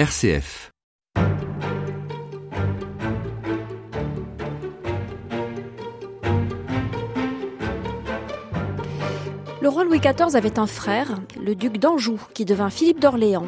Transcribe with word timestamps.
RCF. 0.00 0.70
Le 9.60 9.68
roi 9.68 9.84
Louis 9.84 10.00
XIV 10.00 10.36
avait 10.36 10.58
un 10.58 10.66
frère, 10.66 11.20
le 11.38 11.54
duc 11.54 11.76
d'Anjou, 11.76 12.18
qui 12.32 12.46
devint 12.46 12.70
Philippe 12.70 12.98
d'Orléans. 12.98 13.44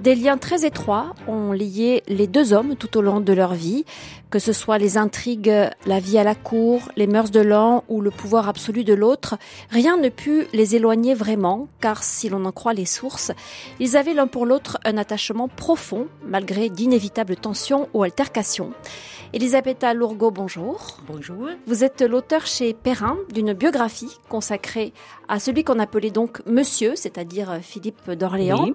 Des 0.00 0.14
liens 0.14 0.38
très 0.38 0.64
étroits 0.64 1.12
ont 1.28 1.52
lié 1.52 2.02
les 2.08 2.26
deux 2.26 2.54
hommes 2.54 2.74
tout 2.74 2.96
au 2.96 3.02
long 3.02 3.20
de 3.20 3.34
leur 3.34 3.52
vie, 3.52 3.84
que 4.30 4.38
ce 4.38 4.54
soit 4.54 4.78
les 4.78 4.96
intrigues, 4.96 5.52
la 5.84 6.00
vie 6.00 6.16
à 6.16 6.24
la 6.24 6.34
cour, 6.34 6.88
les 6.96 7.06
mœurs 7.06 7.30
de 7.30 7.40
l'un 7.40 7.82
ou 7.90 8.00
le 8.00 8.10
pouvoir 8.10 8.48
absolu 8.48 8.82
de 8.82 8.94
l'autre. 8.94 9.36
Rien 9.68 9.98
ne 9.98 10.08
put 10.08 10.46
les 10.54 10.74
éloigner 10.74 11.12
vraiment, 11.12 11.68
car 11.82 12.02
si 12.02 12.30
l'on 12.30 12.46
en 12.46 12.52
croit 12.52 12.72
les 12.72 12.86
sources, 12.86 13.30
ils 13.78 13.98
avaient 13.98 14.14
l'un 14.14 14.26
pour 14.26 14.46
l'autre 14.46 14.78
un 14.86 14.96
attachement 14.96 15.48
profond, 15.48 16.06
malgré 16.26 16.70
d'inévitables 16.70 17.36
tensions 17.36 17.90
ou 17.92 18.02
altercations. 18.02 18.72
Elisabetta 19.34 19.92
Lourgo, 19.92 20.30
bonjour. 20.30 20.96
Bonjour. 21.06 21.46
Vous 21.66 21.84
êtes 21.84 22.00
l'auteur 22.00 22.46
chez 22.46 22.72
Perrin 22.72 23.18
d'une 23.34 23.52
biographie 23.52 24.16
consacrée 24.30 24.94
à 25.28 25.38
celui 25.38 25.62
qu'on 25.62 25.78
appelait 25.78 26.10
donc 26.10 26.40
Monsieur, 26.46 26.96
c'est-à-dire 26.96 27.58
Philippe 27.60 28.10
d'Orléans. 28.12 28.64
Oui. 28.64 28.74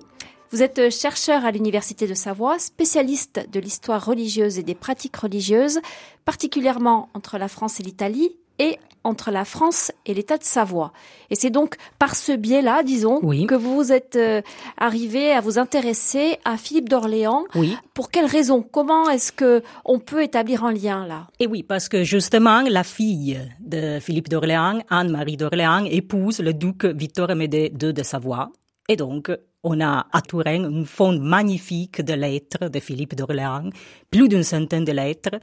Vous 0.51 0.61
êtes 0.63 0.89
chercheur 0.91 1.43
à 1.45 1.51
l'Université 1.51 2.07
de 2.07 2.13
Savoie, 2.13 2.59
spécialiste 2.59 3.45
de 3.51 3.59
l'histoire 3.59 4.05
religieuse 4.05 4.57
et 4.59 4.63
des 4.63 4.75
pratiques 4.75 5.17
religieuses, 5.17 5.79
particulièrement 6.23 7.09
entre 7.13 7.37
la 7.37 7.47
France 7.47 7.79
et 7.79 7.83
l'Italie 7.83 8.35
et 8.59 8.77
entre 9.03 9.29
la 9.31 9.45
France 9.45 9.91
et 10.07 10.13
l'État 10.15 10.37
de 10.37 10.43
Savoie. 10.43 10.91
Et 11.29 11.35
c'est 11.35 11.49
donc 11.51 11.75
par 11.99 12.15
ce 12.15 12.31
biais-là, 12.31 12.81
disons, 12.83 13.19
Oui. 13.21 13.45
que 13.45 13.53
vous 13.53 13.91
êtes 13.91 14.15
euh, 14.15 14.41
arrivé 14.77 15.31
à 15.31 15.41
vous 15.41 15.59
intéresser 15.59 16.37
à 16.45 16.57
Philippe 16.57 16.89
d'Orléans. 16.89 17.43
Oui. 17.53 17.77
Pour 17.93 18.09
quelles 18.09 18.25
raisons 18.25 18.63
Comment 18.63 19.09
est-ce 19.09 19.31
que 19.31 19.61
on 19.83 19.99
peut 19.99 20.23
établir 20.23 20.63
un 20.63 20.71
lien 20.73 21.05
là? 21.05 21.27
Et 21.39 21.45
oui, 21.47 21.61
parce 21.63 21.87
que 21.89 22.03
justement, 22.03 22.61
la 22.61 22.83
fille 22.83 23.39
de 23.59 23.99
Philippe 23.99 24.29
d'Orléans, 24.29 24.79
Anne-Marie 24.89 25.37
d'Orléans, 25.37 25.85
épouse 25.85 26.39
le 26.39 26.53
duc 26.53 26.85
Victor 26.85 27.29
Amédée 27.29 27.71
II 27.79 27.93
de 27.93 28.03
Savoie. 28.03 28.49
Et 28.89 28.95
donc, 28.95 29.31
on 29.65 29.81
a 29.81 30.07
à 30.13 30.21
Touraine 30.21 30.65
une 30.65 30.85
fond 30.85 31.17
magnifique 31.19 32.01
de 32.01 32.13
lettres 32.13 32.69
de 32.69 32.79
Philippe 32.79 33.15
d'Orléans, 33.15 33.69
plus 34.11 34.27
d'une 34.29 34.43
centaine 34.43 34.85
de 34.85 34.91
lettres, 34.93 35.37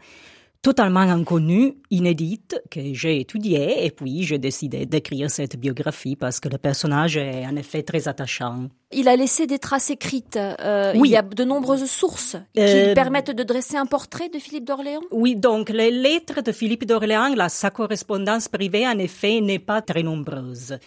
totalement 0.63 1.01
inconnues, 1.01 1.75
inédites, 1.91 2.55
que 2.71 2.81
j'ai 2.95 3.19
étudiées, 3.19 3.85
et 3.85 3.91
puis 3.91 4.23
j'ai 4.23 4.39
décidé 4.39 4.87
d'écrire 4.87 5.29
cette 5.29 5.57
biographie 5.57 6.15
parce 6.15 6.39
que 6.39 6.49
le 6.49 6.57
personnage 6.57 7.17
est 7.17 7.45
en 7.45 7.57
effet 7.57 7.83
très 7.83 8.07
attachant. 8.07 8.69
Il 8.93 9.09
a 9.09 9.17
laissé 9.17 9.49
des 9.49 9.59
traces 9.59 9.91
écrites. 9.91 10.37
euh, 10.37 10.93
Oui. 10.95 11.09
Il 11.09 11.13
y 11.13 11.17
a 11.17 11.23
de 11.23 11.45
nombreuses 11.45 11.91
sources 11.91 12.37
qui 12.55 12.61
Euh, 12.63 12.95
permettent 12.95 13.33
de 13.33 13.43
dresser 13.43 13.77
un 13.77 13.87
portrait 13.87 14.29
de 14.29 14.39
Philippe 14.39 14.67
d'Orléans? 14.71 15.03
Oui, 15.11 15.35
donc 15.35 15.69
les 15.69 15.91
lettres 15.91 16.43
de 16.43 16.53
Philippe 16.53 16.87
d'Orléans, 16.87 17.35
sa 17.49 17.71
correspondance 17.71 18.47
privée, 18.47 18.87
en 18.87 18.99
effet, 18.99 19.41
n'est 19.41 19.59
pas 19.59 19.83
très 19.83 20.05
nombreuse 20.05 20.79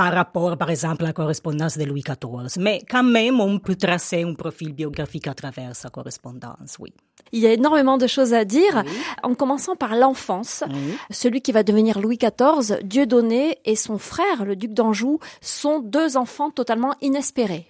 par 0.00 0.14
rapport, 0.14 0.56
par 0.56 0.70
exemple, 0.70 1.04
à 1.04 1.08
la 1.08 1.12
correspondance 1.12 1.76
de 1.76 1.84
Louis 1.84 2.02
XIV. 2.02 2.58
Mais 2.58 2.80
quand 2.90 3.02
même, 3.02 3.38
on 3.38 3.58
peut 3.58 3.74
tracer 3.74 4.22
un 4.22 4.32
profil 4.32 4.72
biographique 4.72 5.26
à 5.26 5.34
travers 5.34 5.76
sa 5.76 5.90
correspondance, 5.90 6.78
oui. 6.78 6.94
Il 7.32 7.40
y 7.40 7.46
a 7.46 7.52
énormément 7.52 7.98
de 7.98 8.06
choses 8.06 8.32
à 8.32 8.46
dire, 8.46 8.82
en 9.22 9.34
commençant 9.34 9.76
par 9.76 9.94
l'enfance. 9.94 10.64
Oui. 10.66 10.96
Celui 11.10 11.42
qui 11.42 11.52
va 11.52 11.64
devenir 11.64 12.00
Louis 12.00 12.16
XIV, 12.16 12.78
Dieudonné 12.82 13.58
et 13.66 13.76
son 13.76 13.98
frère, 13.98 14.46
le 14.46 14.56
duc 14.56 14.72
d'Anjou, 14.72 15.18
sont 15.42 15.80
deux 15.80 16.16
enfants 16.16 16.50
totalement 16.50 16.94
inespérés. 17.02 17.66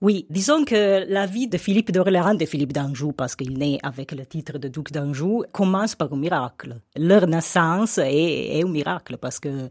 Oui, 0.00 0.24
disons 0.30 0.64
que 0.64 1.04
la 1.08 1.26
vie 1.26 1.48
de 1.48 1.58
Philippe 1.58 1.90
d'Orléans, 1.90 2.34
de 2.34 2.46
Philippe 2.46 2.74
d'Anjou, 2.74 3.10
parce 3.10 3.34
qu'il 3.34 3.58
naît 3.58 3.80
avec 3.82 4.12
le 4.12 4.24
titre 4.24 4.58
de 4.58 4.68
duc 4.68 4.92
d'Anjou, 4.92 5.42
commence 5.50 5.96
par 5.96 6.12
un 6.12 6.16
miracle. 6.16 6.76
Leur 6.96 7.26
naissance 7.26 7.98
est, 7.98 8.56
est 8.56 8.62
un 8.62 8.68
miracle 8.68 9.16
parce 9.16 9.40
que 9.40 9.68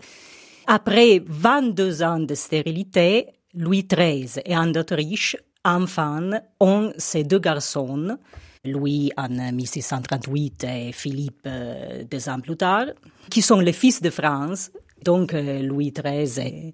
après 0.68 1.22
22 1.26 2.03
ans 2.03 2.20
de 2.20 2.36
stérilité, 2.36 3.28
Louis 3.53 3.88
XIII 3.90 4.42
et 4.46 4.56
Anne 4.56 4.72
d'Autriche, 4.72 5.38
enfants, 5.64 6.30
ont 6.59 6.94
ces 6.98 7.24
deux 7.24 7.40
garçons, 7.40 8.18
Louis 8.66 9.12
en 9.18 9.30
1638 9.30 10.64
et 10.64 10.92
Philippe 10.92 11.42
euh, 11.46 12.04
deux 12.09 12.30
ans 12.30 12.40
plus 12.40 12.58
tard, 12.58 12.88
qui 13.30 13.42
sont 13.42 13.59
les 13.59 13.74
fils 13.74 14.02
de 14.02 14.09
France. 14.09 14.72
Donc 15.04 15.34
euh, 15.34 15.62
Louis 15.62 15.92
XIII 15.92 16.40
est 16.40 16.74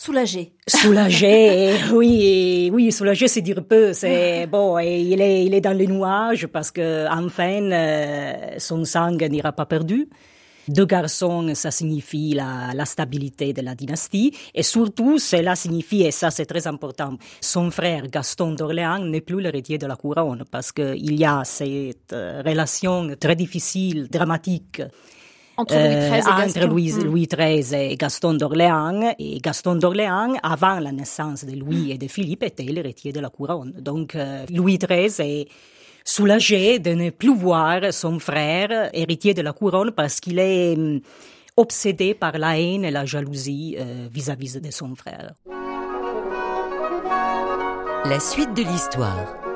Soulagés. 0.00 0.52
Soulagé, 0.68 1.74
oui, 1.92 2.70
oui, 2.72 2.92
soulagé, 2.92 3.26
c'est 3.26 3.40
dire 3.40 3.64
peu. 3.64 3.92
C'est 3.92 4.46
bon, 4.50 4.78
et 4.78 5.00
il 5.00 5.20
est, 5.20 5.44
il 5.44 5.54
est 5.54 5.60
dans 5.60 5.76
les 5.76 5.88
nuages 5.88 6.46
parce 6.46 6.70
que 6.70 7.08
enfin, 7.10 7.62
euh, 7.72 8.32
son 8.58 8.84
sang 8.84 9.10
n'ira 9.10 9.50
pas 9.50 9.66
perdu. 9.66 10.08
Deux 10.68 10.86
garçons, 10.86 11.54
ça 11.54 11.70
signifie 11.70 12.34
la, 12.34 12.72
la 12.74 12.84
stabilité 12.84 13.52
de 13.52 13.62
la 13.62 13.74
dynastie. 13.74 14.34
Et 14.54 14.62
surtout, 14.62 15.18
cela 15.18 15.56
signifie, 15.56 16.02
et 16.02 16.10
ça 16.10 16.30
c'est 16.30 16.46
très 16.46 16.66
important, 16.66 17.16
son 17.40 17.70
frère 17.70 18.08
Gaston 18.08 18.52
d'Orléans 18.52 19.04
n'est 19.04 19.20
plus 19.20 19.40
l'héritier 19.40 19.78
de 19.78 19.86
la 19.86 19.96
couronne 19.96 20.44
parce 20.50 20.72
qu'il 20.72 21.18
y 21.18 21.24
a 21.24 21.42
cette 21.44 22.12
euh, 22.12 22.42
relation 22.44 23.08
très 23.18 23.36
difficile, 23.36 24.08
dramatique 24.08 24.82
Entre 25.56 25.74
Louis 25.74 25.84
euh, 25.84 26.10
XIII 26.10 26.18
et 26.18 26.30
entre 26.30 26.38
Gaston. 26.38 26.68
Louis. 26.68 26.92
Louis 27.04 27.26
XIII 27.26 27.74
et 27.74 27.96
Gaston 27.96 28.34
d'Orléans. 28.34 29.14
Et 29.18 29.38
Gaston 29.38 29.74
d'Orléans, 29.76 30.34
avant 30.42 30.78
la 30.78 30.92
naissance 30.92 31.44
de 31.44 31.56
Louis 31.56 31.92
et 31.92 31.98
de 31.98 32.08
Philippe, 32.08 32.44
était 32.44 32.62
l'héritier 32.64 33.12
de 33.12 33.20
la 33.20 33.30
couronne. 33.30 33.72
Donc, 33.80 34.14
euh, 34.14 34.44
Louis 34.50 34.78
XIII 34.78 35.14
est 35.20 35.48
soulagé 36.08 36.78
de 36.78 36.92
ne 36.92 37.10
plus 37.10 37.34
voir 37.34 37.92
son 37.92 38.18
frère 38.18 38.88
héritier 38.94 39.34
de 39.34 39.42
la 39.42 39.52
couronne 39.52 39.92
parce 39.92 40.20
qu'il 40.20 40.38
est 40.38 40.74
hum, 40.74 41.00
obsédé 41.56 42.14
par 42.14 42.38
la 42.38 42.58
haine 42.58 42.84
et 42.84 42.90
la 42.90 43.04
jalousie 43.04 43.76
euh, 43.78 44.08
vis-à-vis 44.10 44.60
de 44.60 44.70
son 44.70 44.94
frère. 44.94 45.34
La 48.04 48.20
suite 48.20 48.54
de 48.54 48.62
l'histoire. 48.62 49.47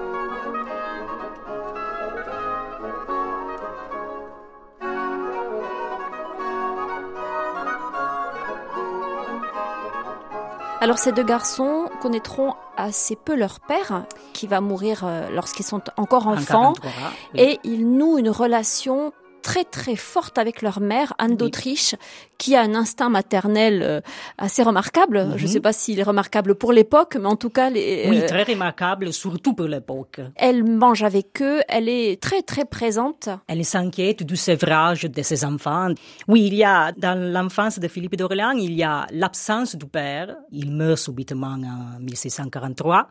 Alors 10.82 10.98
ces 10.98 11.12
deux 11.12 11.22
garçons 11.22 11.88
connaîtront 12.00 12.54
assez 12.76 13.15
peu 13.15 13.37
leur 13.37 13.60
père, 13.60 14.04
qui 14.32 14.48
va 14.48 14.60
mourir 14.60 15.03
euh, 15.04 15.31
lorsqu'ils 15.31 15.65
sont 15.65 15.81
encore 15.97 16.26
En 16.26 16.32
enfants, 16.32 16.72
43, 16.72 16.91
oui. 17.34 17.41
et 17.41 17.60
ils 17.62 17.88
nouent 17.88 18.19
une 18.19 18.31
relation 18.31 19.12
très 19.42 19.64
très 19.64 19.97
forte 19.97 20.38
avec 20.38 20.62
leur 20.62 20.80
mère, 20.80 21.12
Anne 21.19 21.36
d'Autriche, 21.36 21.94
qui 22.38 22.56
a 22.56 22.62
un 22.62 22.75
instinct 22.75 23.10
maternel 23.10 23.82
euh, 23.82 24.00
assez 24.38 24.62
remarquable. 24.62 25.34
Je 25.36 25.42
ne 25.47 25.48
sais 25.48 25.60
pas 25.60 25.72
s'il 25.72 25.98
est 26.00 26.04
remarquable 26.04 26.54
pour 26.54 26.72
l'époque, 26.72 27.16
mais 27.20 27.26
en 27.26 27.36
tout 27.36 27.50
cas, 27.50 27.69
les, 27.70 28.06
Oui, 28.08 28.20
euh, 28.20 28.26
très 28.26 28.44
remarquable, 28.44 29.12
surtout 29.12 29.54
pour 29.54 29.66
l'époque. 29.66 30.20
elle 30.36 30.64
mange 30.64 31.03
avec 31.03 31.42
eux, 31.42 31.60
elle 31.69 31.88
est 31.88 32.20
très 32.20 32.42
très 32.42 32.64
présente. 32.64 33.28
Elle 33.48 33.64
s'inquiète 33.64 34.22
du 34.22 34.36
sevrage 34.36 35.03
de 35.03 35.22
ses 35.22 35.44
enfants. 35.44 35.88
Oui, 36.28 36.47
il 36.47 36.54
y 36.54 36.64
a, 36.64 36.92
dans 36.92 37.19
l'enfance 37.19 37.78
de 37.78 37.88
Philippe 37.88 38.16
d'Orléans, 38.16 38.53
il 38.53 38.72
y 38.72 38.82
a 38.82 39.06
l'absence 39.10 39.76
du 39.76 39.86
père. 39.86 40.36
Il 40.50 40.70
meurt 40.72 40.98
subitement 40.98 41.56
en 41.56 42.00
1643. 42.00 43.09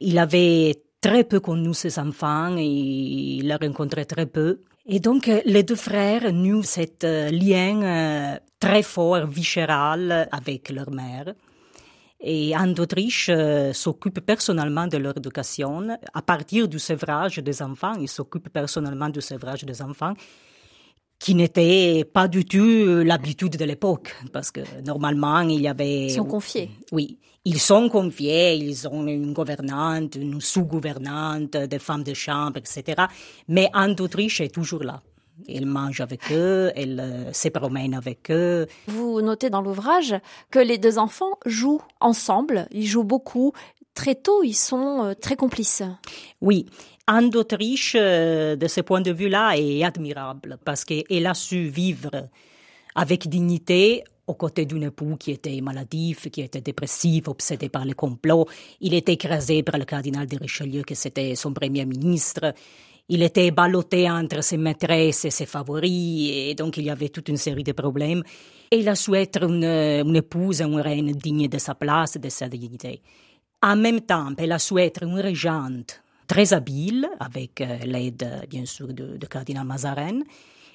Il 0.00 0.18
avait 0.18 0.74
très 1.00 1.24
peu 1.24 1.40
connu 1.40 1.72
ses 1.74 1.98
enfants 1.98 2.56
et 2.56 2.64
il 2.64 3.48
les 3.48 3.54
rencontrait 3.54 4.04
très 4.04 4.26
peu. 4.26 4.60
Et 4.88 5.00
donc, 5.00 5.28
euh, 5.28 5.40
les 5.44 5.64
deux 5.64 5.74
frères 5.74 6.32
nouent 6.32 6.62
cet 6.62 7.02
euh, 7.02 7.28
lien 7.30 7.82
euh, 7.82 8.38
très 8.60 8.84
fort, 8.84 9.26
viscéral 9.26 10.28
avec 10.30 10.70
leur 10.70 10.90
mère. 10.90 11.34
Et 12.20 12.54
Anne 12.54 12.72
d'Autriche 12.72 13.28
euh, 13.28 13.72
s'occupe 13.72 14.20
personnellement 14.20 14.86
de 14.86 14.96
leur 14.96 15.16
éducation. 15.16 15.88
À 16.14 16.22
partir 16.22 16.68
du 16.68 16.78
sevrage 16.78 17.38
des 17.38 17.62
enfants, 17.62 17.94
il 18.00 18.08
s'occupe 18.08 18.48
personnellement 18.48 19.08
du 19.08 19.20
sevrage 19.20 19.64
des 19.64 19.82
enfants, 19.82 20.14
qui 21.18 21.34
n'était 21.34 22.04
pas 22.04 22.28
du 22.28 22.44
tout 22.44 23.02
l'habitude 23.02 23.56
de 23.56 23.64
l'époque, 23.64 24.14
parce 24.32 24.50
que 24.52 24.60
normalement, 24.84 25.40
il 25.40 25.62
y 25.62 25.68
avait... 25.68 26.04
Ils 26.04 26.10
sont 26.10 26.24
confiés. 26.24 26.70
Oui, 26.92 27.18
ils 27.46 27.60
sont 27.60 27.88
confiés, 27.88 28.56
ils 28.56 28.88
ont 28.88 29.06
une 29.06 29.32
gouvernante, 29.32 30.16
une 30.16 30.40
sous-gouvernante, 30.40 31.56
des 31.56 31.78
femmes 31.78 32.02
de 32.02 32.12
chambre, 32.12 32.56
etc. 32.56 33.04
Mais 33.46 33.70
Anne 33.72 33.94
d'Autriche 33.94 34.40
est 34.40 34.52
toujours 34.52 34.82
là. 34.82 35.00
Elle 35.48 35.66
mange 35.66 36.00
avec 36.00 36.32
eux, 36.32 36.72
elle 36.74 36.98
euh, 36.98 37.32
se 37.32 37.48
promène 37.48 37.94
avec 37.94 38.32
eux. 38.32 38.66
Vous 38.88 39.20
notez 39.22 39.48
dans 39.48 39.60
l'ouvrage 39.60 40.16
que 40.50 40.58
les 40.58 40.76
deux 40.76 40.98
enfants 40.98 41.38
jouent 41.44 41.82
ensemble, 42.00 42.66
ils 42.72 42.86
jouent 42.86 43.04
beaucoup. 43.04 43.52
Très 43.94 44.16
tôt, 44.16 44.42
ils 44.42 44.54
sont 44.54 45.04
euh, 45.04 45.14
très 45.14 45.36
complices. 45.36 45.84
Oui, 46.40 46.66
Anne 47.06 47.30
d'Autriche, 47.30 47.94
euh, 47.96 48.56
de 48.56 48.66
ce 48.66 48.80
point 48.80 49.02
de 49.02 49.12
vue-là, 49.12 49.52
est 49.56 49.84
admirable 49.84 50.58
parce 50.64 50.84
qu'elle 50.84 51.26
a 51.26 51.34
su 51.34 51.68
vivre 51.68 52.28
avec 52.96 53.28
dignité 53.28 54.02
aux 54.26 54.34
côtés 54.34 54.66
d'un 54.66 54.80
époux 54.80 55.16
qui 55.16 55.32
était 55.32 55.60
maladif, 55.60 56.28
qui 56.30 56.42
était 56.42 56.60
dépressif, 56.60 57.28
obsédé 57.28 57.68
par 57.68 57.84
le 57.84 57.94
complot. 57.94 58.46
Il 58.80 58.94
était 58.94 59.12
écrasé 59.12 59.62
par 59.62 59.78
le 59.78 59.84
cardinal 59.84 60.26
de 60.26 60.36
Richelieu, 60.36 60.82
qui 60.82 60.96
c'était 60.96 61.34
son 61.36 61.52
premier 61.52 61.84
ministre. 61.84 62.52
Il 63.08 63.22
était 63.22 63.52
ballotté 63.52 64.10
entre 64.10 64.42
ses 64.42 64.56
maîtresses 64.56 65.26
et 65.26 65.30
ses 65.30 65.46
favoris, 65.46 66.30
et 66.32 66.54
donc 66.56 66.76
il 66.76 66.84
y 66.84 66.90
avait 66.90 67.08
toute 67.08 67.28
une 67.28 67.36
série 67.36 67.62
de 67.62 67.72
problèmes. 67.72 68.24
Et 68.70 68.78
il 68.78 68.88
a 68.88 68.96
su 68.96 69.14
être 69.14 69.44
une, 69.44 69.62
une 69.64 70.16
épouse, 70.16 70.60
une 70.60 70.80
reine 70.80 71.12
digne 71.12 71.46
de 71.46 71.58
sa 71.58 71.76
place, 71.76 72.18
de 72.18 72.28
sa 72.28 72.48
dignité. 72.48 73.00
En 73.62 73.76
même 73.76 74.00
temps, 74.00 74.32
elle 74.36 74.50
a 74.50 74.58
su 74.58 74.76
être 74.80 75.04
une 75.04 75.20
régente 75.20 76.02
très 76.26 76.52
habile, 76.52 77.08
avec 77.20 77.60
euh, 77.60 77.78
l'aide, 77.84 78.28
bien 78.50 78.66
sûr, 78.66 78.88
de 78.88 79.26
cardinal 79.26 79.64
Mazarin. 79.64 80.22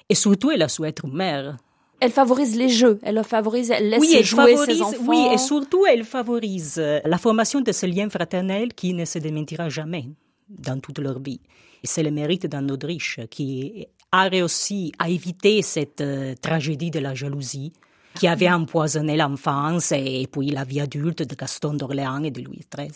Et 0.08 0.14
surtout, 0.14 0.50
elle 0.50 0.62
a 0.62 0.68
su 0.68 0.84
être 0.86 1.04
une 1.04 1.14
mère 1.14 1.56
elle 2.02 2.10
favorise 2.10 2.56
les 2.56 2.68
jeux, 2.68 2.98
elle 3.04 3.22
favorise, 3.22 3.70
elle 3.70 3.90
laisse 3.90 4.00
oui, 4.00 4.12
elle 4.18 4.24
jouer 4.24 4.56
favorise, 4.56 4.76
ses 4.76 4.82
enfants. 4.82 5.04
Oui, 5.06 5.24
et 5.32 5.38
surtout, 5.38 5.86
elle 5.86 6.02
favorise 6.02 6.74
euh, 6.78 6.98
la 7.04 7.16
formation 7.16 7.60
de 7.60 7.70
ce 7.70 7.86
lien 7.86 8.10
fraternel 8.10 8.74
qui 8.74 8.92
ne 8.92 9.04
se 9.04 9.20
démentira 9.20 9.68
jamais 9.68 10.08
dans 10.48 10.80
toute 10.80 10.98
leur 10.98 11.20
vie. 11.20 11.40
C'est 11.84 12.02
le 12.02 12.10
mérite 12.10 12.46
d'Anne 12.46 12.66
d'Autriche 12.66 13.20
qui 13.30 13.86
a 14.10 14.24
réussi 14.24 14.92
à 14.98 15.10
éviter 15.10 15.62
cette 15.62 16.00
euh, 16.00 16.34
tragédie 16.42 16.90
de 16.90 16.98
la 16.98 17.14
jalousie 17.14 17.72
qui 18.16 18.26
avait 18.26 18.50
empoisonné 18.50 19.16
l'enfance 19.16 19.92
et 19.92 20.26
puis 20.30 20.50
la 20.50 20.64
vie 20.64 20.80
adulte 20.80 21.22
de 21.22 21.34
Gaston 21.36 21.74
d'Orléans 21.74 22.24
et 22.24 22.32
de 22.32 22.42
Louis 22.42 22.66
XIII. 22.76 22.90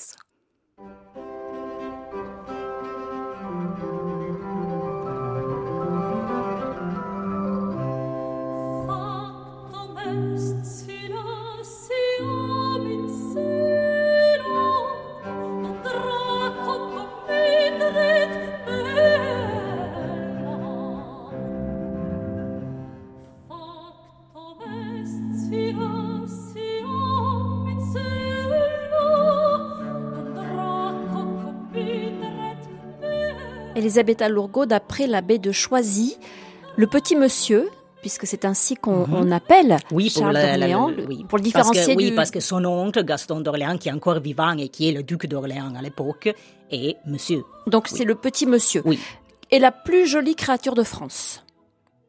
Elisabetta 33.77 34.29
Lourgaud, 34.29 34.67
d'après 34.67 35.07
l'abbé 35.07 35.39
de 35.39 35.53
Choisy, 35.53 36.17
le 36.77 36.87
petit 36.87 37.15
monsieur, 37.15 37.69
puisque 38.01 38.27
c'est 38.27 38.45
ainsi 38.45 38.75
qu'on 38.75 39.07
Mhm. 39.07 39.33
appelle 39.33 39.77
Oui, 39.93 40.09
Charles 40.11 40.35
le- 40.37 40.43
d'Orléans, 40.59 40.91
oui. 41.09 41.25
pour 41.29 41.39
le 41.39 41.43
Parce 41.51 41.69
que- 41.69 41.73
différencier 41.75 41.95
Oui, 41.97 42.11
du... 42.11 42.15
parce 42.17 42.31
que 42.31 42.41
son 42.41 42.65
oncle, 42.65 43.05
Gaston 43.05 43.41
d'Orléans, 43.41 43.77
qui 43.79 43.89
est 43.89 43.93
encore 43.93 44.21
vivant 44.21 44.57
et 44.57 44.69
qui 44.69 44.89
est 44.89 44.93
le 44.93 45.03
duc 45.03 45.27
d'Orléans 45.27 45.75
à 45.79 45.83
l'époque, 45.83 46.33
est 46.71 46.97
monsieur. 47.07 47.45
Donc 47.67 47.89
c'est 47.89 48.05
le 48.05 48.15
petit 48.15 48.47
monsieur. 48.47 48.83
Oui. 48.85 48.99
Et 49.51 49.59
la 49.59 49.71
plus 49.73 50.07
jolie 50.07 50.35
créature 50.35 50.75
de 50.75 50.83
France. 50.83 51.43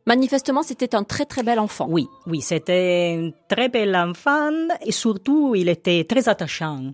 Manifestement, 0.06 0.64
c'était 0.64 0.96
un 0.96 1.04
très 1.04 1.26
très 1.26 1.44
bel 1.44 1.60
enfant. 1.60 1.86
Oui, 1.90 2.08
oui, 2.28 2.40
c'était 2.42 3.20
un 3.20 3.32
très 3.54 3.68
bel 3.68 3.94
enfant 3.96 4.52
et 4.86 4.94
surtout, 4.94 5.54
il 5.54 5.68
était 5.68 6.06
très 6.06 6.30
attachant. 6.30 6.94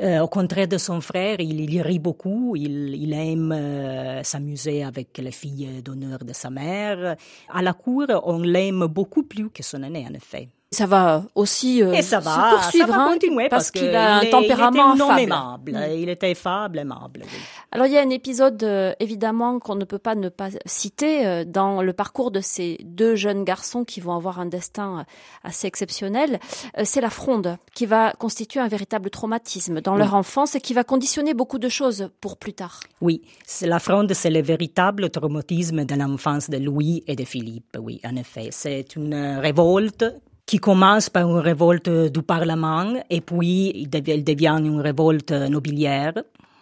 Euh, 0.00 0.20
au 0.20 0.28
contraire 0.28 0.68
de 0.68 0.78
son 0.78 1.00
frère, 1.00 1.40
il, 1.40 1.60
il 1.60 1.82
rit 1.82 1.98
beaucoup, 1.98 2.54
il, 2.56 2.94
il 2.94 3.12
aime 3.12 3.52
euh, 3.52 4.22
s'amuser 4.22 4.82
avec 4.84 5.18
les 5.18 5.32
filles 5.32 5.82
d'honneur 5.82 6.20
de 6.20 6.32
sa 6.32 6.50
mère. 6.50 7.16
À 7.48 7.62
la 7.62 7.72
cour, 7.72 8.06
on 8.24 8.38
l'aime 8.38 8.86
beaucoup 8.86 9.24
plus 9.24 9.50
que 9.50 9.62
son 9.62 9.82
aîné, 9.82 10.06
en 10.08 10.14
effet. 10.14 10.48
Ça 10.72 10.86
va 10.86 11.24
aussi 11.34 11.82
euh, 11.82 11.92
Et 11.94 12.02
ça 12.02 12.20
se 12.20 12.24
va, 12.26 12.50
poursuivre, 12.52 12.86
ça 12.86 12.92
va 12.92 13.02
hein, 13.02 13.12
continuer 13.12 13.48
parce, 13.48 13.72
parce, 13.72 13.84
qu'il 13.84 13.92
a 13.92 14.18
un 14.18 14.24
tempérament 14.26 14.94
il 14.94 15.02
était 15.02 15.22
aimable. 15.24 15.78
Il 15.96 16.08
était 16.08 16.30
affable, 16.30 16.78
aimable. 16.78 17.22
Oui. 17.24 17.38
Alors 17.72 17.88
il 17.88 17.92
y 17.92 17.98
a 17.98 18.02
un 18.02 18.10
épisode 18.10 18.62
euh, 18.62 18.92
évidemment 19.00 19.58
qu'on 19.58 19.74
ne 19.74 19.84
peut 19.84 19.98
pas 19.98 20.14
ne 20.14 20.28
pas 20.28 20.50
citer 20.66 21.26
euh, 21.26 21.44
dans 21.44 21.82
le 21.82 21.92
parcours 21.92 22.30
de 22.30 22.40
ces 22.40 22.78
deux 22.84 23.16
jeunes 23.16 23.42
garçons 23.42 23.84
qui 23.84 23.98
vont 24.00 24.14
avoir 24.14 24.38
un 24.38 24.46
destin 24.46 25.06
assez 25.42 25.66
exceptionnel. 25.66 26.38
C'est 26.84 27.00
la 27.00 27.10
fronde 27.10 27.56
qui 27.74 27.86
va 27.86 28.12
constituer 28.12 28.60
un 28.60 28.68
véritable 28.68 29.10
traumatisme 29.10 29.80
dans 29.80 29.94
Oui. 29.94 29.98
leur 29.98 30.14
enfance 30.14 30.54
et 30.54 30.60
qui 30.60 30.72
va 30.72 30.84
conditionner 30.84 31.34
beaucoup 31.34 31.58
de 31.58 31.68
choses 31.68 32.10
pour 32.20 32.36
plus 32.36 32.52
tard. 32.52 32.78
Oui, 33.00 33.22
la 33.62 33.80
fronde, 33.80 34.12
c'est 34.14 34.30
le 34.30 34.40
véritable 34.40 35.10
traumatisme 35.10 35.84
de 35.84 35.94
l'enfance 35.96 36.48
de 36.48 36.58
Louis 36.58 37.02
et 37.08 37.16
de 37.16 37.24
Philippe. 37.24 37.76
Oui, 37.76 38.00
en 38.04 38.14
effet. 38.14 38.50
C'est 38.52 38.94
une 38.94 39.38
révolte 39.40 40.04
qui 40.50 40.58
commence 40.58 41.08
par 41.10 41.30
une 41.30 41.38
révolte 41.38 41.88
du 41.88 42.22
Parlement 42.22 42.92
et 43.08 43.20
puis 43.20 43.88
elle 43.92 44.24
devient 44.24 44.56
une 44.58 44.80
révolte 44.80 45.30
nobiliaire 45.30 46.14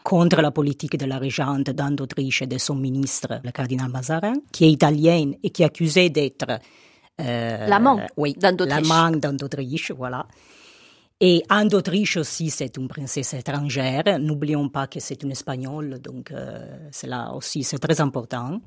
contre 0.04 0.42
la 0.42 0.50
politique 0.50 0.98
de 0.98 1.06
la 1.06 1.16
régente 1.16 1.70
d'Anne 1.70 1.96
d'Autriche 1.96 2.42
et 2.42 2.46
de 2.46 2.58
son 2.58 2.74
ministre, 2.74 3.40
le 3.42 3.50
cardinal 3.50 3.90
Mazarin, 3.90 4.34
qui 4.52 4.66
est 4.66 4.72
italienne 4.72 5.36
et 5.42 5.48
qui 5.48 5.62
est 5.62 5.64
accusé 5.64 6.10
d'être 6.10 6.50
euh, 7.18 7.66
L'amant 7.66 7.98
oui, 8.18 8.34
d'Anne 8.34 8.56
d'Autriche. 8.56 8.86
l'amant 8.86 9.16
d'Anne 9.16 9.38
d'Autriche, 9.38 9.90
voilà. 9.92 10.26
Et 11.18 11.42
Anne 11.48 11.68
d'Autriche 11.68 12.18
aussi, 12.18 12.50
c'est 12.50 12.76
une 12.76 12.88
princesse 12.88 13.32
étrangère. 13.32 14.18
N'oublions 14.20 14.68
pas 14.68 14.86
que 14.86 15.00
c'est 15.00 15.22
une 15.22 15.30
espagnole, 15.30 15.98
donc 15.98 16.30
euh, 16.30 16.76
c'est 16.90 17.06
là 17.06 17.32
aussi, 17.32 17.62
c'est 17.62 17.78
très 17.78 18.02
important. 18.02 18.60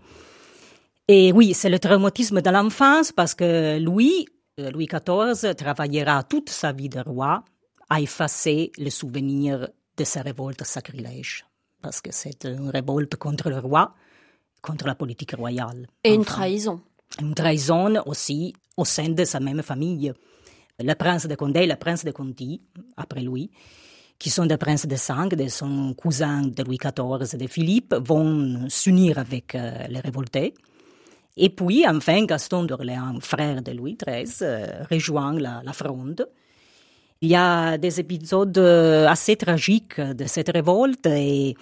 Et 1.07 1.31
oui, 1.31 1.53
c'est 1.53 1.69
le 1.69 1.77
traumatisme 1.77 2.41
de 2.41 2.49
l'enfance 2.49 3.11
parce 3.11 3.35
que 3.35 3.77
Louis, 3.79 4.25
euh, 4.25 4.40
Louis 4.57 4.87
XIV, 4.87 5.55
travaillera 5.55 6.23
toute 6.23 6.49
sa 6.49 6.71
vie 6.71 6.89
de 6.89 6.99
roi 6.99 7.43
à 7.89 8.01
effacer 8.01 8.71
le 8.77 8.89
souvenir 8.89 9.69
de 9.97 10.03
sa 10.03 10.21
révolte 10.21 10.63
sacrilège. 10.63 11.45
Parce 11.81 12.01
que 12.01 12.11
c'est 12.11 12.45
une 12.45 12.69
révolte 12.69 13.15
contre 13.15 13.49
le 13.49 13.59
roi, 13.59 13.95
contre 14.61 14.87
la 14.87 14.95
politique 14.95 15.35
royale. 15.35 15.87
Et 16.03 16.13
une 16.13 16.25
trahison. 16.25 16.81
une 17.19 17.33
trahison 17.33 18.01
aussi 18.05 18.53
au 18.77 18.85
sein 18.85 19.09
de 19.09 19.25
sa 19.25 19.39
même 19.39 19.63
famille. 19.63 20.13
Le 20.79 20.93
prince 20.95 21.27
de 21.27 21.35
Condé 21.35 21.61
et 21.61 21.67
le 21.67 21.75
prince 21.75 22.03
de 22.05 22.11
Conti, 22.11 22.61
après 22.97 23.21
Louis, 23.21 23.51
qui 24.19 24.29
sont 24.29 24.45
des 24.45 24.57
princes 24.57 24.85
de 24.85 24.95
sang, 24.95 25.27
de 25.27 25.47
son 25.47 25.93
cousin 25.95 26.43
de 26.43 26.63
Louis 26.63 26.77
XIV 26.77 27.33
et 27.33 27.37
de 27.37 27.47
Philippe, 27.47 27.95
vont 27.95 28.69
s'unir 28.69 29.17
avec 29.17 29.55
euh, 29.55 29.87
les 29.89 29.99
révoltés. 29.99 30.53
Et 31.43 31.49
puis, 31.49 31.83
enfin, 31.87 32.23
Gaston 32.25 32.65
d'Orléans, 32.65 33.19
frère 33.19 33.63
de 33.63 33.71
Louis 33.71 33.97
XIII, 33.97 34.31
euh, 34.43 34.83
rejoint 34.91 35.33
la, 35.39 35.73
fronde. 35.73 36.27
Il 37.19 37.29
y 37.29 37.35
a 37.35 37.79
des 37.79 37.99
épisodes 37.99 38.55
euh, 38.59 39.07
assez 39.07 39.35
tragiques 39.37 39.99
de 39.99 40.25
cette 40.25 40.49
révolte 40.49 41.07
et 41.07 41.55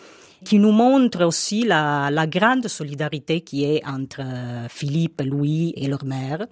qui 0.44 0.60
nous 0.60 0.74
montrent 0.74 1.24
aussi 1.24 1.64
la, 1.64 2.12
grande 2.28 2.68
solidarité 2.68 3.40
qui 3.40 3.64
est 3.64 3.82
entre 3.88 4.20
euh, 4.20 4.68
Philippe, 4.68 5.22
Louis 5.26 5.74
et 5.78 5.88
leur 5.88 6.04
mère. 6.04 6.46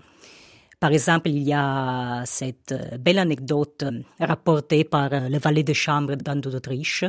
Par 0.80 0.94
exemple, 0.94 1.28
il 1.28 1.44
y 1.44 1.54
a 1.54 2.24
cette 2.26 2.74
belle 2.98 3.20
anecdote 3.20 3.84
rapportée 4.22 4.86
par 4.86 5.10
le 5.10 5.38
valet 5.38 5.64
de 5.64 5.74
chambre 5.74 6.16
d'Anne 6.16 6.40
d'Autriche. 6.40 7.04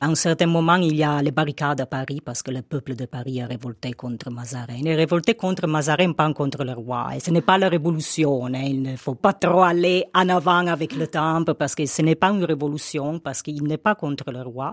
À 0.00 0.06
un 0.06 0.14
certain 0.14 0.46
moment, 0.46 0.76
il 0.76 0.94
y 0.94 1.02
a 1.02 1.20
les 1.22 1.32
barricades 1.32 1.80
à 1.80 1.86
Paris 1.86 2.20
parce 2.24 2.40
que 2.44 2.52
le 2.52 2.62
peuple 2.62 2.94
de 2.94 3.06
Paris 3.06 3.40
a 3.42 3.46
révolté 3.46 3.92
contre 3.94 4.30
Mazarin. 4.30 4.76
Il 4.78 4.86
est 4.86 4.94
révolté 4.94 5.34
contre 5.34 5.66
Mazarin, 5.66 6.12
pas 6.12 6.32
contre 6.32 6.62
le 6.62 6.72
roi. 6.72 7.08
Et 7.16 7.20
ce 7.20 7.32
n'est 7.32 7.40
pas 7.42 7.58
la 7.58 7.68
révolution. 7.68 8.46
hein. 8.46 8.52
Il 8.64 8.82
ne 8.82 8.96
faut 8.96 9.16
pas 9.16 9.32
trop 9.32 9.62
aller 9.62 10.04
en 10.14 10.28
avant 10.28 10.64
avec 10.68 10.94
le 10.94 11.08
temps 11.08 11.42
parce 11.58 11.74
que 11.74 11.84
ce 11.84 12.02
n'est 12.02 12.14
pas 12.14 12.28
une 12.30 12.44
révolution, 12.44 13.18
parce 13.18 13.42
qu'il 13.42 13.64
n'est 13.64 13.76
pas 13.76 13.96
contre 13.96 14.30
le 14.30 14.42
roi, 14.42 14.72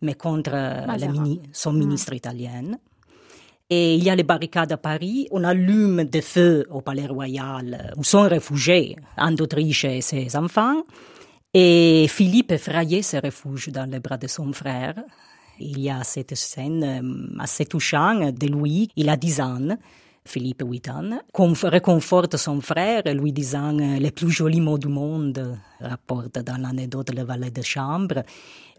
mais 0.00 0.14
contre 0.14 0.52
euh, 0.54 0.86
mini- 1.12 1.42
son 1.52 1.74
ministre 1.74 2.14
italien. 2.14 2.64
Et 3.68 3.96
il 3.96 4.02
y 4.04 4.08
a 4.08 4.16
les 4.16 4.22
barricades 4.22 4.72
à 4.72 4.78
Paris. 4.78 5.28
On 5.30 5.44
allume 5.44 6.04
des 6.04 6.22
feux 6.22 6.64
au 6.70 6.80
palais 6.80 7.06
royal 7.06 7.92
où 7.98 8.04
sont 8.04 8.22
réfugiés 8.22 8.96
Anne 9.18 9.34
d'Autriche 9.34 9.84
et 9.84 10.00
ses 10.00 10.36
enfants. 10.36 10.84
Et 11.56 12.06
Philippe, 12.08 12.50
effrayé, 12.50 13.02
se 13.02 13.16
réfugie 13.16 13.70
dans 13.70 13.88
les 13.88 14.00
bras 14.00 14.16
de 14.16 14.26
son 14.26 14.52
frère. 14.52 14.96
Il 15.60 15.80
y 15.80 15.88
a 15.88 16.02
cette 16.02 16.34
scène 16.34 16.82
euh, 16.82 17.40
assez 17.40 17.64
touchante 17.64 18.34
de 18.34 18.48
Louis, 18.48 18.88
il 18.96 19.08
a 19.08 19.16
10 19.16 19.40
ans, 19.40 19.68
Philippe 20.24 20.64
8 20.66 20.88
ans, 20.88 21.10
réconforte 21.62 22.36
son 22.38 22.60
frère, 22.60 23.02
lui 23.14 23.32
disant 23.32 23.78
euh, 23.78 24.00
les 24.00 24.10
plus 24.10 24.32
jolis 24.32 24.60
mots 24.60 24.78
du 24.78 24.88
monde, 24.88 25.56
rapporte 25.80 26.40
dans 26.40 26.60
l'anecdote 26.60 27.14
le 27.14 27.22
valet 27.22 27.52
de 27.52 27.62
chambre, 27.62 28.24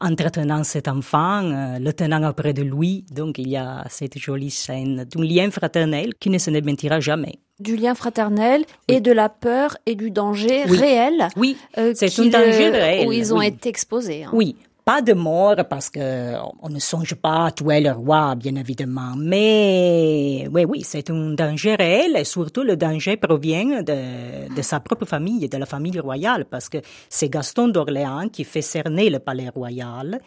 entretenant 0.01 0.65
cet 0.65 0.89
enfant, 0.89 1.43
euh, 1.45 1.79
le 1.79 1.93
tenant 1.93 2.27
auprès 2.29 2.51
de 2.51 2.63
lui. 2.63 3.05
Donc 3.09 3.37
il 3.37 3.47
y 3.47 3.55
a 3.55 3.85
cette 3.89 4.17
jolie 4.17 4.51
scène 4.51 5.05
d'un 5.05 5.23
lien 5.23 5.49
fraternel 5.49 6.15
qui 6.19 6.29
ne 6.29 6.39
se 6.39 6.49
démentira 6.49 6.99
jamais. 6.99 7.39
Du 7.59 7.77
lien 7.77 7.95
fraternel 7.95 8.65
et 8.89 8.99
de 8.99 9.11
la 9.13 9.29
peur 9.29 9.77
et 9.85 9.95
du 9.95 10.11
danger 10.11 10.63
Oui. 10.67 10.77
réel 10.77 11.27
Oui, 11.37 11.55
euh, 11.77 11.93
c'est 11.95 12.19
un 12.19 12.25
danger 12.25 12.67
euh, 12.67 12.71
réel. 12.71 13.07
où 13.07 13.13
ils 13.13 13.33
ont 13.33 13.37
oui. 13.39 13.47
été 13.47 13.69
exposés. 13.69 14.25
hein. 14.25 14.29
Oui, 14.33 14.57
pas 14.83 15.01
de 15.01 15.13
mort 15.13 15.55
parce 15.69 15.89
que 15.89 16.33
on 16.61 16.67
ne 16.67 16.79
songe 16.79 17.15
pas 17.15 17.45
à 17.45 17.51
tuer 17.51 17.79
le 17.79 17.91
roi, 17.93 18.35
bien 18.35 18.57
évidemment. 18.57 19.13
Mais 19.17 20.49
oui, 20.51 20.65
oui, 20.65 20.81
c'est 20.83 21.09
un 21.09 21.31
danger 21.33 21.75
réel 21.75 22.17
et 22.17 22.25
surtout 22.25 22.63
le 22.63 22.75
danger 22.75 23.15
provient 23.15 23.81
de, 23.83 24.53
de 24.53 24.61
sa 24.61 24.81
propre 24.81 25.05
famille, 25.05 25.47
de 25.47 25.57
la 25.57 25.65
famille 25.65 25.97
royale, 25.97 26.43
parce 26.43 26.67
que 26.67 26.79
c'est 27.09 27.29
Gaston 27.29 27.69
d'Orléans 27.69 28.27
qui 28.27 28.43
fait 28.43 28.61
cerner 28.61 29.09
le 29.09 29.19
palais 29.19 29.47
royal 29.47 30.19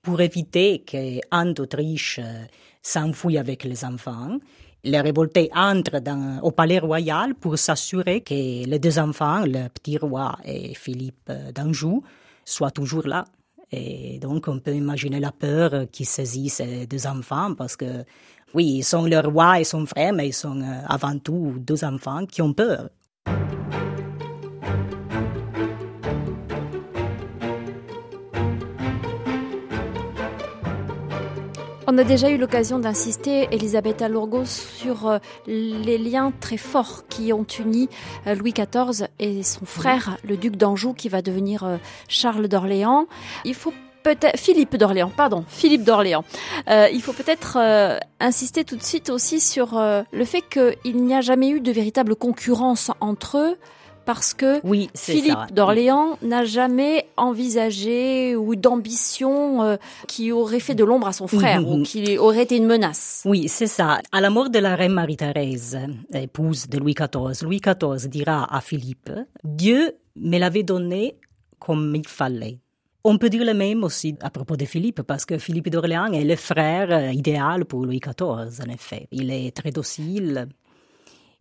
pour 0.00 0.22
éviter 0.22 0.78
que 0.78 1.20
Anne 1.30 1.52
d'Autriche 1.52 2.20
euh, 2.22 2.44
s'enfuit 2.80 3.36
avec 3.36 3.64
les 3.64 3.84
enfants. 3.84 4.38
Les 4.82 5.00
révoltés 5.00 5.50
entrent 5.54 6.00
au 6.42 6.50
palais 6.50 6.78
royal 6.78 7.34
pour 7.34 7.58
s'assurer 7.58 8.22
que 8.22 8.34
les 8.34 8.78
deux 8.78 8.98
enfants, 8.98 9.44
le 9.44 9.68
petit 9.68 9.98
roi 9.98 10.38
et 10.44 10.74
Philippe 10.74 11.30
d'Anjou, 11.54 12.02
soient 12.44 12.70
toujours 12.70 13.06
là. 13.06 13.24
Et 13.72 14.18
donc, 14.18 14.48
on 14.48 14.58
peut 14.58 14.74
imaginer 14.74 15.20
la 15.20 15.32
peur 15.32 15.86
qui 15.92 16.04
saisit 16.04 16.48
ces 16.48 16.86
deux 16.86 17.06
enfants 17.06 17.54
parce 17.54 17.76
que, 17.76 18.04
oui, 18.54 18.78
ils 18.78 18.82
sont 18.84 19.04
le 19.04 19.18
roi 19.20 19.60
et 19.60 19.64
son 19.64 19.86
frère, 19.86 20.12
mais 20.12 20.28
ils 20.28 20.32
sont 20.32 20.60
euh, 20.60 20.80
avant 20.88 21.16
tout 21.18 21.54
deux 21.58 21.84
enfants 21.84 22.26
qui 22.26 22.42
ont 22.42 22.52
peur. 22.52 22.88
On 31.92 31.98
a 31.98 32.04
déjà 32.04 32.30
eu 32.30 32.36
l'occasion 32.36 32.78
d'insister, 32.78 33.48
Elisabeth 33.50 34.00
Alourgo, 34.00 34.44
sur 34.44 35.08
euh, 35.08 35.18
les 35.48 35.98
liens 35.98 36.32
très 36.38 36.56
forts 36.56 37.02
qui 37.08 37.32
ont 37.32 37.44
uni 37.58 37.88
euh, 38.28 38.36
Louis 38.36 38.52
XIV 38.52 39.08
et 39.18 39.42
son 39.42 39.64
frère, 39.64 40.16
le 40.22 40.36
duc 40.36 40.54
d'Anjou, 40.54 40.94
qui 40.94 41.08
va 41.08 41.20
devenir 41.20 41.64
euh, 41.64 41.78
Charles 42.06 42.46
d'Orléans. 42.46 43.08
Il 43.44 43.56
faut 43.56 43.74
peut-être 44.04 44.38
Philippe 44.38 44.76
d'Orléans, 44.76 45.10
pardon, 45.16 45.44
Philippe 45.48 45.82
d'Orléans. 45.82 46.24
il 46.68 47.02
faut 47.02 47.12
peut-être 47.12 47.58
insister 48.20 48.64
tout 48.64 48.76
de 48.76 48.82
suite 48.82 49.10
aussi 49.10 49.40
sur 49.40 49.78
le 49.78 50.24
fait 50.24 50.42
qu'il 50.42 51.04
n'y 51.04 51.14
a 51.14 51.20
jamais 51.20 51.50
eu 51.50 51.60
de 51.60 51.70
véritable 51.70 52.16
concurrence 52.16 52.90
entre 53.00 53.36
eux 53.36 53.58
parce 54.04 54.34
que 54.34 54.60
oui, 54.64 54.90
Philippe 54.94 55.52
d'Orléans 55.52 56.18
n'a 56.22 56.44
jamais 56.44 57.06
envisagé 57.16 58.36
ou 58.36 58.56
d'ambition 58.56 59.62
euh, 59.62 59.76
qui 60.06 60.32
aurait 60.32 60.60
fait 60.60 60.74
de 60.74 60.84
l'ombre 60.84 61.08
à 61.08 61.12
son 61.12 61.26
frère 61.26 61.66
ou 61.68 61.82
qui 61.82 62.18
aurait 62.18 62.42
été 62.42 62.56
une 62.56 62.66
menace. 62.66 63.22
Oui, 63.24 63.48
c'est 63.48 63.66
ça. 63.66 64.00
À 64.12 64.20
la 64.20 64.30
mort 64.30 64.50
de 64.50 64.58
la 64.58 64.76
reine 64.76 64.92
Marie-Thérèse, 64.92 65.78
épouse 66.12 66.68
de 66.68 66.78
Louis 66.78 66.94
XIV, 66.94 67.44
Louis 67.44 67.60
XIV 67.60 68.08
dira 68.08 68.54
à 68.54 68.60
Philippe, 68.60 69.10
Dieu 69.44 69.92
me 70.16 70.38
l'avait 70.38 70.62
donné 70.62 71.16
comme 71.58 71.94
il 71.94 72.08
fallait. 72.08 72.58
On 73.02 73.16
peut 73.16 73.30
dire 73.30 73.44
le 73.44 73.54
même 73.54 73.82
aussi 73.82 74.14
à 74.20 74.28
propos 74.28 74.56
de 74.56 74.66
Philippe, 74.66 75.02
parce 75.02 75.24
que 75.24 75.38
Philippe 75.38 75.70
d'Orléans 75.70 76.12
est 76.12 76.24
le 76.24 76.36
frère 76.36 76.92
euh, 76.92 77.12
idéal 77.12 77.64
pour 77.64 77.86
Louis 77.86 78.00
XIV, 78.00 78.60
en 78.62 78.70
effet. 78.70 79.08
Il 79.10 79.30
est 79.30 79.56
très 79.56 79.70
docile, 79.70 80.48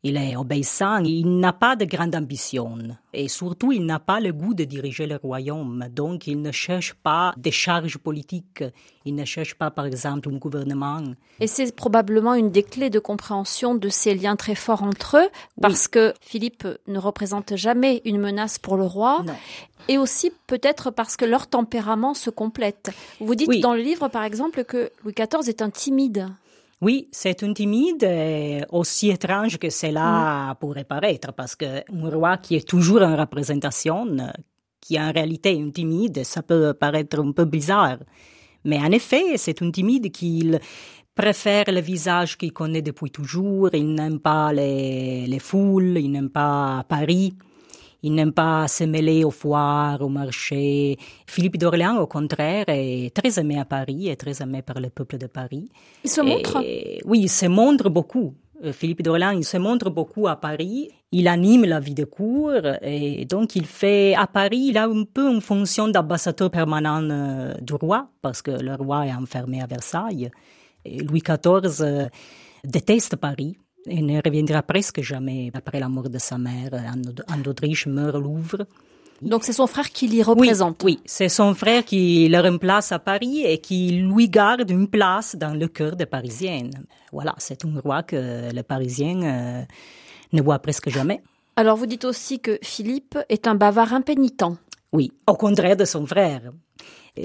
il 0.04 0.16
est 0.16 0.36
obéissant, 0.36 1.00
il 1.00 1.40
n'a 1.40 1.52
pas 1.52 1.76
de 1.76 1.86
grande 1.86 2.16
ambition 2.16 2.78
et 3.14 3.28
surtout 3.28 3.72
il 3.72 3.86
n'a 3.86 4.00
pas 4.00 4.20
le 4.20 4.32
goût 4.32 4.54
de 4.54 4.64
diriger 4.64 5.08
le 5.08 5.18
royaume. 5.18 5.88
Donc 5.92 6.28
il 6.28 6.42
ne 6.42 6.52
cherche 6.52 6.94
pas 6.94 7.34
des 7.38 7.52
charges 7.52 7.98
politiques, 7.98 8.64
il 9.06 9.16
ne 9.16 9.26
cherche 9.26 9.56
pas 9.56 9.72
par 9.72 9.86
exemple 9.86 10.30
un 10.30 10.38
gouvernement. 10.38 11.04
Et 11.40 11.48
c'est 11.48 11.76
probablement 11.76 12.34
une 12.34 12.50
des 12.50 12.64
clés 12.64 12.90
de 12.90 13.00
compréhension 13.00 13.76
de 13.76 13.90
ces 13.90 14.16
liens 14.16 14.38
très 14.38 14.56
forts 14.56 14.84
entre 14.84 15.18
eux 15.18 15.30
parce 15.62 15.88
que 15.88 16.14
Philippe 16.22 16.68
ne 16.88 16.98
représente 16.98 17.56
jamais 17.56 18.02
une 18.06 18.20
menace 18.20 18.58
pour 18.58 18.78
le 18.78 18.86
roi. 18.86 19.24
Et 19.88 19.98
aussi 19.98 20.32
peut-être 20.46 20.92
parce 20.92 21.18
que 21.18 21.26
leur 21.26 21.48
tempérament 21.48 22.14
se 22.14 22.30
complète. 22.30 22.92
Vous 23.20 23.34
dites 23.34 23.60
dans 23.62 23.74
le 23.74 23.82
livre 23.82 24.08
par 24.08 24.24
exemple 24.24 24.64
que 24.64 24.92
Louis 25.04 25.14
XIV 25.14 25.50
est 25.50 25.62
un 25.62 25.72
timide. 25.72 26.28
Oui, 26.82 27.10
c'est 27.12 27.42
une 27.42 27.54
timide, 27.54 28.08
aussi 28.72 29.10
étrange 29.10 29.58
que 29.58 29.70
cela 29.70 30.54
mm. 30.54 30.56
pourrait 30.60 30.86
paraître, 30.86 31.34
parce 31.34 31.56
qu'un 31.56 31.84
roi 32.10 32.38
qui 32.38 32.56
est 32.56 32.68
toujours 32.68 33.02
en 33.02 33.18
représentation, 33.18 34.16
qui 34.80 35.00
en 35.00 35.12
réalité 35.12 35.50
est 35.50 35.58
une 35.58 35.74
timide, 35.74 36.24
ça 36.24 36.42
peut 36.42 36.74
paraître 36.74 37.20
un 37.20 37.32
peu 37.34 37.46
bizarre. 37.46 37.98
Mais 38.64 38.78
en 38.78 38.92
effet, 38.92 39.38
c'est 39.38 39.60
une 39.62 39.72
timide 39.72 40.12
qui 40.12 40.52
préfère 41.16 41.66
le 41.68 41.82
visage 41.82 42.38
qu'il 42.38 42.54
connaît 42.54 42.82
depuis 42.82 43.12
toujours, 43.12 43.70
il 43.74 43.94
n'aime 43.94 44.20
pas 44.20 44.54
les, 44.54 45.28
les 45.28 45.40
foules, 45.40 45.98
il 45.98 46.12
n'aime 46.12 46.30
pas 46.30 46.86
Paris. 46.88 47.34
Il 48.02 48.14
n'aime 48.14 48.32
pas 48.32 48.68
se 48.68 48.86
mêler 48.86 49.24
aux 49.24 49.32
foires, 49.32 50.02
au 50.02 50.10
marché. 50.10 50.98
Philippe 51.28 51.58
d'Orléans, 51.58 51.98
au 51.98 52.08
contraire, 52.08 52.66
est 52.68 53.14
très 53.14 53.40
aimé 53.40 53.60
à 53.60 53.66
Paris, 53.66 54.08
est 54.08 54.16
très 54.16 54.42
aimé 54.42 54.62
par 54.62 54.80
le 54.80 54.90
peuple 54.90 55.18
de 55.18 55.28
Paris. 55.28 55.70
Il 56.04 56.10
se 56.10 56.22
montre? 56.22 56.64
Oui, 57.06 57.20
il 57.22 57.30
se 57.30 57.46
montre 57.48 57.90
beaucoup. 57.90 58.34
Euh, 58.64 58.74
Philippe 58.74 59.02
d'Orléans, 59.02 59.32
il 59.32 59.46
se 59.46 59.58
montre 59.58 59.90
beaucoup 59.90 60.28
à 60.28 60.36
Paris. 60.36 60.90
Il 61.12 61.28
anime 61.28 61.66
la 61.66 61.80
vie 61.80 61.94
de 61.94 62.04
cour 62.04 62.52
et 62.82 63.26
donc 63.26 63.56
il 63.56 63.66
fait 63.66 64.14
à 64.16 64.28
Paris, 64.28 64.68
il 64.70 64.78
a 64.78 64.86
un 64.86 65.06
peu 65.06 65.32
une 65.32 65.42
fonction 65.42 65.88
d'ambassadeur 65.88 66.52
permanent 66.52 67.02
euh, 67.10 67.54
du 67.62 67.74
roi 67.74 68.10
parce 68.22 68.44
que 68.44 68.52
le 68.52 68.76
roi 68.76 69.08
est 69.08 69.14
enfermé 69.14 69.62
à 69.62 69.66
Versailles. 69.66 70.30
Et 70.86 71.00
Louis 71.00 71.22
XIV 71.22 71.82
euh, 71.82 72.06
déteste 72.64 73.16
Paris. 73.16 73.58
Il 73.86 74.06
ne 74.06 74.22
reviendra 74.24 74.62
presque 74.62 75.02
jamais 75.02 75.52
après 75.54 75.80
la 75.80 75.90
mort 75.90 76.10
de 76.10 76.18
sa 76.18 76.38
mère. 76.38 76.74
Anne 76.74 77.42
d'Autriche 77.42 77.88
meurt 77.88 78.16
au 78.16 78.20
Louvre. 78.20 78.66
Donc 79.22 79.44
c'est 79.44 79.54
son 79.54 79.68
frère 79.68 79.90
qui 79.90 80.08
l'y 80.08 80.24
représente. 80.24 80.82
Oui, 80.84 81.00
c'est 81.06 81.28
son 81.30 81.54
frère 81.54 81.84
qui 81.84 82.30
le 82.30 82.40
remplace 82.40 82.92
à 82.92 83.00
Paris 83.00 83.44
et 83.46 83.58
qui 83.58 83.92
lui 83.92 84.30
garde 84.30 84.70
une 84.70 84.88
place 84.88 85.36
dans 85.36 85.54
le 85.54 85.68
cœur 85.68 85.96
des 85.96 86.06
Parisiennes. 86.06 86.72
Voilà, 87.12 87.36
c'est 87.38 87.66
un 87.66 87.80
roi 87.80 88.04
que 88.04 88.52
les 88.52 88.64
Parisiens 88.64 89.22
euh, 89.24 89.64
ne 90.32 90.42
voient 90.42 90.60
presque 90.60 90.90
jamais. 90.90 91.22
Alors 91.58 91.76
vous 91.76 91.86
dites 91.86 92.06
aussi 92.06 92.40
que 92.40 92.60
Philippe 92.62 93.18
est 93.28 93.48
un 93.48 93.56
bavard 93.56 93.94
impénitent. 93.94 94.46
Oui, 94.94 95.12
au 95.28 95.36
contraire 95.36 95.76
de 95.76 95.86
son 95.86 96.06
frère. 96.06 96.54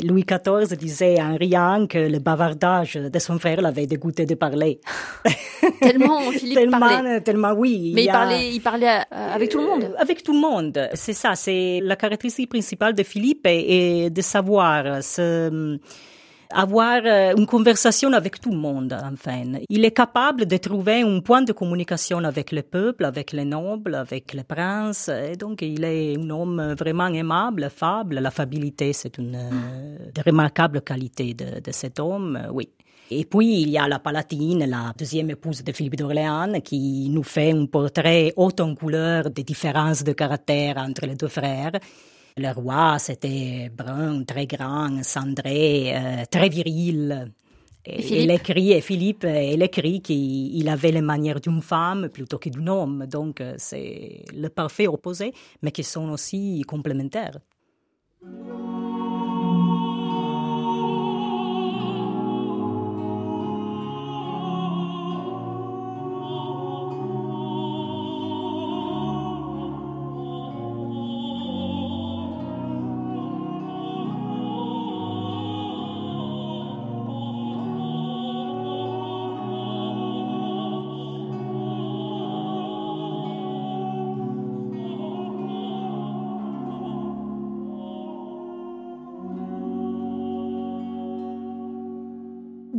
Louis 0.03 0.25
XIV 0.25 0.77
disait 0.77 1.21
en 1.21 1.37
riant 1.37 1.87
que 1.87 1.99
le 1.99 2.19
bavardage 2.19 2.95
de 2.95 3.19
son 3.19 3.39
frère 3.39 3.61
l'avait 3.61 3.87
dégoûté 3.87 4.27
de 4.27 4.35
parler. 4.35 4.81
Tellement 5.81 6.21
Philippe 6.33 6.71
parlait. 6.71 7.21
Tellement 7.21 7.53
oui. 7.53 7.93
Mais 7.95 8.05
il, 8.05 8.11
parlait, 8.11 8.51
il 8.51 8.61
parlait 8.61 9.01
avec 9.11 9.51
tout 9.51 9.59
le 9.59 9.67
monde. 9.67 9.85
Euh, 9.85 9.95
avec 9.99 10.23
tout 10.23 10.33
le 10.33 10.41
monde. 10.41 10.89
C'est 10.95 11.13
ça. 11.13 11.35
C'est 11.35 11.81
la 11.83 11.97
caractéristique 11.97 12.51
principale 12.51 12.95
de 12.95 13.03
Philippe 13.03 13.47
et, 13.47 14.11
de 14.11 14.21
savoir 14.23 15.03
se 15.03 15.79
avoir 16.55 17.03
euh, 17.05 17.35
une 17.37 17.47
conversation 17.47 18.13
avec 18.13 18.41
tout 18.41 18.51
le 18.51 18.57
monde, 18.57 18.97
enfin. 19.13 19.43
Il 19.69 19.85
est 19.85 19.91
capable 19.91 20.47
de 20.47 20.57
trouver 20.57 21.03
un 21.03 21.21
point 21.21 21.43
de 21.43 21.53
communication 21.53 22.19
avec 22.19 22.53
le 22.53 22.63
peuple, 22.63 23.05
avec 23.05 23.33
les 23.33 23.45
nobles, 23.45 23.95
avec 23.95 24.33
les 24.33 24.45
princes. 24.45 25.09
Et 25.09 25.37
donc, 25.37 25.63
il 25.63 25.85
est 25.85 26.17
un 26.17 26.31
homme 26.31 26.75
vraiment 26.79 27.09
aimable, 27.09 27.65
affable. 27.65 28.21
L'affabilité, 28.21 28.93
c'est 28.93 29.19
une 29.19 29.35
euh, 29.35 30.23
remarquable 30.25 30.81
qualité 30.83 31.35
de, 31.35 31.73
cet 31.73 31.99
homme, 31.99 32.41
oui. 32.53 32.69
Et 33.11 33.25
puis, 33.25 33.61
il 33.63 33.69
y 33.71 33.79
a 33.79 33.87
la 33.87 33.99
Palatine, 33.99 34.65
la 34.65 34.93
deuxième 34.97 35.31
épouse 35.31 35.63
de 35.63 35.73
Philippe 35.73 35.97
d'Orléans, 35.97 36.61
qui 36.63 37.09
nous 37.11 37.23
fait 37.23 37.53
un 37.53 37.67
portrait 37.67 38.33
haut 38.37 38.51
en 38.61 38.75
couleur 38.75 39.29
des 39.31 39.43
différences 39.43 40.03
de 40.05 40.13
caractère 40.13 40.79
entre 40.79 41.05
les 41.07 41.15
deux 41.15 41.29
frères. 41.29 41.73
Le 42.37 42.51
roi, 42.53 42.99
c'était 42.99 43.71
brun, 43.71 44.25
très 44.25 44.47
grand, 44.47 45.05
cendré, 45.05 45.95
euh, 45.95 46.25
très 46.29 46.49
viril. 46.49 47.31
Et, 47.87 48.23
il 48.23 48.31
écrit, 48.33 48.73
et 48.73 48.81
Philippe, 48.81 49.25
il 49.25 49.63
écrit 49.63 50.01
qu'il 50.01 50.69
avait 50.69 50.91
les 50.91 51.01
manières 51.01 51.39
d'une 51.39 51.63
femme 51.63 52.09
plutôt 52.09 52.39
que 52.39 52.49
d'un 52.49 52.67
homme. 52.67 53.07
Donc, 53.07 53.41
euh, 53.41 53.55
c'est 53.59 54.25
le 54.35 54.49
parfait 54.49 54.89
opposé, 54.89 55.33
mais 55.63 55.71
qui 55.71 55.85
sont 55.85 56.11
aussi 56.11 56.63
complémentaires. 56.67 57.39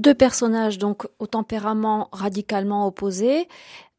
Deux 0.05 0.13
personnages 0.13 0.77
donc 0.77 1.07
au 1.17 1.25
tempérament 1.25 2.09
radicalement 2.11 2.85
opposés, 2.85 3.47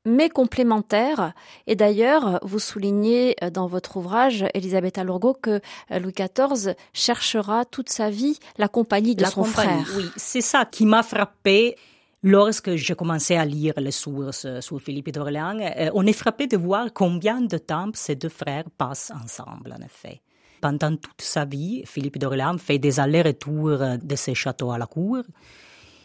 mais 0.05 0.29
complémentaires. 0.29 1.33
Et 1.67 1.75
d'ailleurs, 1.75 2.39
vous 2.43 2.61
soulignez 2.61 3.35
dans 3.53 3.67
votre 3.67 3.97
ouvrage, 3.97 4.45
Elisabeth 4.55 4.99
Alourgo, 4.99 5.35
que 5.35 5.61
Louis 5.91 6.13
XIV 6.13 6.75
cherchera 6.93 7.65
toute 7.65 7.89
sa 7.89 8.09
vie 8.09 8.39
la 8.57 8.69
compagnie 8.69 9.17
de 9.17 9.25
son 9.25 9.43
frère. 9.43 9.85
Oui, 9.97 10.05
c'est 10.17 10.41
ça 10.41 10.65
qui 10.65 10.87
m'a 10.87 11.03
frappé. 11.03 11.77
Lorsque 12.23 12.77
j'ai 12.77 12.95
commencé 12.95 13.35
à 13.37 13.45
lire 13.45 13.75
les 13.77 13.91
sources 13.91 14.47
sur 14.61 14.81
Philippe 14.81 15.11
d'Orléans, 15.11 15.59
euh, 15.61 15.91
on 15.95 16.07
est 16.07 16.13
frappé 16.13 16.47
de 16.47 16.57
voir 16.57 16.93
combien 16.93 17.41
de 17.41 17.59
temps 17.59 17.91
ces 17.95 18.17
deux 18.17 18.31
frères 18.31 18.65
passent 18.79 19.13
ensemble, 19.23 19.75
en 19.79 19.85
effet. 19.85 20.23
Pendant 20.61 20.97
toute 20.97 21.21
sa 21.21 21.45
vie, 21.45 21.83
Philippe 21.85 22.19
d'Orléans 22.19 22.59
fait 22.59 22.79
des 22.79 22.99
allers-retours 22.99 23.99
de 24.03 24.17
ses 24.17 24.35
châteaux 24.35 24.73
à 24.73 24.79
la 24.79 24.87
cour. 24.87 25.23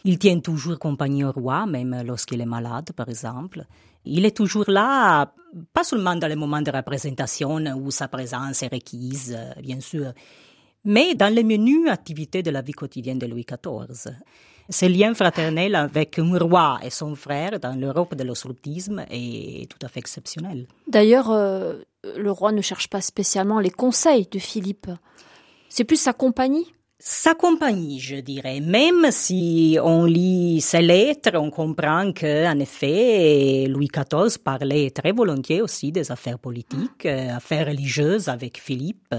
Il 0.04 0.18
tient 0.18 0.40
toujours 0.40 0.78
compagnie 0.78 1.24
au 1.24 1.32
roi, 1.32 1.66
même 1.66 2.02
lorsqu'il 2.04 2.40
est 2.40 2.46
malade, 2.46 2.90
par 2.96 3.08
exemple. 3.08 3.64
Il 4.04 4.24
est 4.24 4.36
toujours 4.36 4.68
là, 4.68 5.32
pas 5.72 5.84
seulement 5.84 6.16
dans 6.16 6.26
les 6.26 6.34
moments 6.34 6.62
de 6.62 6.70
représentation 6.70 7.56
où 7.76 7.90
sa 7.90 8.08
présence 8.08 8.62
est 8.62 8.72
requise, 8.72 9.38
bien 9.62 9.80
sûr, 9.80 10.12
mais 10.84 11.14
dans 11.14 11.32
les 11.32 11.44
menus 11.44 11.88
activités 11.88 12.42
de 12.42 12.50
la 12.50 12.62
vie 12.62 12.72
quotidienne 12.72 13.18
de 13.18 13.26
Louis 13.26 13.46
XIV. 13.46 14.12
Ce 14.68 14.86
lien 14.86 15.12
fraternel 15.14 15.74
avec 15.74 16.18
un 16.18 16.38
roi 16.38 16.78
et 16.82 16.90
son 16.90 17.14
frère 17.14 17.58
dans 17.60 17.78
l'Europe 17.78 18.14
de 18.14 18.24
l'occultisme 18.24 19.04
est 19.10 19.68
tout 19.70 19.78
à 19.84 19.88
fait 19.88 20.00
exceptionnel. 20.00 20.66
D'ailleurs, 20.86 21.30
euh, 21.30 21.82
le 22.16 22.30
roi 22.30 22.52
ne 22.52 22.62
cherche 22.62 22.88
pas 22.88 23.00
spécialement 23.00 23.60
les 23.60 23.70
conseils 23.70 24.28
de 24.30 24.38
Philippe. 24.38 24.88
C'est 25.68 25.84
plus 25.84 26.00
sa 26.00 26.12
compagnie 26.12 26.72
sa 27.04 27.34
compagnie, 27.34 27.98
je 27.98 28.16
dirais. 28.16 28.60
Même 28.60 29.10
si 29.10 29.76
on 29.82 30.04
lit 30.04 30.60
ses 30.60 30.82
lettres, 30.82 31.32
on 31.34 31.50
comprend 31.50 32.12
que, 32.12 32.46
en 32.46 32.56
effet, 32.60 33.66
Louis 33.68 33.88
XIV 33.88 34.38
parlait 34.38 34.90
très 34.90 35.10
volontiers 35.10 35.62
aussi 35.62 35.90
des 35.90 36.12
affaires 36.12 36.38
politiques, 36.38 37.06
euh, 37.06 37.34
affaires 37.36 37.66
religieuses 37.66 38.28
avec 38.28 38.60
Philippe. 38.60 39.12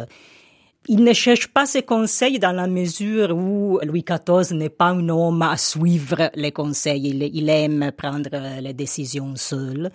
Il 0.88 1.04
ne 1.04 1.12
cherche 1.12 1.50
pas 1.50 1.66
ses 1.66 1.84
conseils 1.84 2.40
dans 2.40 2.54
la 2.54 2.68
mesure 2.68 3.36
où 3.36 3.80
Louis 3.84 4.06
XIV 4.08 4.56
n'est 4.56 4.70
pas 4.70 4.92
un 4.92 5.10
homme 5.10 5.42
à 5.42 5.58
suivre 5.58 6.32
les 6.36 6.54
conseils. 6.54 7.10
Il, 7.34 7.50
aime 7.50 7.92
prendre 7.92 8.62
les 8.62 8.74
décisions 8.74 9.36
seul. 9.36 9.92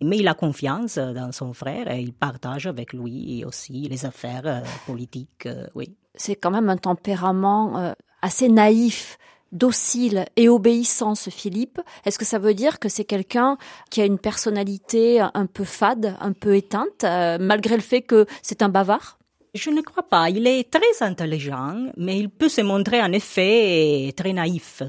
Mais 0.00 0.18
il 0.18 0.28
a 0.28 0.34
confiance 0.34 0.96
dans 0.96 1.32
son 1.32 1.52
frère 1.52 1.90
et 1.90 2.00
il 2.00 2.12
partage 2.12 2.66
avec 2.66 2.92
lui 2.92 3.44
aussi 3.44 3.88
les 3.88 4.06
affaires 4.06 4.46
euh, 4.46 4.60
politiques, 4.86 5.46
euh, 5.46 5.66
oui. 5.74 5.96
C'est 6.14 6.36
quand 6.36 6.50
même 6.50 6.68
un 6.68 6.76
tempérament 6.76 7.78
euh, 7.78 7.92
assez 8.22 8.48
naïf 8.48 9.18
docile 9.50 10.26
et 10.36 10.48
obéissant, 10.48 11.14
ce 11.14 11.30
Philippe. 11.30 11.80
Est-ce 12.04 12.18
que 12.18 12.24
ça 12.24 12.38
veut 12.38 12.54
dire 12.54 12.78
que 12.78 12.88
c'est 12.88 13.04
quelqu'un 13.04 13.56
qui 13.90 14.02
a 14.02 14.04
une 14.04 14.18
personnalité 14.18 15.20
un 15.20 15.46
peu 15.46 15.64
fade, 15.64 16.16
un 16.20 16.32
peu 16.32 16.54
éteinte, 16.54 17.02
malgré 17.40 17.74
le 17.74 17.82
fait 17.82 18.02
que 18.02 18.26
c'est 18.42 18.60
un 18.60 18.68
bavard? 18.68 19.18
Je 19.54 19.70
ne 19.70 19.80
crois 19.80 20.02
pas. 20.02 20.28
Il 20.28 20.46
est 20.46 20.70
très 20.70 21.02
intelligent, 21.02 21.86
mais 21.96 22.18
il 22.18 22.28
peut 22.28 22.50
se 22.50 22.60
montrer 22.60 23.00
en 23.00 23.10
effet 23.12 24.12
très 24.14 24.34
naïf. 24.34 24.82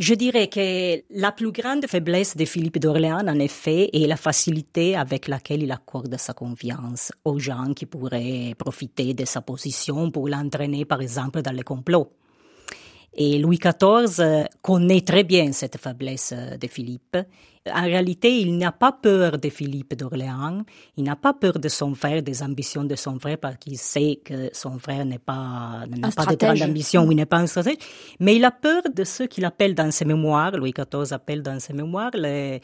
Je 0.00 0.14
dirais 0.14 0.48
que 0.48 1.02
la 1.10 1.30
plus 1.30 1.52
grande 1.52 1.86
faiblesse 1.86 2.34
de 2.34 2.46
Philippe 2.46 2.78
d'Orléans, 2.78 3.28
en 3.28 3.38
effet, 3.38 3.90
est 3.92 4.06
la 4.06 4.16
facilité 4.16 4.96
avec 4.96 5.28
laquelle 5.28 5.62
il 5.62 5.70
accorde 5.70 6.16
sa 6.16 6.32
confiance 6.32 7.12
aux 7.22 7.38
gens 7.38 7.74
qui 7.74 7.84
pourraient 7.84 8.54
profiter 8.56 9.12
de 9.12 9.26
sa 9.26 9.42
position 9.42 10.10
pour 10.10 10.26
l'entraîner, 10.26 10.86
par 10.86 11.02
exemple, 11.02 11.42
dans 11.42 11.52
les 11.52 11.64
complots. 11.64 12.14
Et 13.12 13.38
Louis 13.38 13.58
XIV 13.58 14.46
connaît 14.62 15.02
très 15.02 15.22
bien 15.22 15.52
cette 15.52 15.76
faiblesse 15.76 16.32
de 16.32 16.66
Philippe. 16.66 17.18
En 17.68 17.82
réalité, 17.82 18.40
il 18.40 18.56
n'a 18.56 18.72
pas 18.72 18.90
peur 18.90 19.36
de 19.36 19.50
Philippe 19.50 19.94
d'Orléans, 19.94 20.62
il 20.96 21.04
n'a 21.04 21.14
pas 21.14 21.34
peur 21.34 21.58
de 21.58 21.68
son 21.68 21.94
frère, 21.94 22.22
des 22.22 22.42
ambitions 22.42 22.84
de 22.84 22.94
son 22.96 23.18
frère, 23.18 23.36
parce 23.36 23.56
qu'il 23.56 23.76
sait 23.76 24.18
que 24.24 24.48
son 24.54 24.78
frère 24.78 25.04
n'est 25.04 25.18
pas, 25.18 25.84
n'a 25.86 26.10
pas 26.10 26.24
de 26.24 26.36
grande 26.36 26.62
ambition, 26.62 27.10
il 27.10 27.16
n'est 27.16 27.26
pas 27.26 27.36
un 27.36 27.46
stratège, 27.46 27.76
mais 28.18 28.36
il 28.36 28.44
a 28.46 28.50
peur 28.50 28.82
de 28.94 29.04
ce 29.04 29.24
qu'il 29.24 29.44
appelle 29.44 29.74
dans 29.74 29.90
ses 29.90 30.06
mémoires, 30.06 30.52
Louis 30.52 30.72
XIV 30.72 31.12
appelle 31.12 31.42
dans 31.42 31.60
ses 31.60 31.74
mémoires 31.74 32.12
les, 32.14 32.62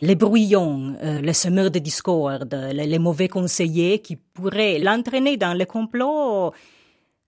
les 0.00 0.14
brouillons, 0.14 0.96
euh, 1.02 1.20
les 1.20 1.34
semeurs 1.34 1.70
de 1.70 1.78
discorde, 1.78 2.54
les, 2.72 2.86
les 2.86 2.98
mauvais 2.98 3.28
conseillers 3.28 3.98
qui 3.98 4.16
pourraient 4.16 4.78
l'entraîner 4.78 5.36
dans 5.36 5.52
les 5.52 5.66
complots 5.66 6.54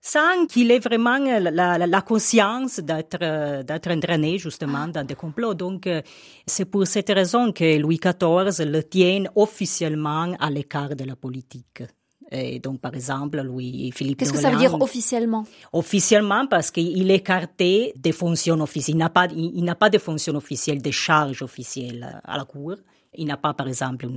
sans 0.01 0.45
qu'il 0.47 0.71
ait 0.71 0.79
vraiment 0.79 1.17
la, 1.17 1.77
la, 1.77 2.01
conscience 2.01 2.79
d'être 2.79 3.17
euh, 3.21 3.63
d'être 3.63 3.89
entraîné 3.89 4.37
justement 4.37 4.87
dans 4.87 5.05
des 5.05 5.15
complots. 5.15 5.53
Donc 5.53 5.87
euh, 5.87 6.01
c'est 6.45 6.65
pour 6.65 6.87
cette 6.87 7.09
raison 7.09 7.51
que 7.51 7.77
Louis 7.77 7.99
XIV 7.99 8.65
le 8.65 8.83
tient 8.83 9.25
officiellement 9.35 10.35
à 10.39 10.49
l'écart 10.49 10.95
de 10.95 11.03
la 11.03 11.15
politique. 11.15 11.83
Et 12.29 12.59
donc, 12.59 12.81
par 12.81 12.93
exemple, 12.93 13.41
Louis-Philippe 13.41 14.19
Qu'est-ce 14.19 14.33
que 14.33 14.39
ça 14.39 14.49
veut 14.49 14.57
dire 14.57 14.73
officiellement? 14.81 15.45
Officiellement, 15.71 16.45
parce 16.47 16.71
qu'il 16.71 17.09
est 17.09 17.15
écarté 17.15 17.93
des 17.95 18.11
fonctions 18.11 18.59
officielles. 18.59 18.95
Il 18.95 18.99
n'a 18.99 19.09
pas, 19.09 19.27
il 19.33 19.63
n'a 19.63 19.75
pas 19.75 19.89
de 19.89 19.97
fonctions 19.97 20.35
officielles, 20.35 20.81
de 20.81 20.91
charges 20.91 21.41
officielles 21.41 22.21
à 22.25 22.37
la 22.37 22.43
Cour. 22.43 22.75
Il 23.17 23.25
n'a 23.25 23.37
pas, 23.37 23.53
par 23.53 23.67
exemple, 23.67 24.07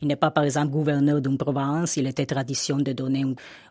il 0.00 0.08
n'est 0.08 0.16
pas, 0.16 0.30
par 0.30 0.44
exemple, 0.44 0.70
gouverneur 0.70 1.20
d'une 1.20 1.38
province. 1.38 1.96
Il 1.96 2.06
était 2.06 2.26
tradition 2.26 2.78
de 2.78 2.92
donner 2.92 3.24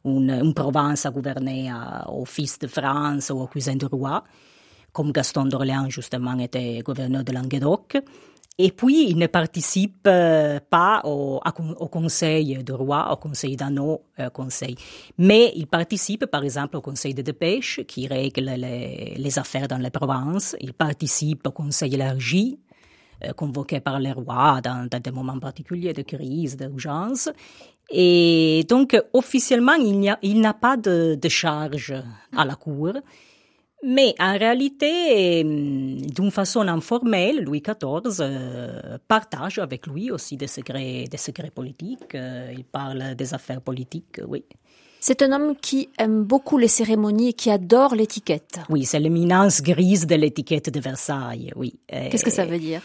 une, 0.05 0.53
province 0.53 1.05
à 1.05 1.11
gouverner 1.11 1.71
au 2.07 2.25
fils 2.25 2.59
de 2.59 2.67
France 2.67 3.29
ou 3.31 3.41
au 3.41 3.47
cousin 3.47 3.75
du 3.75 3.85
roi, 3.85 4.23
comme 4.91 5.11
Gaston 5.11 5.45
d'Orléans, 5.45 5.89
justement, 5.89 6.37
était 6.39 6.79
gouverneur 6.81 7.23
de 7.23 7.31
Languedoc. 7.33 7.97
Et 8.57 8.71
puis, 8.71 9.09
il 9.09 9.17
ne 9.17 9.27
participe 9.27 10.05
euh, 10.07 10.59
pas 10.69 11.01
au, 11.05 11.39
conseil 11.89 12.63
du 12.63 12.73
roi, 12.73 13.11
au 13.11 13.15
conseil 13.15 13.55
d'un 13.55 13.75
euh, 13.77 14.29
conseil. 14.31 14.75
Mais 15.17 15.51
il 15.55 15.67
participe, 15.67 16.25
par 16.27 16.43
exemple, 16.43 16.77
au 16.77 16.81
conseil 16.81 17.13
de 17.13 17.21
dépêche, 17.21 17.81
qui 17.87 18.07
règle 18.07 18.51
les, 18.57 19.15
les 19.17 19.39
affaires 19.39 19.67
dans 19.67 19.77
les 19.77 19.89
provinces. 19.89 20.55
Il 20.59 20.73
participe 20.73 21.47
au 21.47 21.51
conseil 21.51 21.95
élargi, 21.95 22.59
euh, 23.23 23.33
convoqué 23.33 23.79
par 23.79 23.99
les 23.99 24.11
rois 24.11 24.61
dans, 24.61 24.87
des 24.89 25.11
moments 25.11 25.39
particuliers 25.39 25.93
de 25.93 26.01
crise, 26.01 26.57
d'urgence. 26.57 27.29
Et 27.89 28.65
donc, 28.69 28.97
officiellement, 29.13 29.73
il 29.73 30.41
n'a 30.41 30.53
pas 30.53 30.77
de, 30.77 31.15
de 31.15 31.29
charge 31.29 31.93
à 32.35 32.45
la 32.45 32.55
cour. 32.55 32.93
Mais 33.83 34.13
en 34.19 34.37
réalité, 34.37 35.43
euh, 35.43 35.97
d'une 35.99 36.31
façon 36.31 36.67
informelle, 36.67 37.43
Louis 37.43 37.61
XIV 37.61 38.19
euh, 38.19 38.97
partage 39.07 39.57
avec 39.57 39.87
lui 39.87 40.11
aussi 40.11 40.37
des 40.37 40.47
secrets, 40.47 41.05
des 41.09 41.17
secrets 41.17 41.49
politiques. 41.49 42.15
il 42.15 42.63
parle 42.63 43.15
des 43.15 43.33
affaires 43.33 43.61
politiques, 43.61 44.21
oui. 44.27 44.43
C'est 44.99 45.23
un 45.23 45.31
homme 45.31 45.55
qui 45.59 45.89
aime 45.97 46.23
beaucoup 46.23 46.59
les 46.59 46.67
cérémonies 46.67 47.29
et 47.29 47.33
qui 47.33 47.49
adore 47.49 47.95
l'étiquette. 47.95 48.59
Oui, 48.69 48.85
c'est 48.85 48.99
l'éminence 48.99 49.63
grise 49.63 50.05
de 50.05 50.13
l'étiquette 50.13 50.69
de 50.69 50.79
Versailles, 50.79 51.51
oui. 51.55 51.73
Qu'est-ce 51.87 52.23
que 52.23 52.29
ça 52.29 52.45
veut 52.45 52.59
dire? 52.59 52.81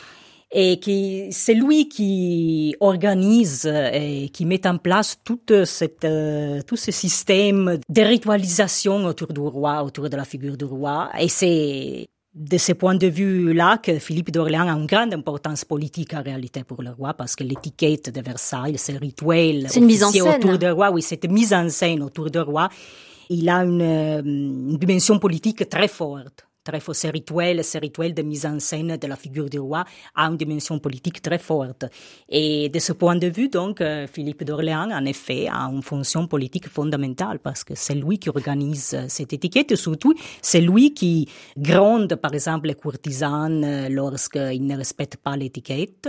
Et 0.50 0.78
qui 0.78 1.28
c'est 1.30 1.54
lui 1.54 1.88
qui 1.88 2.76
organise 2.80 3.66
et 3.66 4.28
qui 4.32 4.44
met 4.44 4.66
en 4.66 4.78
place 4.78 5.18
tout 5.24 5.40
cette 5.64 6.04
euh, 6.04 6.62
tout 6.66 6.76
ce 6.76 6.92
système 6.92 7.78
de 7.88 8.02
ritualisation 8.02 9.04
autour 9.06 9.32
du 9.32 9.40
roi, 9.40 9.82
autour 9.82 10.08
de 10.08 10.16
la 10.16 10.24
figure 10.24 10.56
du 10.56 10.64
roi. 10.64 11.10
Et 11.18 11.28
c'est 11.28 12.08
de 12.34 12.58
ce 12.58 12.72
point 12.72 12.94
de 12.94 13.06
vue-là 13.06 13.78
que 13.78 13.98
Philippe 13.98 14.30
d'Orléans 14.30 14.68
a 14.68 14.72
une 14.72 14.86
grande 14.86 15.14
importance 15.14 15.64
politique 15.64 16.12
en 16.12 16.22
réalité 16.22 16.64
pour 16.64 16.82
le 16.82 16.90
roi 16.90 17.14
parce 17.14 17.34
que 17.34 17.42
l'étiquette 17.42 18.10
de 18.10 18.20
Versailles, 18.20 18.76
ce 18.78 18.92
rituel 18.92 19.66
c'est 19.68 19.80
une 19.80 19.86
mise 19.86 20.04
en 20.04 20.12
scène. 20.12 20.28
autour 20.28 20.58
du 20.58 20.70
roi, 20.70 20.90
oui, 20.90 21.02
cette 21.02 21.28
mise 21.28 21.54
en 21.54 21.68
scène 21.70 22.02
autour 22.02 22.30
du 22.30 22.38
roi, 22.38 22.68
il 23.30 23.48
a 23.48 23.64
une, 23.64 23.80
une 23.82 24.76
dimension 24.76 25.18
politique 25.18 25.68
très 25.68 25.88
forte 25.88 26.45
très 26.66 26.80
fort. 26.80 26.96
Ce 26.96 27.08
rituel, 27.08 27.64
ce 27.64 27.78
rituel 27.78 28.12
de 28.12 28.22
mise 28.22 28.44
en 28.44 28.58
scène 28.58 28.96
de 28.96 29.06
la 29.06 29.16
figure 29.16 29.48
du 29.48 29.58
roi 29.58 29.84
a 30.14 30.24
une 30.26 30.36
dimension 30.36 30.78
politique 30.78 31.22
très 31.22 31.38
forte. 31.38 31.84
Et 32.28 32.68
de 32.68 32.78
ce 32.78 32.92
point 32.92 33.16
de 33.16 33.28
vue, 33.28 33.48
donc, 33.48 33.80
euh, 33.80 34.06
Philippe 34.06 34.44
d'Orléans, 34.44 34.90
en 34.90 35.04
effet, 35.04 35.48
a 35.48 35.62
une 35.72 35.82
fonction 35.82 36.26
politique 36.26 36.68
fondamentale 36.68 37.38
parce 37.38 37.62
que 37.64 37.74
c'est 37.74 37.94
lui 37.94 38.18
qui 38.18 38.28
organise 38.28 38.94
euh, 38.94 39.04
cette 39.08 39.32
étiquette 39.32 39.72
et 39.72 39.76
surtout, 39.76 40.14
c'est 40.42 40.60
lui 40.60 40.92
qui 40.92 41.28
gronde, 41.56 42.14
par 42.16 42.34
exemple, 42.34 42.66
les 42.68 42.74
courtisanes 42.74 43.64
euh, 43.64 43.88
lorsqu'ils 43.88 44.66
ne 44.66 44.76
respectent 44.76 45.22
pas 45.26 45.36
l'étiquette. 45.36 46.08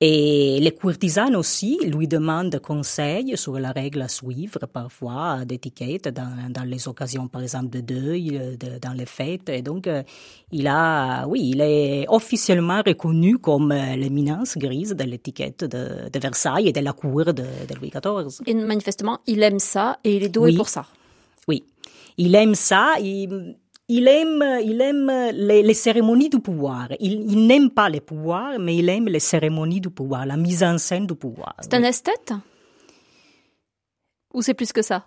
Et 0.00 0.60
les 0.60 0.70
courtisanes 0.70 1.34
aussi 1.34 1.76
lui 1.82 2.06
demandent 2.06 2.60
conseils 2.60 3.36
sur 3.36 3.58
la 3.58 3.72
règle 3.72 4.02
à 4.02 4.08
suivre, 4.08 4.60
parfois 4.72 5.44
d'étiquette, 5.44 6.06
dans, 6.06 6.48
dans, 6.50 6.62
les 6.62 6.86
occasions, 6.86 7.26
par 7.26 7.42
exemple, 7.42 7.70
de 7.70 7.80
deuil, 7.80 8.56
de, 8.60 8.78
dans 8.78 8.92
les 8.92 9.06
fêtes. 9.06 9.48
Et 9.48 9.60
donc, 9.60 9.88
euh, 9.88 10.04
il 10.52 10.68
a, 10.68 11.26
oui, 11.26 11.50
il 11.52 11.60
est 11.60 12.06
officiellement 12.08 12.80
reconnu 12.86 13.38
comme 13.38 13.72
euh, 13.72 13.96
l'éminence 13.96 14.56
grise 14.56 14.94
de 14.94 15.02
l'étiquette 15.02 15.64
de, 15.64 16.08
de, 16.08 16.18
Versailles 16.20 16.68
et 16.68 16.72
de 16.72 16.80
la 16.80 16.92
cour 16.92 17.24
de, 17.24 17.32
de, 17.32 17.74
Louis 17.74 17.90
XIV. 17.90 18.44
Et 18.46 18.54
manifestement, 18.54 19.18
il 19.26 19.42
aime 19.42 19.58
ça 19.58 19.98
et 20.04 20.14
il 20.14 20.22
est 20.22 20.28
doué 20.28 20.54
pour 20.54 20.68
ça. 20.68 20.86
Oui, 21.48 21.64
il 22.18 22.36
aime 22.36 22.54
ça. 22.54 22.94
Il, 23.00 23.56
il 23.88 24.06
aime, 24.06 24.60
il 24.62 24.80
aime 24.80 25.10
les, 25.32 25.74
cérémonies 25.74 26.28
du 26.28 26.40
pouvoir. 26.40 26.88
Il, 27.00 27.46
n'aime 27.46 27.70
pas 27.70 27.88
les 27.88 28.00
pouvoirs, 28.00 28.58
mais 28.58 28.76
il 28.76 28.88
aime 28.88 29.08
les 29.08 29.20
cérémonies 29.20 29.80
du 29.80 29.90
pouvoir, 29.90 30.26
la 30.26 30.36
mise 30.36 30.62
en 30.62 30.76
scène 30.76 31.06
du 31.06 31.14
pouvoir. 31.14 31.54
C'est 31.60 31.74
un 31.74 31.82
esthète? 31.82 32.32
Ou 34.34 34.42
c'est 34.42 34.54
plus 34.54 34.72
que 34.72 34.82
ça? 34.82 35.06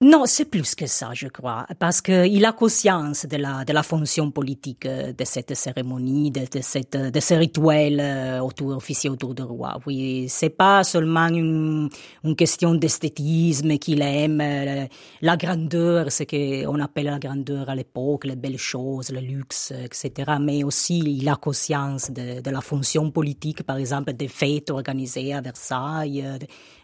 Non, 0.00 0.26
c'est 0.26 0.44
plus 0.44 0.76
que 0.76 0.86
ça, 0.86 1.10
je 1.12 1.26
crois, 1.26 1.66
parce 1.80 2.00
qu'il 2.00 2.44
a 2.44 2.52
conscience 2.52 3.26
de 3.26 3.36
la, 3.36 3.64
de 3.64 3.72
la 3.72 3.82
fonction 3.82 4.30
politique 4.30 4.86
euh, 4.86 5.12
de 5.12 5.24
cette 5.24 5.56
cérémonie, 5.56 6.30
de, 6.30 6.46
cette, 6.60 6.96
de 6.96 7.18
ce 7.18 7.34
rituel 7.34 7.98
euh, 7.98 8.38
autour, 8.38 8.80
autour 9.06 9.34
du 9.34 9.42
roi. 9.42 9.76
Oui, 9.86 10.26
c'est 10.28 10.50
pas 10.50 10.84
seulement 10.84 11.26
une, 11.26 11.88
une 12.22 12.36
question 12.36 12.76
d'esthétisme 12.76 13.76
qu'il 13.78 14.00
aime, 14.02 14.40
euh, 14.40 14.86
la 15.20 15.36
grandeur, 15.36 16.12
ce 16.12 16.22
qu'on 16.22 16.78
appelle 16.78 17.06
la 17.06 17.18
grandeur 17.18 17.68
à 17.68 17.74
l'époque, 17.74 18.24
les 18.26 18.36
belles 18.36 18.56
choses, 18.56 19.10
le 19.10 19.18
luxe, 19.18 19.72
etc. 19.72 20.34
Mais 20.40 20.62
aussi, 20.62 21.00
il 21.00 21.28
a 21.28 21.34
conscience 21.34 22.08
de, 22.12 22.40
de 22.40 22.50
la 22.52 22.60
fonction 22.60 23.10
politique, 23.10 23.64
par 23.64 23.78
exemple, 23.78 24.12
des 24.12 24.28
fêtes 24.28 24.70
organisées 24.70 25.34
à 25.34 25.40
Versailles. 25.40 26.24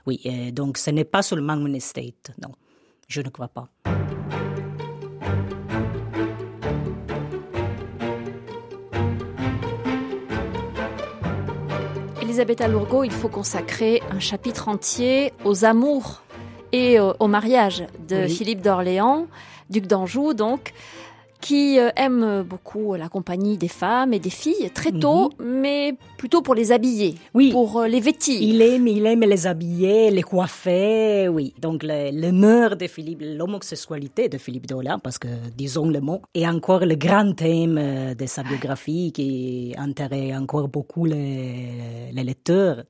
Oui, 0.05 0.21
donc 0.53 0.79
ce 0.79 0.91
n'est 0.91 1.05
pas 1.05 1.23
seulement 1.23 1.55
une 1.55 1.77
esthète, 1.77 2.33
non. 2.43 2.51
Je 3.09 3.21
ne 3.21 3.29
crois 3.29 3.49
pas. 3.49 3.69
Elisabeth 12.23 12.67
Lourgo, 12.69 13.05
il 13.05 13.13
faut 13.13 13.29
consacrer 13.29 14.03
un 14.11 14.19
chapitre 14.19 14.69
entier 14.69 15.33
aux 15.45 15.65
amours 15.65 16.23
et 16.73 16.99
au 16.99 17.29
mariage 17.29 17.85
de 18.09 18.27
Philippe 18.27 18.61
d'Orléans, 18.61 19.29
duc 19.71 19.87
d'Anjou 19.87 20.35
donc 20.35 20.73
qui 21.45 21.79
euh, 21.79 21.91
aime 21.95 22.43
beaucoup 22.43 22.95
la 22.95 23.11
compagnie 23.11 23.59
des 23.59 23.69
femmes 23.69 24.15
et 24.15 24.19
des 24.19 24.31
filles 24.31 24.71
très 24.73 24.93
tôt, 24.93 25.31
mhm. 25.39 25.61
mais 25.61 25.95
plutôt 26.17 26.41
pour 26.41 26.55
les 26.55 26.73
habiller, 26.73 27.17
oui. 27.35 27.51
pour 27.53 27.81
euh, 27.81 27.87
les 27.87 28.01
vêtir. 28.01 28.41
Il 28.41 28.63
aime, 28.63 28.89
il 28.89 29.05
aime 29.05 29.21
les 29.21 29.47
habiller, 29.47 30.11
les 30.11 30.23
coiffer, 30.23 31.29
oui. 31.29 31.53
Donc 31.61 31.83
le, 31.83 32.11
le 32.19 32.33
mœurs 32.33 32.79
de 32.79 32.87
Philippe, 32.87 33.21
l'homosexualité 33.23 34.31
de 34.31 34.39
Philippe 34.39 34.67
d'Orléans, 34.67 34.99
parce 34.99 35.19
que 35.19 35.29
disons 35.55 35.87
le 35.91 36.01
mot, 36.01 36.23
est 36.35 36.49
encore 36.49 36.87
le 36.87 36.95
grand 36.95 37.35
thème 37.35 37.77
euh, 37.79 38.15
de 38.15 38.25
sa 38.25 38.43
biographie 38.43 39.13
qui 39.13 39.75
intéresse 39.77 40.35
encore 40.35 40.69
beaucoup 40.69 41.05
les, 41.05 42.11
les 42.11 42.25
lecteurs. 42.25 42.85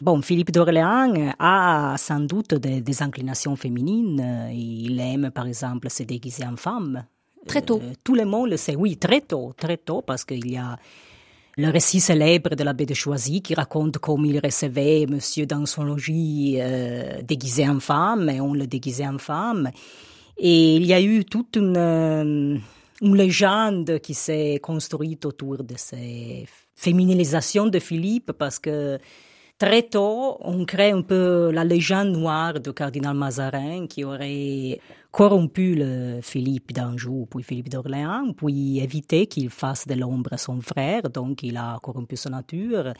Bon, 0.00 0.20
Philippe 0.20 0.50
d'Orléans 0.50 1.32
a 1.38 1.94
sans 1.96 2.20
doute 2.20 2.54
des, 2.54 2.80
des, 2.80 3.02
inclinations 3.02 3.54
féminines. 3.54 4.48
Il 4.52 4.98
aime, 4.98 5.30
par 5.32 5.46
exemple, 5.46 5.90
se 5.90 6.02
déguiser 6.02 6.44
en 6.44 6.56
femme. 6.56 7.04
Très 7.48 7.62
tôt. 7.62 7.80
Euh, 7.82 7.92
tout 8.04 8.14
le 8.14 8.24
monde 8.24 8.50
le 8.50 8.56
sait, 8.56 8.76
oui, 8.76 8.96
très 8.96 9.22
tôt, 9.22 9.52
très 9.56 9.78
tôt, 9.78 10.02
parce 10.02 10.24
qu'il 10.24 10.50
y 10.50 10.56
a 10.56 10.78
le 11.56 11.70
récit 11.70 11.98
célèbre 11.98 12.54
de 12.54 12.62
l'abbé 12.62 12.86
de 12.86 12.94
Choisy 12.94 13.42
qui 13.42 13.54
raconte 13.54 13.98
comment 13.98 14.24
il 14.24 14.38
recevait 14.38 15.06
monsieur 15.08 15.44
dans 15.44 15.66
son 15.66 15.82
logis 15.82 16.58
euh, 16.60 17.20
déguisé 17.22 17.68
en 17.68 17.80
femme, 17.80 18.28
et 18.28 18.40
on 18.40 18.54
le 18.54 18.66
déguisait 18.66 19.08
en 19.08 19.18
femme. 19.18 19.70
Et 20.36 20.76
il 20.76 20.86
y 20.86 20.92
a 20.92 21.00
eu 21.00 21.24
toute 21.24 21.56
une, 21.56 21.76
euh, 21.76 22.56
une 23.02 23.16
légende 23.16 23.98
qui 23.98 24.14
s'est 24.14 24.60
construite 24.62 25.24
autour 25.24 25.64
de 25.64 25.74
ces 25.76 26.46
féminisations 26.76 27.66
de 27.66 27.80
Philippe, 27.80 28.32
parce 28.32 28.60
que 28.60 28.98
très 29.58 29.82
tôt, 29.82 30.36
on 30.40 30.64
crée 30.64 30.92
un 30.92 31.02
peu 31.02 31.50
la 31.50 31.64
légende 31.64 32.12
noire 32.12 32.60
du 32.60 32.72
cardinal 32.72 33.16
Mazarin 33.16 33.88
qui 33.88 34.04
aurait 34.04 34.78
corrompu 35.10 35.74
le 35.74 36.20
Philippe 36.22 36.72
d'Anjou, 36.72 37.26
puis 37.30 37.42
Philippe 37.42 37.70
d'Orléans, 37.70 38.32
puis 38.36 38.78
évité 38.80 39.26
qu'il 39.26 39.48
fasse 39.48 39.86
de 39.86 39.94
l'ombre 39.94 40.34
à 40.34 40.36
son 40.38 40.60
frère, 40.60 41.08
donc 41.10 41.42
il 41.42 41.56
a 41.56 41.78
corrompu 41.82 42.16
sa 42.16 42.30
nature. 42.30 42.92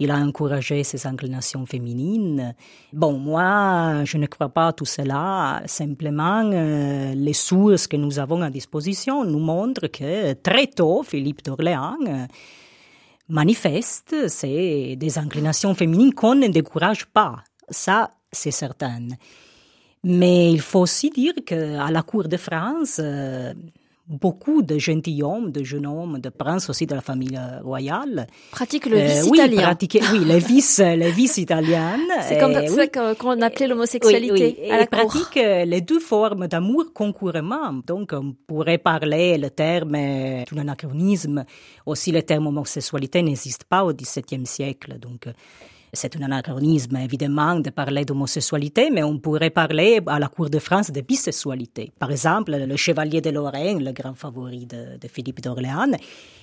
Il 0.00 0.12
a 0.12 0.16
encouragé 0.16 0.84
ses 0.84 1.08
inclinations 1.08 1.66
féminines. 1.66 2.54
Bon, 2.92 3.18
moi, 3.18 4.04
je 4.04 4.16
ne 4.16 4.26
crois 4.26 4.48
pas 4.48 4.68
à 4.68 4.72
tout 4.72 4.84
cela. 4.84 5.60
Simplement, 5.66 6.48
euh, 6.52 7.14
les 7.14 7.32
sources 7.32 7.88
que 7.88 7.96
nous 7.96 8.20
avons 8.20 8.40
à 8.42 8.50
disposition 8.50 9.24
nous 9.24 9.40
montrent 9.40 9.88
que 9.88 10.34
très 10.34 10.68
tôt, 10.68 11.02
Philippe 11.02 11.44
d'Orléans 11.44 11.98
euh, 12.06 12.26
manifeste 13.28 14.28
ses 14.28 14.96
inclinations 15.16 15.74
féminines 15.74 16.14
qu'on 16.14 16.36
ne 16.36 16.46
décourage 16.46 17.06
pas. 17.06 17.42
Ça, 17.68 18.10
c'est 18.30 18.52
certain. 18.52 19.08
Mais 20.04 20.52
il 20.52 20.60
faut 20.60 20.80
aussi 20.80 21.10
dire 21.10 21.34
qu'à 21.44 21.90
la 21.90 22.02
cour 22.02 22.28
de 22.28 22.36
France, 22.36 23.00
euh, 23.02 23.52
beaucoup 24.06 24.62
de 24.62 24.78
gentilshommes, 24.78 25.50
de 25.50 25.62
jeunes 25.62 25.86
hommes, 25.86 26.18
de 26.18 26.28
princes 26.28 26.70
aussi 26.70 26.86
de 26.86 26.94
la 26.94 27.00
famille 27.00 27.38
royale. 27.62 28.26
Pratiquent 28.52 28.86
le 28.86 28.98
vice 28.98 29.24
euh, 29.24 29.34
italien. 29.34 29.76
Oui, 29.80 30.00
oui, 30.12 30.24
le 30.24 30.38
vice, 30.38 30.80
le 30.82 31.10
vice 31.10 31.36
italien. 31.46 31.98
C'est 32.22 32.38
comme 32.38 32.54
ça 32.66 32.86
qu'on 32.86 33.40
appelait 33.42 33.66
l'homosexualité 33.66 34.56
oui, 34.60 34.70
à 34.70 34.78
la 34.78 34.86
cour. 34.86 35.08
pratique 35.08 35.34
les 35.34 35.80
deux 35.80 36.00
formes 36.00 36.46
d'amour 36.46 36.92
concurremment. 36.94 37.72
Donc, 37.86 38.12
on 38.12 38.34
pourrait 38.46 38.78
parler 38.78 39.36
le 39.36 39.50
terme 39.50 39.92
d'un 39.92 40.58
anachronisme. 40.58 41.44
Aussi, 41.86 42.12
le 42.12 42.22
terme 42.22 42.46
homosexualité 42.46 43.22
n'existe 43.22 43.64
pas 43.64 43.84
au 43.84 43.92
XVIIe 43.92 44.46
siècle. 44.46 44.98
Donc, 44.98 45.26
c'est 45.92 46.16
un 46.16 46.22
anachronisme, 46.22 46.96
évidemment, 46.96 47.58
de 47.60 47.70
parler 47.70 48.04
d'homosexualité, 48.04 48.90
mais 48.90 49.02
on 49.02 49.18
pourrait 49.18 49.50
parler 49.50 50.00
à 50.06 50.18
la 50.18 50.28
cour 50.28 50.50
de 50.50 50.58
France 50.58 50.90
de 50.90 51.00
bisexualité. 51.00 51.92
Par 51.98 52.10
exemple, 52.10 52.52
le 52.56 52.76
chevalier 52.76 53.20
de 53.20 53.30
Lorraine, 53.30 53.82
le 53.82 53.92
grand 53.92 54.14
favori 54.14 54.66
de, 54.66 55.08
Philippe 55.08 55.40
d'Orléans, 55.40 55.92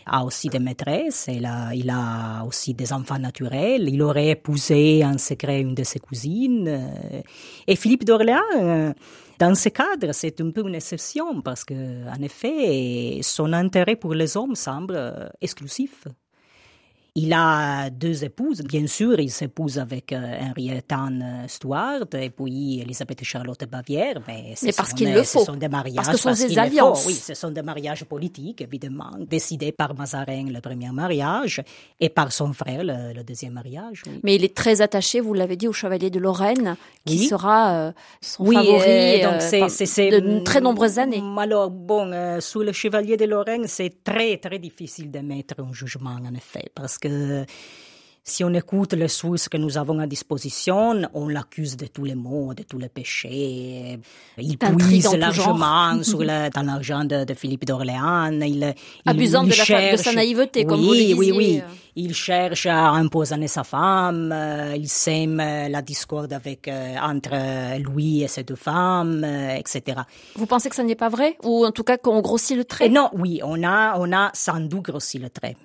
a 0.06 0.24
aussi 0.24 0.50
des 0.50 0.60
maîtresses, 0.60 1.30
il 1.32 1.46
a, 1.46 1.74
il 1.74 1.90
a 1.90 2.44
aussi 2.46 2.74
des 2.74 2.92
enfants 2.94 3.20
naturels, 3.20 3.88
il 3.90 4.02
aurait 4.02 4.30
épousé 4.30 5.04
en 5.04 5.18
secret 5.18 5.62
une 5.62 5.76
de 5.76 5.84
ses 5.84 6.00
cousines. 6.00 6.92
Et 7.68 7.76
Philippe 7.76 8.06
d'Orléans, 8.06 8.94
dans 9.40 9.56
ce 9.56 9.70
cadre, 9.70 10.14
c'est 10.14 10.40
un 10.42 10.52
peu 10.52 10.62
une 10.68 10.76
exception 10.76 11.42
parce 11.42 11.66
que, 11.66 11.74
en 12.08 12.22
effet, 12.22 13.20
son 13.22 13.52
intérêt 13.54 13.96
pour 13.96 14.14
les 14.14 14.38
hommes 14.38 14.56
semble 14.56 15.30
exclusif. 15.42 16.08
Il 17.18 17.32
a 17.32 17.90
deux 17.90 18.26
épouses, 18.26 18.62
bien 18.62 18.88
sûr, 18.88 19.18
il 19.22 19.32
s'épouse 19.32 19.80
avec 19.80 20.12
euh, 20.12 20.38
Henriette 20.42 20.92
Anne 20.92 21.46
Stuart 21.48 22.08
et 22.12 22.30
puis 22.30 22.82
Elisabeth 22.82 23.24
Charlotte 23.24 23.64
Bavière, 23.72 24.16
mais, 24.28 24.52
c'est 24.56 24.76
parce 24.76 24.92
qu'il 24.92 25.14
le 25.14 25.24
faut. 25.24 25.40
Ce 25.40 25.46
sont 25.46 25.56
des 25.56 25.70
mariages 25.70 25.96
parce 25.96 26.10
que 26.10 26.18
ce 26.18 26.36
sont 26.36 26.48
des 26.48 26.60
alliances. 26.60 27.06
Oui, 27.08 27.14
ce 27.14 27.34
sont 27.34 27.52
des 27.52 27.62
mariages 27.62 28.04
politiques, 28.04 28.60
évidemment, 28.60 29.12
décidés 29.18 29.72
par 29.72 29.96
Mazarin, 29.96 30.48
le 30.50 30.60
premier 30.60 30.92
mariage, 30.92 31.64
et 32.02 32.10
par 32.10 32.34
son 32.34 32.52
frère, 32.52 32.84
le, 32.84 33.24
deuxième 33.24 33.54
mariage. 33.54 34.04
Mais 34.24 34.36
il 34.36 34.44
est 34.44 34.54
très 34.54 34.82
attaché, 34.82 35.22
vous 35.22 35.34
l'avez 35.34 35.56
dit, 35.56 35.70
au 35.70 35.74
chevalier 35.74 36.10
de 36.10 36.20
Lorraine, 36.20 36.76
qui 37.06 37.20
sera 37.20 37.76
euh, 37.76 37.92
son 38.20 38.44
favori 38.44 39.22
donc 39.22 39.42
euh, 39.42 39.70
c'est, 39.70 40.10
de 40.10 40.44
très 40.44 40.60
nombreuses 40.60 41.00
années. 41.00 41.24
Alors, 41.38 41.72
bon, 41.72 42.12
sous 42.42 42.62
le 42.62 42.74
chevalier 42.74 43.16
de 43.16 43.24
Lorraine, 43.24 43.68
c'est 43.68 44.04
très, 44.04 44.36
très 44.36 44.60
difficile 44.60 45.10
de 45.12 45.20
mettre 45.20 45.62
un 45.62 45.72
jugement, 45.72 46.18
en 46.22 46.34
effet, 46.34 46.66
parce 46.76 46.98
que 46.98 47.05
que 47.10 47.46
si 48.28 48.44
on 48.44 48.52
écoute 48.56 48.94
les 48.94 49.08
sources 49.08 49.48
que 49.48 49.56
nous 49.58 49.78
avons 49.78 50.00
à 50.00 50.08
disposition, 50.08 51.00
on 51.14 51.28
l'accuse 51.28 51.78
de 51.78 51.86
tous 51.86 52.06
les 52.06 52.16
maux, 52.16 52.56
de 52.56 52.64
tous 52.64 52.80
les 52.80 52.90
péchés. 52.90 54.00
Il 54.40 54.58
puise 54.58 55.14
largement 55.16 56.02
sur 56.02 56.22
le, 56.22 56.50
dans 56.50 56.64
l'argent 56.64 57.06
de, 57.06 57.34
Philippe 57.36 57.66
d'Orléans. 57.66 58.32
Il, 58.42 58.74
Abusant 59.06 59.44
de, 59.44 59.52
cherche, 59.52 60.00
de, 60.00 60.04
sa 60.04 60.14
naïveté, 60.14 60.62
oui, 60.62 60.66
comme 60.66 60.82
vous 60.82 60.94
le 60.94 60.98
disiez. 60.98 61.14
Oui, 61.14 61.32
oui. 61.32 61.62
Il 61.98 62.16
cherche 62.16 62.66
à 62.66 62.94
empoisonner 62.94 63.48
sa 63.48 63.64
femme. 63.64 64.32
Euh, 64.34 64.74
il 64.76 64.90
sème 64.90 65.40
euh, 65.40 65.70
la 65.70 65.84
discorde 65.84 66.34
avec, 66.34 66.68
euh, 66.68 66.96
entre 67.00 67.78
lui 67.78 68.24
et 68.24 68.28
ses 68.28 68.44
deux 68.44 68.56
femmes, 68.56 69.24
etc. 69.24 70.02
Vous 70.36 70.48
pensez 70.48 70.70
que 70.70 70.76
ça 70.76 70.84
n'est 70.84 70.96
pas 70.96 71.10
vrai? 71.10 71.38
Ou 71.44 71.64
en 71.64 71.72
tout 71.72 71.84
cas 71.84 71.98
qu'on 71.98 72.22
grossit 72.22 72.58
le 72.58 72.66
trait? 72.66 72.88
Et 72.88 72.90
non, 72.90 73.12
oui, 73.14 73.40
on 73.44 73.64
a, 73.64 74.00
on 74.00 74.12
a 74.12 74.32
sans 74.34 74.60
doute 74.60 74.82
grossi 74.82 75.20
le 75.20 75.30
trait. 75.30 75.56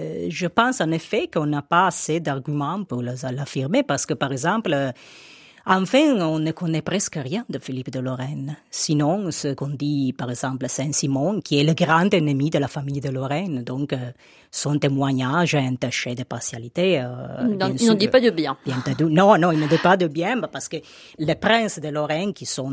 Euh, 0.00 0.26
je 0.28 0.46
pense 0.46 0.80
en 0.80 0.90
effet 0.90 1.28
qu'on 1.32 1.46
n'a 1.46 1.62
pas 1.62 1.86
assez 1.86 2.20
d'arguments 2.20 2.84
pour 2.84 3.02
l'affirmer 3.02 3.82
parce 3.82 4.06
que, 4.06 4.14
par 4.14 4.32
exemple, 4.32 4.72
euh, 4.72 4.92
Enfin, 5.64 6.20
on 6.20 6.40
ne 6.40 6.50
connaît 6.50 6.82
presque 6.82 7.14
rien 7.14 7.44
de 7.48 7.58
Philippe 7.60 7.90
de 7.90 8.00
Lorraine. 8.00 8.56
Sinon, 8.70 9.30
ce 9.30 9.54
qu'on 9.54 9.68
dit, 9.68 10.12
par 10.12 10.28
exemple, 10.28 10.68
Saint-Simon, 10.68 11.40
qui 11.40 11.60
est 11.60 11.62
le 11.62 11.72
grand 11.72 12.12
ennemi 12.12 12.50
de 12.50 12.58
la 12.58 12.66
famille 12.66 13.00
de 13.00 13.10
Lorraine. 13.10 13.62
Donc, 13.62 13.92
euh, 13.92 14.10
son 14.54 14.78
témoignage 14.78 15.54
est 15.54 15.66
entaché 15.66 16.14
de 16.14 16.24
partialité. 16.24 17.02
il 17.40 17.56
n'en 17.56 17.94
dit 17.94 18.08
pas 18.08 18.20
de 18.20 18.30
bien. 18.30 18.56
Non, 19.00 19.38
non, 19.38 19.50
il 19.50 19.58
ne 19.58 19.66
dit 19.66 19.78
pas 19.78 19.96
de 19.96 20.06
bien 20.06 20.40
parce 20.42 20.68
que 20.68 20.76
les 21.18 21.34
princes 21.34 21.80
de 21.80 21.88
Lorraine, 21.88 22.34
qui 22.34 22.44
sont 22.44 22.70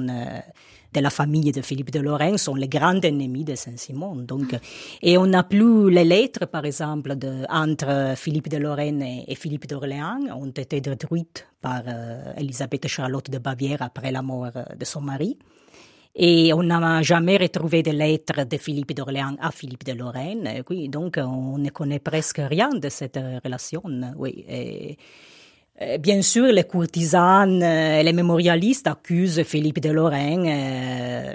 de 0.93 1.01
la 1.01 1.09
famille 1.09 1.51
de 1.51 1.61
Philippe 1.61 1.91
de 1.91 1.99
Lorraine 1.99 2.37
sont 2.37 2.55
les 2.55 2.67
grands 2.67 2.99
ennemis 3.01 3.43
de 3.43 3.55
Saint-Simon. 3.55 4.15
Donc, 4.15 4.55
et 5.01 5.17
on 5.17 5.27
n'a 5.27 5.43
plus 5.43 5.89
les 5.91 6.03
lettres, 6.03 6.45
par 6.47 6.65
exemple, 6.65 7.15
de, 7.15 7.45
entre 7.49 8.13
Philippe 8.15 8.49
de 8.49 8.57
Lorraine 8.57 9.01
et, 9.01 9.35
Philippe 9.35 9.67
d'Orléans 9.67 10.19
ont 10.35 10.49
été 10.49 10.81
détruites 10.81 11.47
par 11.61 11.83
euh, 11.87 12.33
Elisabeth 12.35 12.87
Charlotte 12.87 13.29
de 13.29 13.37
Bavière 13.37 13.81
après 13.81 14.11
la 14.11 14.21
mort 14.21 14.49
euh, 14.55 14.63
de 14.77 14.83
son 14.83 15.01
mari. 15.01 15.37
Et 16.15 16.53
on 16.53 16.63
n'a 16.63 17.01
jamais 17.01 17.37
retrouvé 17.37 17.83
de 17.83 17.91
lettres 17.91 18.45
de 18.45 18.57
Philippe 18.57 18.93
d'Orléans 18.93 19.35
à 19.39 19.51
Philippe 19.51 19.85
de 19.85 19.93
Lorraine. 19.93 20.63
Oui, 20.69 20.89
donc 20.89 21.17
on 21.17 21.57
ne 21.57 21.69
connaît 21.69 21.99
presque 21.99 22.41
rien 22.43 22.69
de 22.69 22.89
cette 22.89 23.19
relation. 23.43 23.83
Oui. 24.17 24.45
Bien 25.99 26.21
sûr, 26.21 26.47
les 26.47 26.65
courtisanes 26.65 27.63
et 27.63 28.03
les 28.03 28.11
mémorialistes 28.11 28.87
accusent 28.87 29.43
Philippe 29.43 29.79
de 29.79 29.91
Lorraine 29.91 30.45
euh, 30.45 31.33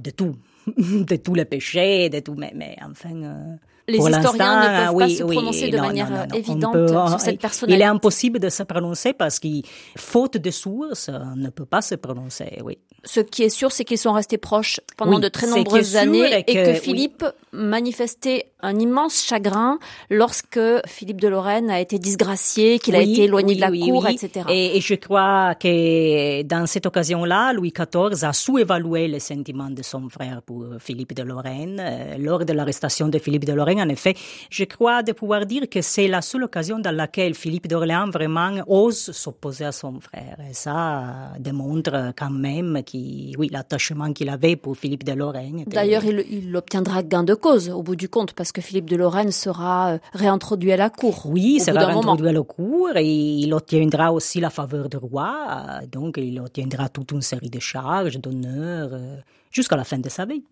de 0.00 0.10
tout, 0.10 0.34
de 0.66 1.16
tous 1.16 1.34
les 1.34 1.44
péchés, 1.44 2.08
de 2.08 2.20
tout, 2.20 2.34
mais, 2.34 2.76
enfin, 2.82 3.22
euh, 3.22 3.56
les 3.88 3.98
historiens 3.98 4.60
ne 4.60 4.86
peuvent 4.86 4.98
pas 4.98 5.08
se 5.08 5.22
prononcer 5.22 5.70
de 5.70 5.78
manière 5.78 6.26
évidente 6.34 6.88
sur 6.88 7.20
cette 7.20 7.40
personnalité. 7.40 7.78
Il 7.78 7.82
est 7.82 7.90
impossible 7.90 8.38
de 8.38 8.48
se 8.48 8.62
prononcer 8.62 9.12
parce 9.12 9.38
qu'il, 9.38 9.62
faute 9.96 10.36
de 10.36 10.50
sources, 10.50 11.08
on 11.08 11.36
ne 11.36 11.50
peut 11.50 11.66
pas 11.66 11.82
se 11.82 11.94
prononcer, 11.94 12.58
oui. 12.64 12.78
Ce 13.04 13.20
qui 13.20 13.44
est 13.44 13.48
sûr, 13.48 13.70
c'est 13.70 13.84
qu'ils 13.84 13.98
sont 13.98 14.12
restés 14.12 14.38
proches 14.38 14.80
pendant 14.96 15.20
de 15.20 15.28
très 15.28 15.46
nombreuses 15.46 15.96
années 15.96 16.44
et 16.46 16.54
que, 16.54 16.74
Philippe 16.74 17.24
manifestait 17.52 18.50
un 18.62 18.78
immense 18.78 19.22
chagrin 19.22 19.78
lorsque 20.08 20.58
Philippe 20.86 21.20
de 21.20 21.28
Lorraine 21.28 21.68
a 21.68 21.80
été 21.80 21.98
disgracié, 21.98 22.78
qu'il 22.78 22.96
a 22.96 23.02
été 23.02 23.24
éloigné 23.24 23.54
de 23.54 23.60
la 23.60 23.70
cour, 23.70 24.08
etc. 24.08 24.46
Et, 24.48 24.78
et, 24.78 24.80
je 24.80 24.94
crois 24.94 25.54
que 25.54 26.42
dans 26.42 26.66
cette 26.66 26.86
occasion-là, 26.86 27.52
Louis 27.52 27.72
XIV 27.72 28.24
a 28.24 28.32
sous-évalué 28.32 29.08
les 29.08 29.20
sentiments 29.20 29.70
de 29.70 29.82
son 29.82 30.08
frère 30.08 30.40
pour 30.40 30.64
Philippe 30.78 31.14
de 31.14 31.22
Lorraine. 31.22 31.80
Euh, 31.80 32.16
lors 32.18 32.44
de 32.46 32.52
l'arrestation 32.54 33.08
de 33.08 33.18
Philippe 33.18 33.44
de 33.44 33.52
Lorraine, 33.52 33.80
en 33.80 33.88
effet, 33.90 34.14
je 34.50 34.64
crois 34.64 35.02
de 35.02 35.12
pouvoir 35.12 35.44
dire 35.44 35.68
que 35.68 35.82
c'est 35.82 36.08
la 36.08 36.22
seule 36.22 36.44
occasion 36.44 36.78
dans 36.78 36.94
laquelle 36.94 37.34
Philippe 37.34 37.68
d'Orléans 37.68 38.08
vraiment 38.10 38.52
ose 38.66 39.10
s'opposer 39.12 39.66
à 39.66 39.72
son 39.72 40.00
frère. 40.00 40.38
Et 40.48 40.54
ça 40.54 41.32
démontre 41.38 42.12
quand 42.16 42.30
même 42.30 42.82
qui, 42.84 43.34
oui, 43.38 43.50
l'attachement 43.52 44.12
qu'il 44.14 44.30
avait 44.30 44.56
pour 44.56 44.76
Philippe 44.78 45.04
de 45.04 45.12
Lorraine. 45.12 45.64
D'ailleurs, 45.66 46.04
il, 46.06 46.24
il 46.30 46.56
obtiendra 46.56 47.02
gain 47.02 47.22
de 47.22 47.34
cause 47.34 47.68
au 47.68 47.82
bout 47.82 47.96
du 47.96 48.08
compte 48.08 48.32
parce 48.32 48.45
que 48.52 48.60
Philippe 48.60 48.88
de 48.88 48.96
Lorraine 48.96 49.32
sera 49.32 49.92
euh, 49.92 49.98
réintroduit 50.12 50.72
à 50.72 50.76
la 50.76 50.90
cour. 50.90 51.26
Oui, 51.26 51.56
il 51.56 51.60
sera 51.60 51.86
réintroduit 51.86 52.28
à 52.28 52.32
la 52.32 52.42
cour 52.42 52.90
et 52.96 53.04
il 53.04 53.52
obtiendra 53.52 54.12
aussi 54.12 54.40
la 54.40 54.50
faveur 54.50 54.88
du 54.88 54.96
roi. 54.96 55.80
Donc, 55.90 56.16
il 56.18 56.40
obtiendra 56.40 56.88
toute 56.88 57.12
une 57.12 57.22
série 57.22 57.50
de 57.50 57.60
charges, 57.60 58.18
d'honneurs, 58.18 58.90
euh, 58.92 59.16
jusqu'à 59.50 59.76
la 59.76 59.84
fin 59.84 59.98
de 59.98 60.08
sa 60.08 60.24
vie. 60.24 60.44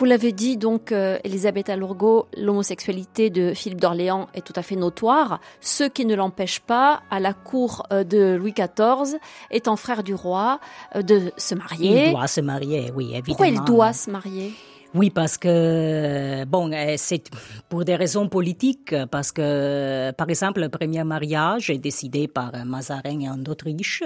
Vous 0.00 0.06
l'avez 0.06 0.32
dit, 0.32 0.56
donc, 0.56 0.92
euh, 0.92 1.18
Elisabeth 1.24 1.68
Alourgo, 1.68 2.26
l'homosexualité 2.34 3.28
de 3.28 3.52
Philippe 3.52 3.82
d'Orléans 3.82 4.28
est 4.32 4.40
tout 4.40 4.54
à 4.56 4.62
fait 4.62 4.74
notoire, 4.74 5.40
ce 5.60 5.84
qui 5.84 6.06
ne 6.06 6.14
l'empêche 6.14 6.60
pas, 6.60 7.02
à 7.10 7.20
la 7.20 7.34
cour 7.34 7.82
euh, 7.92 8.02
de 8.02 8.34
Louis 8.36 8.54
XIV, 8.54 9.18
étant 9.50 9.76
frère 9.76 10.02
du 10.02 10.14
roi, 10.14 10.58
euh, 10.96 11.02
de 11.02 11.30
se 11.36 11.54
marier. 11.54 12.06
Il 12.06 12.12
doit 12.12 12.28
se 12.28 12.40
marier, 12.40 12.90
oui, 12.96 13.08
évidemment. 13.08 13.24
Pourquoi 13.26 13.48
il 13.48 13.62
doit 13.64 13.92
se 13.92 14.10
marier? 14.10 14.54
Oui, 14.94 15.10
parce 15.10 15.36
que, 15.36 16.46
bon, 16.46 16.70
c'est 16.96 17.28
pour 17.68 17.84
des 17.84 17.94
raisons 17.94 18.26
politiques, 18.26 18.94
parce 19.10 19.32
que, 19.32 20.12
par 20.12 20.30
exemple, 20.30 20.62
le 20.62 20.70
premier 20.70 21.04
mariage 21.04 21.68
est 21.68 21.76
décidé 21.76 22.26
par 22.26 22.52
Mazarin 22.64 23.20
et 23.20 23.36
d'Autriche 23.36 24.02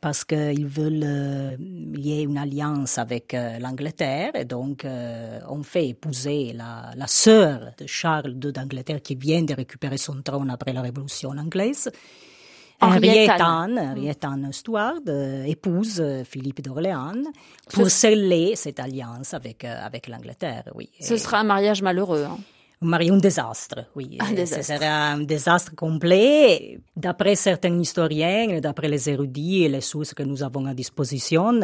parce 0.00 0.24
qu'ils 0.24 0.66
veulent 0.66 1.02
euh, 1.04 1.56
lier 1.58 2.22
une 2.22 2.38
alliance 2.38 2.98
avec 2.98 3.34
euh, 3.34 3.58
l'Angleterre 3.58 4.32
et 4.34 4.44
donc 4.44 4.84
euh, 4.84 5.40
on 5.48 5.62
fait 5.62 5.88
épouser 5.88 6.52
la, 6.52 6.90
la 6.94 7.06
sœur 7.06 7.72
de 7.78 7.86
Charles 7.86 8.36
II 8.42 8.52
d'Angleterre 8.52 9.00
qui 9.02 9.14
vient 9.14 9.42
de 9.42 9.54
récupérer 9.54 9.98
son 9.98 10.20
trône 10.22 10.50
après 10.50 10.72
la 10.72 10.82
Révolution 10.82 11.30
anglaise. 11.30 11.90
Henriette 12.78 13.40
Anne, 13.40 13.78
Henriette 13.78 14.22
Anne 14.22 14.52
Stuart 14.52 15.00
épouse 15.46 16.04
Philippe 16.24 16.60
d'Orléans 16.60 17.22
pour 17.72 17.88
sceller 17.88 18.54
cette 18.54 18.78
alliance 18.78 19.32
avec, 19.32 19.64
avec 19.64 20.08
l'Angleterre, 20.08 20.64
oui. 20.74 20.90
Ce 21.00 21.16
sera 21.16 21.38
un 21.40 21.44
mariage 21.44 21.80
malheureux. 21.80 22.24
Hein. 22.24 22.36
Un 22.82 23.16
désastre, 23.16 23.86
oui. 23.94 24.18
Un 24.20 24.32
désastre. 24.32 24.64
Ce 24.64 24.74
serait 24.74 24.86
un 24.86 25.18
désastre 25.18 25.74
complet. 25.74 26.78
D'après 26.94 27.34
certains 27.34 27.78
historiens, 27.78 28.60
d'après 28.60 28.88
les 28.88 29.08
érudits 29.08 29.64
et 29.64 29.68
les 29.68 29.80
sources 29.80 30.12
que 30.12 30.22
nous 30.22 30.42
avons 30.42 30.66
à 30.66 30.74
disposition, 30.74 31.60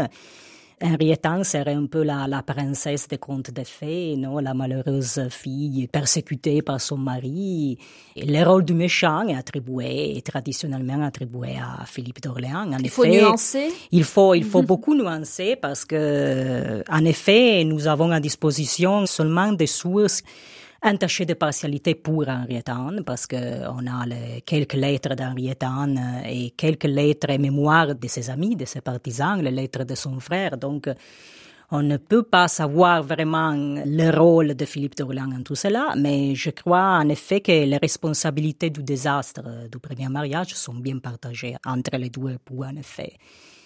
Henriette 0.82 1.26
Anne 1.26 1.44
serait 1.44 1.74
un 1.74 1.86
peu 1.86 2.02
la, 2.02 2.26
la 2.26 2.42
princesse 2.42 3.06
des 3.06 3.18
contes 3.18 3.52
de 3.52 3.62
fées, 3.62 4.16
non? 4.16 4.38
la 4.38 4.52
malheureuse 4.54 5.28
fille 5.30 5.86
persécutée 5.86 6.60
par 6.62 6.80
son 6.80 6.96
mari. 6.96 7.78
Et 8.16 8.26
le 8.26 8.42
rôle 8.42 8.64
du 8.64 8.74
méchant 8.74 9.28
est 9.28 9.36
attribué, 9.36 10.16
est 10.16 10.26
traditionnellement 10.26 11.04
attribué 11.04 11.56
à 11.56 11.84
Philippe 11.86 12.20
d'Orléans. 12.20 12.68
il 12.80 12.90
faut 12.90 13.06
nuancer. 13.06 13.68
Il 13.92 14.04
faut, 14.04 14.34
il 14.34 14.44
faut 14.44 14.62
beaucoup 14.72 14.94
nuancer 14.94 15.56
parce 15.56 15.84
que, 15.84 16.82
en 16.90 17.04
effet, 17.04 17.64
nous 17.64 17.86
avons 17.86 18.10
à 18.10 18.18
disposition 18.18 19.06
seulement 19.06 19.52
des 19.52 19.68
sources 19.68 20.22
un 20.84 20.94
de 20.94 21.34
partialité 21.34 21.94
pour 21.94 22.28
Henriette 22.28 22.68
Anne, 22.68 23.02
parce 23.06 23.26
qu'on 23.26 23.36
a 23.86 24.06
les, 24.06 24.42
quelques 24.42 24.74
lettres 24.74 25.14
d'Henriette 25.14 25.62
Anne 25.62 26.22
et 26.26 26.50
quelques 26.50 26.84
lettres 26.84 27.30
et 27.30 27.38
mémoires 27.38 27.94
de 27.94 28.08
ses 28.08 28.28
amis, 28.30 28.56
de 28.56 28.64
ses 28.64 28.80
partisans, 28.80 29.40
les 29.40 29.52
lettres 29.52 29.84
de 29.84 29.94
son 29.94 30.18
frère. 30.18 30.56
Donc, 30.56 30.88
on 31.70 31.82
ne 31.82 31.96
peut 31.96 32.24
pas 32.24 32.48
savoir 32.48 33.02
vraiment 33.02 33.52
le 33.54 34.10
rôle 34.10 34.54
de 34.54 34.64
Philippe 34.64 34.96
d'Orléans 34.96 35.30
en 35.32 35.42
tout 35.42 35.54
cela, 35.54 35.94
mais 35.96 36.34
je 36.34 36.50
crois 36.50 36.98
en 36.98 37.08
effet 37.08 37.40
que 37.40 37.52
les 37.52 37.78
responsabilités 37.78 38.70
du 38.70 38.82
désastre 38.82 39.68
du 39.70 39.78
premier 39.78 40.08
mariage 40.08 40.54
sont 40.54 40.74
bien 40.74 40.98
partagées 40.98 41.54
entre 41.64 41.96
les 41.96 42.10
deux 42.10 42.30
époux, 42.30 42.64
en 42.64 42.76
effet. 42.76 43.14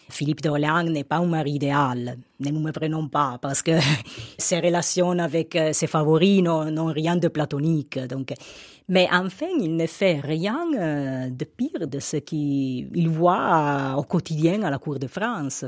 Philippe 0.09 0.41
d'Orléans 0.41 0.85
n'est 0.85 1.05
pas 1.05 1.17
un 1.17 1.27
mari 1.27 1.53
idéal, 1.53 2.19
ne 2.41 2.51
nous 2.51 2.61
me 2.61 2.71
prenons 2.71 3.09
pas, 3.09 3.39
parce 3.41 3.63
que 3.63 3.73
ses 4.39 4.61
relations 4.61 5.19
avec 5.19 5.57
euh, 5.57 5.73
ses 5.73 5.87
favoris 5.87 6.43
n'ont 6.43 6.93
rien 6.93 7.17
de 7.17 7.29
platonique. 7.29 7.99
Donc, 7.99 8.33
mais 8.89 9.09
enfin, 9.13 9.49
il 9.61 9.75
ne 9.77 9.87
fait 9.87 10.21
rien 10.21 10.67
euh, 10.79 11.29
de 11.29 11.45
pire 11.45 11.89
de 11.89 11.99
ce 11.99 12.19
qu'il 12.19 13.09
voit 13.09 13.95
au 13.97 14.05
quotidien 14.05 14.63
à 14.63 14.71
la 14.71 14.79
cour 14.79 14.99
de 14.99 15.09
France. 15.09 15.65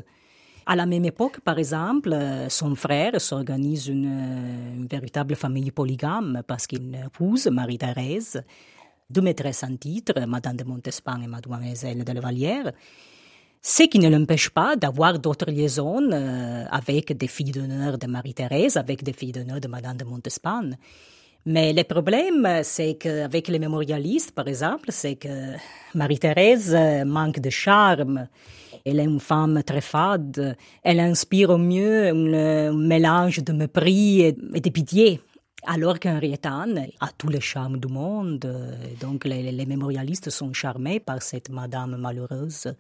À 0.66 0.76
la 0.76 0.86
même 0.86 1.06
époque, 1.06 1.40
par 1.40 1.58
exemple, 1.58 2.14
son 2.48 2.74
frère 2.74 3.20
s'organise 3.20 3.88
une, 3.88 4.04
une, 4.76 4.86
véritable 4.86 5.34
famille 5.34 5.70
polygame 5.70 6.42
parce 6.46 6.66
qu'il 6.66 6.94
épouse 6.94 7.46
Marie-Thérèse, 7.46 8.42
deux 9.08 9.22
maîtresses 9.22 9.64
en 9.64 9.74
titre, 9.76 10.12
Madame 10.26 10.56
de 10.56 10.64
Montespan 10.64 11.22
et 11.22 11.26
Mademoiselle 11.26 12.04
de 12.04 12.12
la 12.12 12.20
Vallière, 12.20 12.72
ce 13.60 13.82
qui 13.84 13.98
ne 13.98 14.08
l'empêche 14.08 14.50
pas 14.50 14.76
d'avoir 14.76 15.18
d'autres 15.18 15.50
liaisons 15.50 16.10
euh, 16.12 16.64
avec 16.70 17.16
des 17.16 17.26
filles 17.26 17.50
d'honneur 17.50 17.98
de 17.98 18.06
Marie-Thérèse, 18.06 18.76
avec 18.76 19.02
des 19.02 19.12
filles 19.12 19.32
d'honneur 19.32 19.60
de 19.60 19.68
Madame 19.68 19.96
de 19.96 20.04
Montespan. 20.04 20.70
Mais 21.44 21.72
le 21.72 21.82
problème, 21.84 22.46
c'est 22.62 22.94
qu'avec 22.94 23.48
les 23.48 23.58
mémorialistes, 23.58 24.32
par 24.32 24.48
exemple, 24.48 24.90
c'est 24.90 25.16
que 25.16 25.54
Marie-Thérèse 25.94 26.76
manque 27.06 27.40
de 27.40 27.50
charme. 27.50 28.28
Elle 28.84 29.00
est 29.00 29.04
une 29.04 29.20
femme 29.20 29.62
très 29.64 29.80
fade. 29.80 30.56
Elle 30.82 31.00
inspire 31.00 31.50
au 31.50 31.58
mieux 31.58 32.08
un 32.08 32.72
mélange 32.72 33.38
de 33.38 33.52
mépris 33.52 34.20
et 34.20 34.32
de 34.32 34.70
pitié. 34.70 35.20
Alors 35.66 35.98
qu'Henriette 35.98 36.46
Anne 36.46 36.86
a 37.00 37.08
tous 37.16 37.28
les 37.28 37.40
charmes 37.40 37.78
du 37.78 37.88
monde. 37.88 38.46
Donc 39.00 39.24
les, 39.24 39.50
les 39.50 39.66
mémorialistes 39.66 40.30
sont 40.30 40.52
charmés 40.52 41.00
par 41.00 41.22
cette 41.22 41.50
madame 41.50 41.96
malheureuse. 41.96 42.74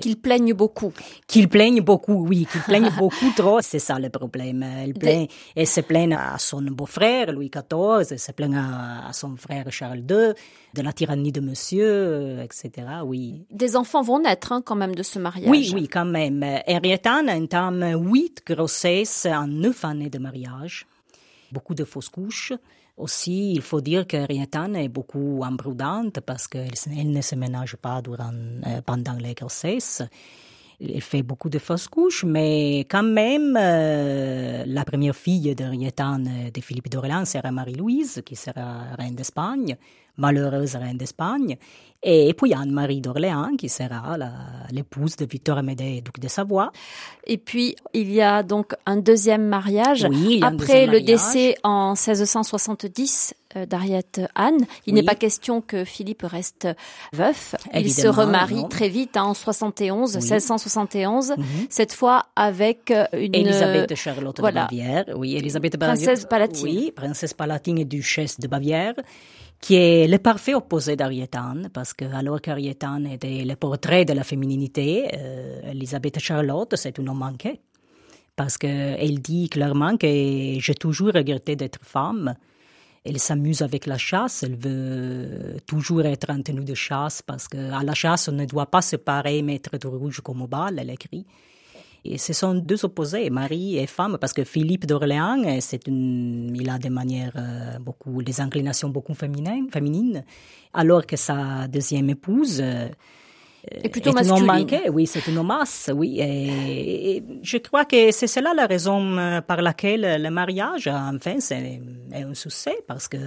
Qu'ils 0.00 0.16
plaignent 0.16 0.54
beaucoup. 0.54 0.92
Qu'ils 1.26 1.48
plaignent 1.48 1.80
beaucoup, 1.80 2.26
oui, 2.26 2.46
qu'ils 2.50 2.60
plaignent 2.60 2.92
beaucoup 2.96 3.30
trop, 3.36 3.60
c'est 3.60 3.80
ça 3.80 3.98
le 3.98 4.10
problème. 4.10 4.62
Elle, 4.62 4.94
plaignent, 4.94 5.26
elle 5.56 5.66
se 5.66 5.80
plaignent 5.80 6.14
à 6.14 6.38
son 6.38 6.62
beau-frère, 6.62 7.32
Louis 7.32 7.50
XIV, 7.50 8.06
elle 8.12 8.18
se 8.18 8.32
plaignent 8.32 8.58
à, 8.58 9.12
son 9.12 9.36
frère 9.36 9.64
Charles 9.70 9.98
II, 9.98 10.32
de 10.74 10.82
la 10.82 10.92
tyrannie 10.92 11.32
de 11.32 11.40
monsieur, 11.40 12.38
etc., 12.42 12.86
oui. 13.04 13.44
Des 13.50 13.74
enfants 13.74 14.02
vont 14.02 14.20
naître 14.20 14.52
hein, 14.52 14.62
quand 14.64 14.76
même 14.76 14.94
de 14.94 15.02
ce 15.02 15.18
mariage. 15.18 15.50
Oui, 15.50 15.70
oui, 15.74 15.88
quand 15.88 16.04
même. 16.04 16.44
Henriette 16.68 17.06
Anne 17.06 17.30
entame 17.30 17.84
huit 18.10 18.42
grossesses 18.46 19.26
en 19.26 19.48
neuf 19.48 19.84
années 19.84 20.10
de 20.10 20.18
mariage. 20.18 20.86
Beaucoup 21.52 21.74
de 21.74 21.84
fausses 21.84 22.08
couches. 22.08 22.52
Aussi, 22.96 23.52
il 23.52 23.62
faut 23.62 23.80
dire 23.80 24.06
que 24.06 24.16
Rietane 24.16 24.74
est 24.74 24.88
beaucoup 24.88 25.42
imprudente 25.44 26.20
parce 26.20 26.48
qu'elle 26.48 27.12
ne 27.12 27.20
se 27.20 27.36
ménage 27.36 27.76
pas 27.76 28.02
euh, 28.02 28.80
pendant 28.84 29.12
les 29.12 29.34
grossesses. 29.34 30.02
Elle 30.80 31.00
fait 31.00 31.22
beaucoup 31.22 31.48
de 31.48 31.58
fausses 31.58 31.88
couches, 31.88 32.24
mais 32.24 32.80
quand 32.88 33.02
même, 33.02 33.56
euh, 33.56 34.64
la 34.66 34.84
première 34.84 35.14
fille 35.14 35.54
d'Henrietta 35.54 36.16
de 36.18 36.60
Philippe 36.60 36.88
d'Orléans 36.88 37.24
sera 37.24 37.50
Marie-Louise, 37.50 38.22
qui 38.24 38.36
sera 38.36 38.94
reine 38.96 39.14
d'Espagne, 39.14 39.76
malheureuse 40.18 40.76
reine 40.76 40.98
d'Espagne. 40.98 41.56
Et 42.02 42.32
puis 42.32 42.54
Anne-Marie 42.54 43.00
d'Orléans, 43.00 43.56
qui 43.58 43.68
sera 43.68 44.16
l'épouse 44.70 45.16
de 45.16 45.24
Victor 45.24 45.58
Amédée, 45.58 46.00
duc 46.00 46.20
de 46.20 46.28
Savoie. 46.28 46.70
Et 47.26 47.38
puis, 47.38 47.74
il 47.92 48.12
y 48.12 48.22
a 48.22 48.44
donc 48.44 48.74
un 48.86 48.96
deuxième 48.98 49.44
mariage. 49.48 50.06
Oui, 50.08 50.40
Après 50.42 50.86
le 50.86 51.00
décès 51.00 51.56
en 51.64 51.94
1670 51.94 53.34
euh, 53.56 53.66
d'Ariette 53.66 54.20
Anne, 54.36 54.64
il 54.86 54.94
n'est 54.94 55.02
pas 55.02 55.16
question 55.16 55.60
que 55.60 55.84
Philippe 55.84 56.22
reste 56.22 56.68
veuf. 57.12 57.56
il 57.74 57.92
se 57.92 58.06
remarie 58.06 58.68
très 58.68 58.88
vite 58.88 59.16
hein, 59.16 59.24
en 59.24 59.34
71, 59.34 60.14
1671, 60.18 61.30
mhm. 61.30 61.44
cette 61.68 61.92
fois 61.92 62.26
avec 62.36 62.92
euh, 62.92 63.06
une... 63.12 63.34
Elisabeth 63.34 63.94
Charlotte 63.96 64.36
de 64.36 64.42
Bavière. 64.42 65.04
Oui, 65.16 65.34
Elisabeth 65.34 65.76
Princesse 65.76 66.26
Palatine. 66.26 66.64
Oui, 66.64 66.92
princesse 66.94 67.34
Palatine 67.34 67.78
et 67.78 67.84
duchesse 67.84 68.38
de 68.38 68.46
Bavière 68.46 68.94
qui 69.60 69.74
est 69.74 70.06
le 70.06 70.18
parfait 70.18 70.54
opposé 70.54 70.96
d'Arietane, 70.96 71.68
parce 71.72 71.92
que 71.92 72.04
alors 72.04 72.40
qu'Arietane 72.40 73.06
était 73.06 73.44
le 73.44 73.56
portrait 73.56 74.04
de 74.04 74.12
la 74.12 74.24
fémininité, 74.24 75.08
euh, 75.14 75.72
Elisabeth 75.72 76.20
Charlotte, 76.20 76.74
c'est 76.76 76.98
un 76.98 77.06
homme 77.06 77.18
manqué. 77.18 77.60
Parce 78.36 78.56
qu'elle 78.56 79.20
dit 79.20 79.48
clairement 79.48 79.96
que 79.96 80.06
j'ai 80.06 80.74
toujours 80.74 81.10
regretté 81.12 81.56
d'être 81.56 81.80
femme. 81.82 82.36
Elle 83.04 83.18
s'amuse 83.18 83.62
avec 83.62 83.86
la 83.86 83.98
chasse, 83.98 84.44
elle 84.44 84.54
veut 84.54 85.56
toujours 85.66 86.04
être 86.04 86.30
en 86.30 86.40
tenue 86.42 86.64
de 86.64 86.74
chasse, 86.74 87.20
parce 87.20 87.48
qu'à 87.48 87.82
la 87.82 87.94
chasse, 87.94 88.28
on 88.28 88.32
ne 88.32 88.44
doit 88.44 88.66
pas 88.66 88.82
se 88.82 88.94
parer 88.94 89.42
mettre 89.42 89.76
de 89.76 89.88
rouge 89.88 90.20
comme 90.20 90.42
au 90.42 90.46
bal, 90.46 90.78
elle 90.78 90.90
écrit. 90.90 91.26
Et 92.10 92.16
ce 92.16 92.32
sont 92.32 92.54
deux 92.54 92.84
opposés, 92.86 93.28
mari 93.28 93.76
et 93.76 93.86
femme, 93.86 94.16
parce 94.18 94.32
que 94.32 94.44
Philippe 94.44 94.86
d'Orléans, 94.86 95.42
c'est 95.60 95.86
une, 95.86 96.56
il 96.58 96.70
a 96.70 96.78
des 96.78 96.88
manières 96.88 97.34
euh, 97.36 97.78
beaucoup, 97.78 98.22
des 98.22 98.40
inclinations 98.40 98.88
beaucoup 98.88 99.12
féminines, 99.12 99.68
féminines, 99.70 100.24
alors 100.72 101.04
que 101.04 101.16
sa 101.16 101.68
deuxième 101.68 102.08
épouse 102.08 102.60
euh, 102.62 102.88
est 103.70 103.90
plutôt 103.90 104.12
masculine. 104.12 104.46
Manqué, 104.46 104.88
oui, 104.88 105.06
c'est 105.06 105.26
une 105.26 105.42
masse, 105.42 105.90
oui. 105.94 106.18
Et, 106.20 107.22
je 107.42 107.58
crois 107.58 107.84
que 107.84 108.10
c'est 108.10 108.26
cela 108.26 108.54
la 108.54 108.64
raison 108.64 109.18
euh, 109.18 109.42
par 109.42 109.60
laquelle 109.60 110.22
le 110.22 110.30
mariage, 110.30 110.88
enfin, 110.88 111.36
c'est 111.40 111.82
un 112.14 112.32
succès, 112.32 112.78
parce 112.86 113.06
que 113.06 113.18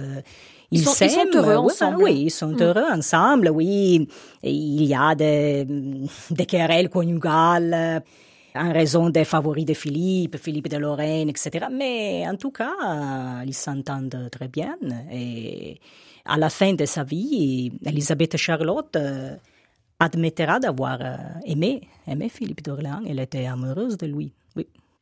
ils, 0.72 0.82
sont, 0.82 1.04
ils 1.04 1.10
sont, 1.10 1.26
heureux 1.34 1.56
ensemble. 1.56 2.02
Oui, 2.02 2.22
ils 2.22 2.30
sont 2.30 2.48
mm. 2.48 2.62
heureux 2.62 2.90
ensemble, 2.90 3.48
oui. 3.50 4.08
il 4.42 4.84
y 4.84 4.94
a 4.94 5.14
des, 5.14 5.68
des 6.30 6.46
querelles 6.46 6.88
conjugales 6.88 8.02
en 8.54 8.72
raison 8.72 9.10
des 9.10 9.24
favoris 9.24 9.64
de 9.64 9.74
Philippe, 9.74 10.36
Philippe 10.36 10.68
de 10.68 10.76
Lorraine, 10.76 11.28
etc. 11.28 11.66
Mais 11.70 12.26
en 12.28 12.36
tout 12.36 12.50
cas, 12.50 13.42
ils 13.46 13.54
s'entendent 13.54 14.28
très 14.30 14.48
bien. 14.48 14.76
Et 15.10 15.80
à 16.24 16.36
la 16.36 16.50
fin 16.50 16.74
de 16.74 16.84
sa 16.84 17.04
vie, 17.04 17.72
Elisabeth 17.84 18.36
Charlotte 18.36 18.94
euh, 18.96 19.36
admettra 19.98 20.60
d'avoir 20.60 20.98
euh, 21.00 21.16
aimé, 21.44 21.88
aimé 22.06 22.28
Philippe 22.28 22.62
d'Orléans. 22.62 23.02
Elle 23.08 23.20
était 23.20 23.46
amoureuse 23.46 23.96
de 23.96 24.06
lui. 24.06 24.32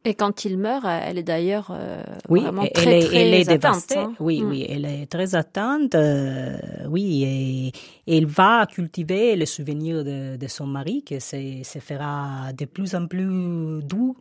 Et 0.04 0.14
quand 0.14 0.46
il 0.46 0.56
meurt, 0.56 0.86
elle 0.86 1.18
est 1.18 1.22
d'ailleurs 1.22 1.70
euh, 1.70 2.02
oui, 2.30 2.40
vraiment 2.40 2.62
elle 2.62 2.72
très, 2.72 2.98
est, 3.00 3.06
très 3.06 3.16
elle 3.16 3.34
est 3.34 3.44
dévastée. 3.44 3.98
Hein. 3.98 4.14
Oui, 4.18 4.40
mm. 4.40 4.48
oui, 4.48 4.66
elle 4.66 4.86
est 4.86 5.06
très 5.06 5.34
attente. 5.34 5.94
Euh, 5.94 6.56
oui, 6.88 7.72
et, 8.06 8.16
elle 8.16 8.24
va 8.24 8.66
cultiver 8.66 9.36
le 9.36 9.44
souvenir 9.44 10.02
de, 10.02 10.36
de 10.36 10.46
son 10.46 10.66
mari, 10.66 11.04
que 11.04 11.20
se 11.20 11.78
fera 11.80 12.50
de 12.54 12.64
plus 12.64 12.94
en 12.94 13.06
plus 13.06 13.82
doux 13.82 14.16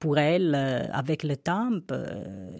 pour 0.00 0.18
elle 0.18 0.54
euh, 0.56 0.86
avec 0.92 1.22
le 1.22 1.36
temps. 1.36 1.70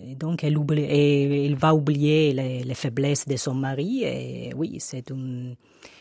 Et 0.09 0.15
donc, 0.15 0.45
elle, 0.45 0.57
oublie, 0.57 0.83
et, 0.83 1.47
elle 1.47 1.57
va 1.57 1.75
oublier 1.75 2.33
les, 2.33 2.63
les, 2.63 2.75
faiblesses 2.75 3.27
de 3.27 3.37
son 3.37 3.55
mari. 3.55 4.05
Et 4.05 4.53
oui, 4.55 4.77
c'est 4.79 5.11
un, 5.11 5.55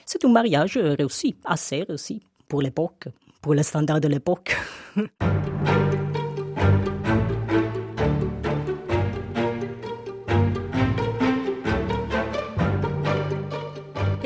c'est 0.05 0.23
un 0.23 0.29
mariage 0.29 0.77
réussi, 0.77 1.35
assez 1.43 1.81
réussi 1.81 2.21
pour 2.47 2.61
l'époque, 2.61 3.07
pour 3.41 3.55
le 3.55 3.63
standard 3.63 3.99
de 3.99 4.09
l'époque. 4.09 4.55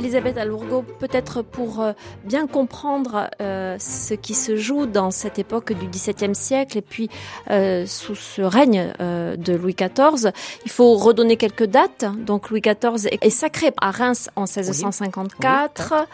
Elisabeth 0.10 0.40
Alourgo, 0.40 0.84
peut-être 0.98 1.44
pour 1.44 1.82
euh, 1.82 1.94
bien 2.24 2.48
comprendre 2.48 3.30
euh, 3.44 3.76
ce 3.78 4.16
qui 4.16 4.34
se 4.34 4.56
joue 4.56 4.88
dans 4.88 5.12
cette 5.12 5.38
époque 5.38 5.72
du 5.72 5.86
XVIIe 5.86 6.34
siècle 6.34 6.80
et 6.80 6.82
puis 6.82 7.12
euh, 7.52 7.86
sous 7.86 8.16
ce 8.16 8.42
règne 8.42 8.92
de 9.00 9.54
Louis 9.54 9.76
XIV, 9.76 10.32
il 10.66 10.72
faut 10.72 10.96
redonner 10.96 11.38
quelques 11.38 11.66
dates. 11.68 12.06
Donc 12.26 12.50
Louis 12.50 12.62
XIV 12.62 13.08
est 13.22 13.30
sacré 13.30 13.72
à 13.80 13.92
Reims 13.92 14.32
en 14.36 14.46
1654. 14.46 16.08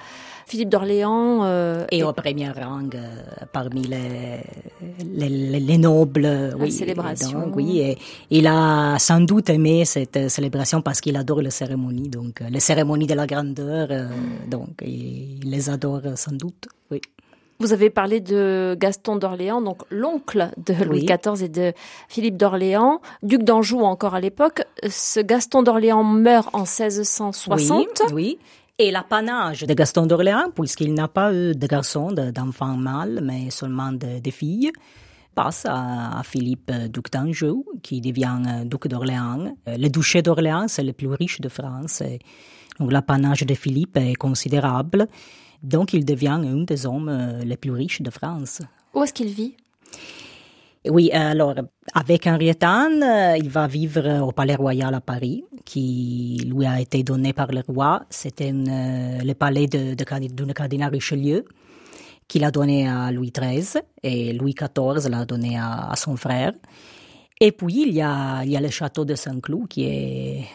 Philippe 0.45 0.69
d'Orléans. 0.69 1.43
Euh, 1.43 1.85
et 1.91 2.03
au 2.03 2.13
premier 2.13 2.49
rang 2.49 2.89
euh, 2.93 3.45
parmi 3.51 3.83
les, 3.83 4.41
les, 5.03 5.59
les, 5.59 5.77
nobles. 5.77 6.55
oui, 6.59 6.71
célébration. 6.71 7.39
Donc, 7.39 7.55
oui, 7.55 7.79
et 7.79 7.97
il 8.29 8.47
a 8.47 8.97
sans 8.99 9.21
doute 9.21 9.49
aimé 9.49 9.85
cette 9.85 10.29
célébration 10.29 10.81
parce 10.81 11.01
qu'il 11.01 11.17
adore 11.17 11.41
les 11.41 11.51
cérémonies, 11.51 12.09
donc 12.09 12.41
les 12.49 12.59
cérémonies 12.59 13.07
de 13.07 13.15
la 13.15 13.25
grandeur, 13.25 13.87
euh, 13.89 14.07
donc 14.47 14.81
il 14.81 15.39
les 15.49 15.69
adore 15.69 16.01
sans 16.15 16.33
doute. 16.33 16.67
Oui. 16.91 17.01
Vous 17.59 17.71
avez 17.71 17.89
parlé 17.89 18.19
de 18.19 18.75
Gaston 18.77 19.15
d'Orléans, 19.15 19.61
donc 19.61 19.83
l'oncle 19.89 20.49
de 20.57 20.73
Louis 20.83 21.05
XIV 21.05 21.41
et 21.41 21.47
de 21.47 21.73
Philippe 22.09 22.35
d'Orléans, 22.35 23.01
duc 23.23 23.43
d'Anjou 23.43 23.79
encore 23.79 24.13
à 24.13 24.19
l'époque. 24.19 24.63
Ce 24.87 25.21
Gaston 25.21 25.63
d'Orléans 25.63 26.03
meurt 26.03 26.49
en 26.53 26.63
1660. 26.63 28.01
Oui, 28.11 28.13
oui. 28.13 28.37
Et 28.77 28.91
l'apanage 28.91 29.61
de 29.61 29.73
Gaston 29.73 30.05
d'Orléans, 30.05 30.51
puisqu'il 30.53 30.93
n'a 30.93 31.07
pas 31.07 31.33
eu 31.33 31.55
de 31.55 31.65
garçons, 31.65 32.11
d'enfants 32.11 32.75
mâles, 32.75 33.21
mais 33.23 33.49
seulement 33.49 33.93
de, 33.93 34.29
filles, 34.31 34.73
passe 35.33 35.65
à, 35.65 36.21
Philippe, 36.25 36.69
euh, 36.69 36.89
duc 36.89 37.09
d'Anjou, 37.09 37.65
qui 37.81 38.01
devient 38.01 38.37
euh, 38.45 38.65
duc 38.65 38.89
d'Orléans. 38.89 39.55
Euh, 39.69 39.77
le 39.77 39.87
duché 39.87 40.21
d'Orléans, 40.21 40.67
c'est 40.67 40.83
le 40.83 40.91
plus 40.91 41.07
riche 41.07 41.39
de 41.39 41.47
France. 41.47 42.03
donc 42.77 42.91
l'apanage 42.91 43.45
de 43.45 43.53
Philippe 43.53 43.95
est 43.95 44.15
considérable. 44.15 45.07
Donc 45.63 45.93
il 45.93 46.03
devient 46.03 46.41
un 46.43 46.63
des 46.65 46.85
hommes 46.85 47.39
les 47.45 47.55
plus 47.55 47.71
riches 47.71 48.01
de 48.01 48.09
France. 48.09 48.61
Où 48.93 49.03
est-ce 49.03 49.13
qu'il 49.13 49.29
vit? 49.29 49.55
Oui, 50.89 51.11
alors 51.11 51.55
avec 51.93 52.27
Henriette 52.27 52.63
Anne, 52.63 53.03
euh, 53.03 53.37
il 53.37 53.49
va 53.49 53.67
vivre 53.67 54.21
au 54.21 54.31
Palais 54.31 54.55
Royal 54.55 54.93
à 54.93 55.01
Paris, 55.01 55.43
qui 55.63 56.41
lui 56.45 56.65
a 56.65 56.79
été 56.79 57.03
donné 57.03 57.33
par 57.33 57.51
le 57.51 57.61
roi. 57.67 58.03
C'était 58.09 58.51
euh, 58.51 59.19
le 59.23 59.33
palais 59.33 59.67
de, 59.67 59.95
cardinal 60.53 60.91
Richelieu 60.91 61.45
qu'il 62.27 62.43
a 62.43 62.51
donné 62.51 62.87
à 62.87 63.11
Louis 63.11 63.31
XIII 63.31 63.81
et 64.01 64.33
Louis 64.33 64.55
XIV 64.55 65.09
l'a 65.09 65.25
donné 65.25 65.59
à, 65.59 65.93
son 65.95 66.15
frère. 66.15 66.53
Et 67.39 67.51
puis 67.51 67.83
il 67.87 67.93
y 67.93 68.01
a 68.01 68.43
le 68.43 68.69
château 68.69 69.05
de 69.05 69.13
Saint-Cloud 69.13 69.67
qui 69.67 69.85
est 69.85 70.45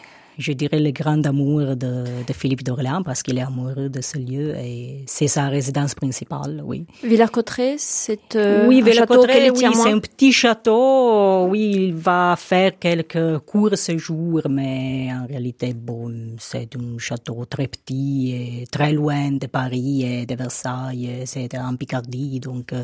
je 0.41 0.53
dirais, 0.53 0.79
le 0.79 0.91
grand 0.91 1.25
amour 1.25 1.75
de, 1.75 2.05
Philippe 2.33 2.63
d'Orléans 2.63 3.03
parce 3.03 3.21
qu'il 3.21 3.37
est 3.37 3.41
amoureux 3.41 3.89
de 3.89 4.01
ce 4.01 4.17
lieu 4.17 4.55
et 4.57 5.03
c'est 5.05 5.27
sa 5.27 5.47
résidence 5.47 5.93
principale, 5.93 6.61
oui. 6.65 6.85
Villers-Cotterêts, 7.03 7.75
c'est 7.77 8.35
euh, 8.35 8.67
oui, 8.67 8.81
un 8.85 8.91
château 8.91 9.25
oui, 9.25 9.65
c'est 9.73 9.91
un 9.91 9.99
petit 9.99 10.31
château. 10.31 11.45
Oui, 11.45 11.87
il 11.89 11.93
va 11.93 12.35
faire 12.37 12.79
quelques 12.79 13.39
courts 13.39 13.77
séjours, 13.77 14.47
mais 14.49 15.09
en 15.11 15.27
réalité, 15.27 15.73
bon, 15.73 16.35
c'est 16.39 16.75
un 16.75 16.97
château 16.97 17.45
très 17.45 17.67
petit 17.67 18.31
et 18.31 18.67
très 18.71 18.93
loin 18.93 19.31
de 19.31 19.47
Paris 19.47 20.03
et 20.03 20.25
de 20.25 20.35
Versailles. 20.35 21.23
C'est 21.25 21.55
en 21.57 21.75
Picardie, 21.75 22.39
donc 22.39 22.73
euh, 22.73 22.83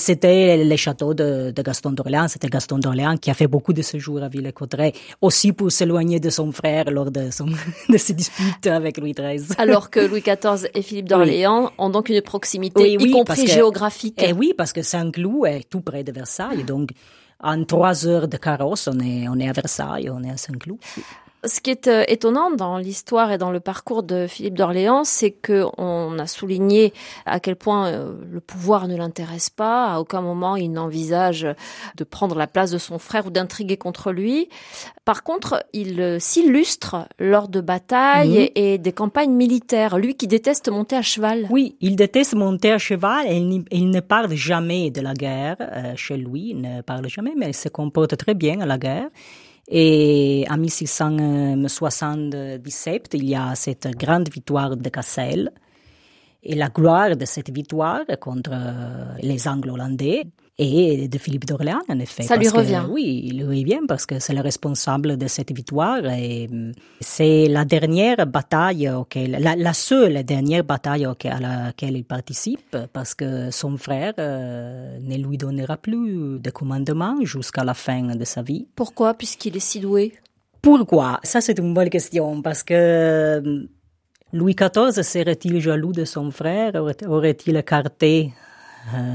c'était 0.00 0.64
le 0.64 0.76
château 0.76 1.14
de, 1.14 1.52
Gaston 1.56 1.92
d'Orléans. 1.92 2.28
C'était 2.28 2.48
Gaston 2.48 2.78
d'Orléans 2.78 3.16
qui 3.16 3.30
a 3.30 3.34
fait 3.34 3.46
beaucoup 3.46 3.72
de 3.72 3.82
séjours 3.82 4.22
à 4.22 4.28
Villers-Cotterêts, 4.28 4.92
aussi 5.20 5.52
pour 5.52 5.70
s'éloigner 5.70 6.18
de 6.18 6.30
son 6.30 6.50
frère 6.50 6.90
lors 6.90 7.10
de, 7.10 7.30
son, 7.30 7.46
de 7.88 7.96
ses 7.96 8.14
disputes 8.14 8.66
avec 8.66 8.98
Louis 8.98 9.12
XIII. 9.12 9.54
Alors 9.58 9.90
que 9.90 10.00
Louis 10.00 10.22
XIV 10.22 10.68
et 10.74 10.82
Philippe 10.82 11.08
d'Orléans 11.08 11.70
ont 11.78 11.90
donc 11.90 12.08
une 12.08 12.22
proximité, 12.22 12.92
y 12.92 13.10
compris 13.10 13.46
géographique. 13.46 14.20
Et 14.22 14.30
eh 14.30 14.32
oui, 14.32 14.54
parce 14.56 14.72
que 14.72 14.82
Saint-Cloud 14.82 15.46
est 15.46 15.68
tout 15.68 15.82
près 15.82 16.02
de 16.02 16.12
Versailles, 16.12 16.64
donc 16.64 16.90
en 17.42 17.64
trois 17.64 18.06
heures 18.06 18.28
de 18.28 18.36
carrosse, 18.36 18.88
on 18.88 18.98
est, 19.00 19.28
on 19.28 19.38
est 19.38 19.48
à 19.48 19.52
Versailles, 19.52 20.10
on 20.10 20.22
est 20.22 20.30
à 20.30 20.36
Saint-Cloud. 20.36 20.78
Ce 21.44 21.60
qui 21.62 21.70
est 21.70 21.88
euh, 21.88 22.04
étonnant 22.06 22.50
dans 22.50 22.76
l'histoire 22.76 23.32
et 23.32 23.38
dans 23.38 23.50
le 23.50 23.60
parcours 23.60 24.02
de 24.02 24.26
Philippe 24.26 24.54
d'Orléans, 24.54 25.04
c'est 25.04 25.30
que 25.30 25.64
on 25.78 26.18
a 26.18 26.26
souligné 26.26 26.92
à 27.24 27.40
quel 27.40 27.56
point 27.56 27.88
euh, 27.88 28.12
le 28.30 28.40
pouvoir 28.40 28.88
ne 28.88 28.96
l'intéresse 28.96 29.48
pas. 29.48 29.86
À 29.86 30.00
aucun 30.00 30.20
moment 30.20 30.56
il 30.56 30.70
n'envisage 30.70 31.46
de 31.96 32.04
prendre 32.04 32.36
la 32.36 32.46
place 32.46 32.70
de 32.70 32.76
son 32.76 32.98
frère 32.98 33.26
ou 33.26 33.30
d'intriguer 33.30 33.78
contre 33.78 34.12
lui. 34.12 34.50
Par 35.06 35.22
contre, 35.24 35.64
il 35.72 35.98
euh, 36.00 36.18
s'illustre 36.18 37.08
lors 37.18 37.48
de 37.48 37.62
batailles 37.62 38.52
et, 38.54 38.76
des 38.76 38.92
campagnes 38.92 39.32
militaires. 39.32 39.96
Lui 39.96 40.16
qui 40.16 40.26
déteste 40.26 40.68
monter 40.68 40.96
à 40.96 41.02
cheval. 41.02 41.46
Oui, 41.48 41.76
il 41.80 41.96
déteste 41.96 42.34
monter 42.34 42.70
à 42.70 42.78
cheval 42.78 43.26
et 43.26 43.36
il, 43.70 43.90
ne 43.90 44.00
parle 44.00 44.34
jamais 44.34 44.90
de 44.90 45.00
la 45.00 45.14
guerre 45.14 45.56
chez 45.96 46.18
lui. 46.18 46.50
Il 46.50 46.60
ne 46.60 46.82
parle 46.82 47.08
jamais, 47.08 47.32
mais 47.36 47.48
il 47.48 47.54
se 47.54 47.68
comporte 47.70 48.16
très 48.16 48.34
bien 48.34 48.60
à 48.60 48.66
la 48.66 48.76
guerre. 48.76 49.08
Et 49.72 50.44
en 50.50 50.56
1677, 50.56 53.10
il 53.14 53.28
y 53.28 53.36
a 53.36 53.54
cette 53.54 53.86
grande 53.96 54.28
victoire 54.28 54.76
de 54.76 54.88
Cassel. 54.88 55.52
Et 56.42 56.56
la 56.56 56.70
gloire 56.70 57.16
de 57.16 57.24
cette 57.24 57.50
victoire 57.50 58.00
contre 58.20 58.50
les 59.22 59.46
Anglo-Hollandais 59.46 60.24
et 60.60 61.08
de 61.08 61.18
Philippe 61.18 61.46
d'Orléans, 61.46 61.80
en 61.88 61.98
effet. 61.98 62.22
Ça 62.22 62.36
lui 62.36 62.48
revient. 62.48 62.82
oui, 62.88 63.22
il 63.24 63.38
lui 63.38 63.62
revient 63.62 63.80
parce 63.88 64.04
que 64.04 64.18
c'est 64.18 64.34
le 64.34 64.42
responsable 64.42 65.16
de 65.16 65.26
cette 65.26 65.52
victoire 65.52 66.04
et 66.04 66.48
mm, 66.48 66.72
c'est 67.00 67.48
la 67.48 67.64
dernière 67.64 68.26
bataille 68.26 68.90
auquel, 68.90 69.38
la, 69.40 69.72
seule 69.72 70.22
dernière 70.22 70.62
bataille 70.62 71.06
à 71.06 71.40
laquelle 71.40 71.96
il 71.96 72.04
participe 72.04 72.76
parce 72.92 73.14
que 73.14 73.50
son 73.50 73.78
frère 73.78 74.12
euh, 74.18 74.98
ne 75.00 75.16
lui 75.16 75.38
donnera 75.38 75.78
plus 75.78 76.38
de 76.38 76.50
commandement 76.50 77.16
jusqu'à 77.22 77.64
la 77.64 77.72
fin 77.72 78.14
de 78.14 78.24
sa 78.24 78.42
vie. 78.42 78.68
Pourquoi? 78.76 79.14
Puisqu'il 79.14 79.56
est 79.56 79.60
si 79.60 79.80
doué 79.80 80.12
Pourquoi? 80.60 81.20
Ça, 81.22 81.40
c'est 81.40 81.58
une 81.58 81.72
bonne 81.72 81.88
question 81.88 82.42
parce 82.42 82.62
que 82.62 83.40
mm, 83.40 83.66
Louis 84.34 84.54
XIV 84.54 85.02
serait-il 85.02 85.58
jaloux 85.58 85.92
de 85.92 86.04
son 86.04 86.30
frère? 86.30 86.72
Aurait-il 87.06 87.56
écarté 87.56 88.32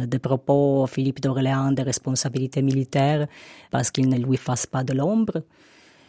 des 0.05 0.19
propos 0.19 0.85
Philippe 0.87 1.21
d'Orléans 1.21 1.71
de 1.71 1.81
responsabilité 1.81 2.61
militaire 2.61 3.27
parce 3.71 3.91
qu'il 3.91 4.07
ne 4.09 4.17
lui 4.17 4.37
fasse 4.37 4.65
pas 4.65 4.83
de 4.83 4.93
l'ombre. 4.93 5.43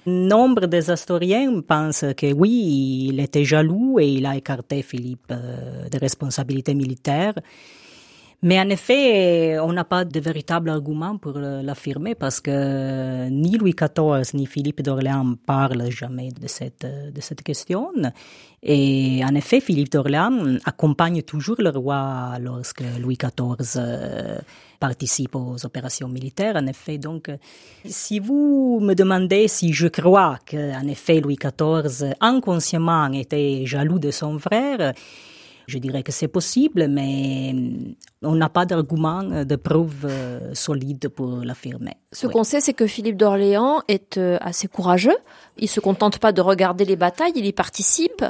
Nombre 0.06 0.66
des 0.66 0.88
historiens 0.88 1.60
pensent 1.62 2.04
que 2.16 2.32
oui, 2.32 3.08
il 3.10 3.18
était 3.18 3.44
jaloux 3.44 3.98
et 3.98 4.06
il 4.06 4.24
a 4.24 4.36
écarté 4.36 4.82
Philippe 4.82 5.32
euh, 5.32 5.88
de 5.88 5.98
responsabilité 5.98 6.74
militaire. 6.74 7.34
Mais 8.42 8.60
en 8.60 8.68
effet, 8.68 9.58
on 9.60 9.72
n'a 9.72 9.84
pas 9.84 10.04
de 10.04 10.20
véritable 10.20 10.68
argument 10.68 11.16
pour 11.16 11.38
l'affirmer 11.38 12.14
parce 12.14 12.40
que 12.40 13.28
ni 13.28 13.56
Louis 13.56 13.74
XIV 13.74 14.34
ni 14.34 14.46
Philippe 14.46 14.82
d'Orléans 14.82 15.34
parlent 15.46 15.90
jamais 15.90 16.28
de 16.30 16.46
cette, 16.46 16.86
de 16.86 17.20
cette 17.20 17.42
question. 17.42 17.92
Et 18.62 19.22
en 19.24 19.34
effet, 19.34 19.60
Philippe 19.60 19.90
d'Orléans 19.90 20.58
accompagne 20.64 21.22
toujours 21.22 21.56
le 21.58 21.70
roi 21.70 22.36
lorsque 22.40 22.82
Louis 23.00 23.16
XIV 23.16 23.76
euh, 23.76 24.38
participe 24.80 25.34
aux 25.34 25.64
opérations 25.64 26.08
militaires. 26.08 26.56
En 26.56 26.66
effet, 26.66 26.98
donc, 26.98 27.30
si 27.84 28.18
vous 28.18 28.80
me 28.82 28.94
demandez 28.94 29.48
si 29.48 29.72
je 29.72 29.88
crois 29.88 30.38
qu'en 30.50 30.86
effet 30.88 31.20
Louis 31.20 31.36
XIV 31.36 32.14
inconsciemment 32.20 33.10
était 33.12 33.64
jaloux 33.66 33.98
de 33.98 34.10
son 34.10 34.38
frère, 34.38 34.92
je 35.66 35.78
dirais 35.78 36.02
que 36.02 36.12
c'est 36.12 36.28
possible, 36.28 36.86
mais 36.88 37.54
on 38.22 38.36
n'a 38.36 38.48
pas 38.48 38.64
d'argument, 38.64 39.22
de 39.22 39.56
preuve 39.56 40.04
euh, 40.04 40.54
solide 40.54 41.08
pour 41.08 41.28
l'affirmer. 41.44 41.94
Ce 42.12 42.26
qu'on 42.28 42.44
sait, 42.44 42.60
c'est 42.60 42.72
que 42.72 42.86
Philippe 42.86 43.16
d'Orléans 43.16 43.82
est 43.88 44.16
euh, 44.16 44.38
assez 44.40 44.68
courageux. 44.68 45.16
Il 45.58 45.68
se 45.68 45.80
contente 45.80 46.18
pas 46.18 46.32
de 46.32 46.40
regarder 46.40 46.84
les 46.84 46.96
batailles, 46.96 47.32
il 47.34 47.46
y 47.46 47.52
participe. 47.52 48.24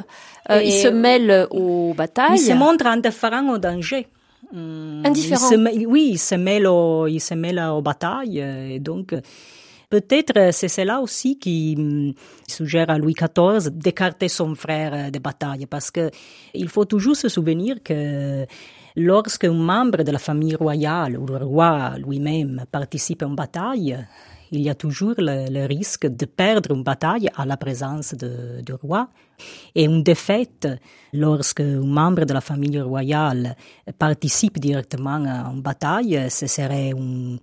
Euh, 0.51 0.63
il 0.63 0.73
se 0.73 0.89
mêle 0.89 1.47
aux 1.51 1.93
batailles. 1.95 2.37
Il 2.37 2.39
se 2.39 2.53
montre 2.53 2.87
indifférent 2.87 3.53
au 3.53 3.59
danger. 3.59 4.09
Indifférent. 4.55 5.51
oui, 5.87 6.11
il 6.13 6.19
se 6.19 6.37
mêle, 6.37 6.69
il 7.09 7.21
se 7.21 7.35
mêle 7.35 7.59
aux 7.59 7.83
batailles. 7.83 8.39
Et 8.39 8.79
donc, 8.79 9.15
Peut-être 9.89 10.37
euh, 10.37 10.51
c'est 10.53 10.69
cela 10.69 11.01
aussi 11.01 11.39
qui 11.39 11.77
hum, 11.79 12.13
suggère 12.49 12.91
à 12.91 12.99
Louis 12.99 13.15
XIV 13.15 13.71
d'écarter 13.71 14.29
son 14.29 14.55
frère 14.55 14.93
euh, 14.95 15.11
des 15.11 15.21
batailles, 15.21 15.67
parce 15.67 15.91
que 15.91 16.11
il 16.55 16.69
faut 16.69 16.85
toujours 16.85 17.17
se 17.17 17.29
souvenir 17.29 17.77
que 17.85 18.47
lorsqu'un 18.97 19.53
membre 19.53 20.03
de 20.03 20.11
la 20.11 20.19
famille 20.19 20.57
royale 20.57 21.17
ou 21.19 21.27
le 21.27 21.37
roi 21.37 21.95
lui-même 21.99 22.65
participe 22.71 23.23
à 23.23 23.27
une 23.27 23.37
bataille, 23.37 23.97
il 24.51 24.61
y 24.61 24.71
a 24.71 24.75
toujours 24.75 25.15
le, 25.19 25.67
risque 25.67 26.07
de 26.07 26.25
perdre 26.25 26.73
une 26.75 26.83
bataille 26.83 27.29
à 27.37 27.45
la 27.45 27.57
présence 27.57 28.15
du 28.15 28.73
roi. 28.75 29.09
Et 29.75 29.85
une 29.85 30.03
défaite, 30.03 30.69
lorsque 31.13 31.61
un 31.61 31.85
membre 31.85 32.25
de 32.25 32.33
la 32.33 32.41
famille 32.41 32.81
royale 32.81 33.57
participe 33.99 34.59
directement 34.59 35.25
à 35.25 35.51
une 35.53 35.63
bataille, 35.63 36.31
ce 36.31 36.47
serait 36.47 36.93
un, 36.93 37.35
un 37.35 37.39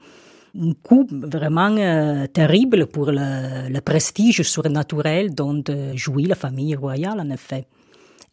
coup 0.83 1.07
vraiment 1.09 1.75
euh, 1.77 2.27
terrible 2.27 2.85
pour 2.87 3.11
le, 3.11 3.69
le, 3.69 3.81
prestige 3.81 4.43
surnaturel 4.43 5.33
dont 5.33 5.63
euh, 5.69 5.93
jouit 5.95 6.25
la 6.25 6.35
famille 6.35 6.75
royale, 6.75 7.19
en 7.19 7.29
effet. 7.29 7.65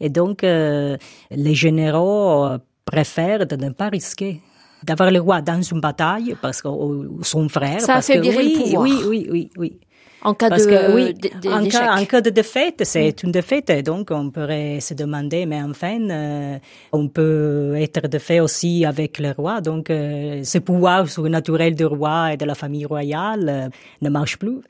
Et 0.01 0.09
donc, 0.09 0.45
euh, 0.45 0.97
les 1.31 1.55
généraux 1.55 2.49
préfèrent 2.85 3.47
de 3.47 3.57
ne 3.57 3.71
pas 3.71 3.89
risquer 3.89 4.41
d'avoir 4.83 5.11
le 5.11 5.21
roi 5.21 5.43
dans 5.43 5.61
une 5.61 5.81
bataille 5.81 6.37
parce 6.41 6.63
que 6.63 6.69
son 7.23 7.49
frère. 7.49 7.81
Ça 7.81 7.95
parce 7.95 8.07
que, 8.07 8.19
oui, 8.19 8.55
le 8.55 8.59
pouvoir. 8.63 8.83
Oui, 8.83 8.95
oui, 9.07 9.29
oui, 9.31 9.51
oui. 9.57 9.81
En 10.23 10.35
cas 10.35 10.51
Parce 10.51 10.67
de, 10.67 10.71
que, 10.71 10.95
oui, 10.95 11.15
en, 11.49 11.65
cas, 11.67 11.97
en, 11.97 12.05
cas, 12.05 12.21
de 12.21 12.31
défaite, 12.31 12.83
c'est 12.85 13.23
une 13.23 13.33
défaite. 13.33 13.71
Donc, 13.85 14.11
on 14.11 14.31
pourrait 14.31 14.81
se 14.81 14.93
demander, 14.93 15.47
mais 15.47 15.63
enfin, 15.63 15.99
euh, 16.11 16.59
on 16.93 17.09
peut 17.09 17.75
être 17.77 18.07
défait 18.07 18.41
aussi 18.41 18.85
avec 18.85 19.19
le 19.19 19.33
roi. 19.33 19.63
Donc, 19.63 19.89
euh, 19.89 20.45
ce 20.45 20.59
pouvoir 20.59 21.09
surnaturel 21.09 21.75
du 21.75 21.87
roi 21.87 22.35
et 22.35 22.37
de 22.37 22.45
la 22.45 22.55
famille 22.55 22.85
royale 22.85 23.49
euh, 23.49 23.69
ne 24.03 24.11
marche 24.11 24.39
plus. 24.39 24.61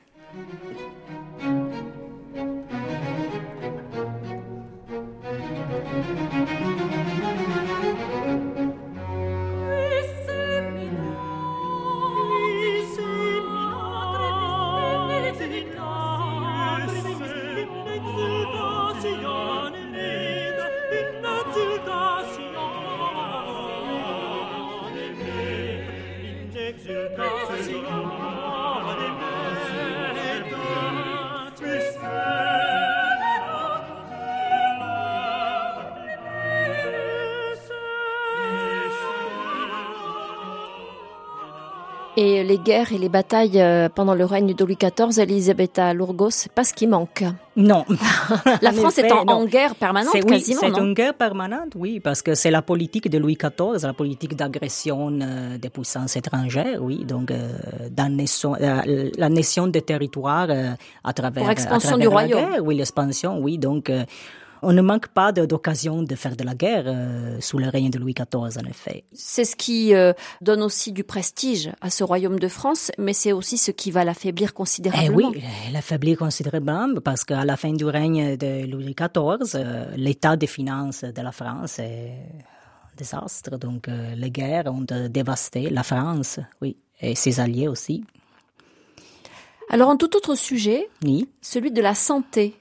Et 42.17 42.43
les 42.43 42.57
guerres 42.57 42.91
et 42.91 42.97
les 42.97 43.07
batailles 43.07 43.61
euh, 43.61 43.87
pendant 43.87 44.13
le 44.13 44.25
règne 44.25 44.53
de 44.53 44.65
Louis 44.65 44.77
XIV, 44.77 45.17
Elisabetta 45.17 45.93
Lourgos, 45.93 46.31
c'est 46.31 46.51
pas 46.51 46.65
ce 46.65 46.73
qui 46.73 46.85
manque. 46.85 47.23
Non. 47.55 47.85
la 48.61 48.73
France 48.73 48.97
est 48.97 49.09
en, 49.11 49.45
guerre 49.45 49.75
permanente, 49.75 50.11
quasiment, 50.25 50.59
C'est 50.59 50.77
une 50.77 50.93
guerre 50.93 51.13
permanente, 51.13 51.71
oui, 51.75 52.01
parce 52.01 52.21
que 52.21 52.35
c'est 52.35 52.51
la 52.51 52.61
politique 52.61 53.09
de 53.09 53.17
Louis 53.17 53.37
XIV, 53.37 53.83
la 53.83 53.93
politique 53.93 54.35
d'agression 54.35 55.19
euh, 55.21 55.57
des 55.57 55.69
puissances 55.69 56.17
étrangères, 56.17 56.79
oui, 56.81 57.05
donc 57.05 57.31
euh, 57.31 57.49
la 59.17 59.29
nation 59.29 59.67
des 59.67 59.81
territoires 59.81 60.49
à 61.03 61.13
travers, 61.13 61.43
Pour 61.43 61.51
expansion 61.51 61.97
du 61.97 62.07
royaume. 62.07 62.51
Guerre, 62.51 62.63
oui, 62.63 62.75
l'expansion, 62.75 63.39
oui, 63.39 63.57
donc 63.57 63.89
on 64.61 64.73
ne 64.73 64.81
manque 64.81 65.07
pas 65.07 65.31
d'occasion 65.31 66.03
de 66.03 66.15
faire 66.15 66.35
de 66.35 66.43
la 66.43 66.53
guerre 66.53 66.83
euh, 66.85 67.39
sous 67.39 67.57
le 67.57 67.67
règne 67.67 67.89
de 67.89 67.97
Louis 67.97 68.13
XIV, 68.13 68.57
en 68.59 68.69
effet. 68.69 69.03
C'est 69.13 69.45
ce 69.45 69.55
qui 69.55 69.93
euh, 69.93 70.13
donne 70.41 70.61
aussi 70.61 70.91
du 70.91 71.03
prestige 71.03 71.71
à 71.81 71.89
ce 71.89 72.03
royaume 72.03 72.39
de 72.39 72.47
France, 72.47 72.91
mais 72.97 73.13
c'est 73.13 73.31
aussi 73.31 73.57
ce 73.57 73.71
qui 73.71 73.91
va 73.91 74.05
l'affaiblir 74.05 74.53
considérablement. 74.53 75.31
Eh 75.33 75.37
oui, 75.37 75.43
l'affaiblir 75.71 76.17
considérablement, 76.17 76.99
parce 77.03 77.23
qu'à 77.23 77.43
la 77.45 77.57
fin 77.57 77.73
du 77.73 77.85
règne 77.85 78.37
de 78.37 78.65
Louis 78.65 78.95
XIV, 78.95 79.55
euh, 79.55 79.85
l'état 79.95 80.35
des 80.35 80.47
finances 80.47 81.03
de 81.03 81.21
la 81.21 81.31
France 81.31 81.79
est 81.79 82.11
un 82.11 82.97
désastre. 82.97 83.57
Donc 83.57 83.87
les 83.87 84.31
guerres 84.31 84.67
ont 84.67 84.85
dévasté 85.09 85.69
la 85.69 85.83
France, 85.83 86.39
oui, 86.61 86.77
et 86.99 87.15
ses 87.15 87.39
alliés 87.39 87.67
aussi. 87.67 88.03
Alors 89.69 89.89
un 89.89 89.95
tout 89.97 90.15
autre 90.15 90.35
sujet, 90.35 90.89
oui. 91.03 91.29
celui 91.41 91.71
de 91.71 91.81
la 91.81 91.95
santé 91.95 92.55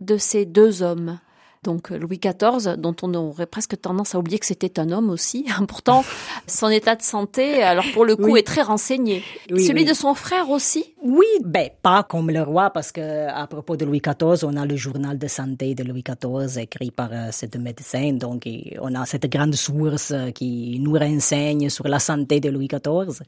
de 0.00 0.16
ces 0.16 0.46
deux 0.46 0.82
hommes. 0.82 1.18
Donc 1.64 1.90
Louis 1.90 2.20
XIV, 2.20 2.76
dont 2.76 2.94
on 3.02 3.12
aurait 3.14 3.46
presque 3.46 3.80
tendance 3.80 4.14
à 4.14 4.18
oublier 4.18 4.38
que 4.38 4.46
c'était 4.46 4.78
un 4.78 4.90
homme 4.92 5.10
aussi. 5.10 5.46
Pourtant, 5.68 6.04
son 6.46 6.68
état 6.68 6.94
de 6.94 7.02
santé, 7.02 7.62
alors 7.62 7.84
pour 7.92 8.04
le 8.04 8.14
coup, 8.14 8.36
est 8.36 8.46
très 8.46 8.62
renseigné. 8.62 9.22
Celui 9.48 9.84
de 9.84 9.94
son 9.94 10.14
frère 10.14 10.50
aussi? 10.50 10.94
Oui, 11.02 11.26
ben 11.44 11.68
pas 11.82 12.02
comme 12.02 12.30
le 12.30 12.42
roi, 12.42 12.70
parce 12.70 12.92
que 12.92 13.28
à 13.28 13.46
propos 13.46 13.76
de 13.76 13.84
Louis 13.84 14.00
XIV, 14.00 14.44
on 14.44 14.56
a 14.56 14.64
le 14.64 14.76
journal 14.76 15.18
de 15.18 15.26
santé 15.26 15.74
de 15.74 15.82
Louis 15.82 16.04
XIV 16.04 16.58
écrit 16.62 16.90
par 16.90 17.08
euh, 17.12 17.28
cette 17.32 17.56
médecin, 17.56 18.12
donc 18.12 18.48
on 18.80 18.94
a 18.94 19.06
cette 19.06 19.30
grande 19.30 19.54
source 19.54 20.12
qui 20.34 20.78
nous 20.80 20.92
renseigne 20.92 21.68
sur 21.70 21.88
la 21.88 21.98
santé 21.98 22.40
de 22.40 22.50
Louis 22.50 22.68
XIV. 22.68 23.22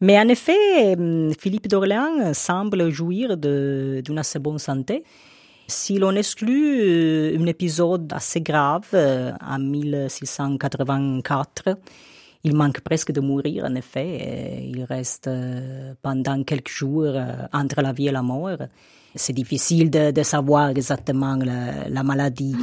Mais 0.00 0.18
en 0.18 0.28
effet, 0.28 0.96
hum, 0.98 1.32
Philippe 1.38 1.68
d'Orléans 1.68 2.34
semble 2.34 2.90
jouir 2.90 3.36
d'une 3.36 4.18
assez 4.18 4.38
bonne 4.38 4.58
santé. 4.58 5.04
Si 5.66 5.98
l'on 5.98 6.14
exclut 6.14 6.78
euh, 6.80 7.38
un 7.38 7.46
épisode 7.46 8.12
assez 8.12 8.42
grave 8.42 8.88
euh, 8.92 9.32
en 9.40 9.58
1684, 9.58 11.78
il 12.44 12.54
manque 12.54 12.80
presque 12.80 13.12
de 13.12 13.20
mourir, 13.20 13.64
en 13.64 13.74
effet. 13.74 14.68
Il 14.70 14.84
reste 14.84 15.28
euh, 15.28 15.94
pendant 16.02 16.44
quelques 16.44 16.68
jours 16.68 17.14
entre 17.52 17.80
la 17.80 17.92
vie 17.92 18.08
et 18.08 18.12
la 18.12 18.22
mort. 18.22 18.58
C'est 19.14 19.32
difficile 19.32 19.90
de, 19.90 20.22
savoir 20.22 20.68
exactement 20.68 21.36
la, 21.36 22.02
maladie. 22.02 22.54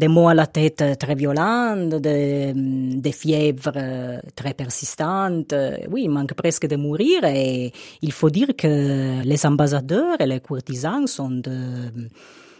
Des 0.00 0.08
maux 0.08 0.28
à 0.28 0.34
la 0.34 0.46
tête 0.46 0.82
très 0.98 1.14
violentes, 1.14 1.96
des, 1.96 3.12
fièvres 3.12 4.20
très 4.34 4.54
persistantes. 4.54 5.54
Oui, 5.90 6.04
il 6.04 6.10
manque 6.10 6.32
presque 6.32 6.66
de 6.66 6.76
mourir 6.76 7.24
et 7.24 7.70
il 8.00 8.12
faut 8.12 8.30
dire 8.30 8.56
que 8.56 9.22
les 9.22 9.44
ambassadeurs 9.44 10.18
et 10.18 10.26
les 10.26 10.40
courtisans 10.40 11.06
sont 11.06 11.30
de, 11.30 11.50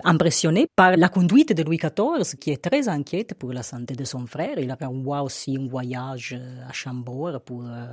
impressionné 0.05 0.67
par 0.75 0.97
la 0.97 1.09
conduite 1.09 1.53
de 1.53 1.63
Louis 1.63 1.79
XIV, 1.79 2.37
qui 2.39 2.51
est 2.51 2.63
très 2.63 2.89
inquiète 2.89 3.35
pour 3.35 3.53
la 3.53 3.63
santé 3.63 3.95
de 3.95 4.05
son 4.05 4.27
frère. 4.27 4.59
Il 4.59 4.71
a 4.71 5.23
aussi 5.23 5.57
un 5.57 5.69
voyage 5.69 6.39
à 6.69 6.73
Chambord 6.73 7.41
pour 7.43 7.65
euh, 7.67 7.87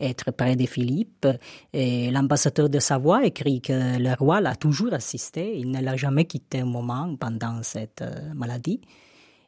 être 0.00 0.30
près 0.32 0.56
de 0.56 0.66
Philippe. 0.66 1.26
Et 1.72 2.10
l'ambassadeur 2.10 2.68
de 2.68 2.78
Savoie 2.78 3.24
écrit 3.24 3.60
que 3.60 3.98
le 3.98 4.14
roi 4.18 4.40
l'a 4.40 4.56
toujours 4.56 4.92
assisté. 4.94 5.58
Il 5.58 5.70
ne 5.70 5.80
l'a 5.80 5.96
jamais 5.96 6.24
quitté 6.24 6.60
un 6.60 6.66
moment 6.66 7.14
pendant 7.16 7.62
cette 7.62 8.02
euh, 8.02 8.34
maladie. 8.34 8.80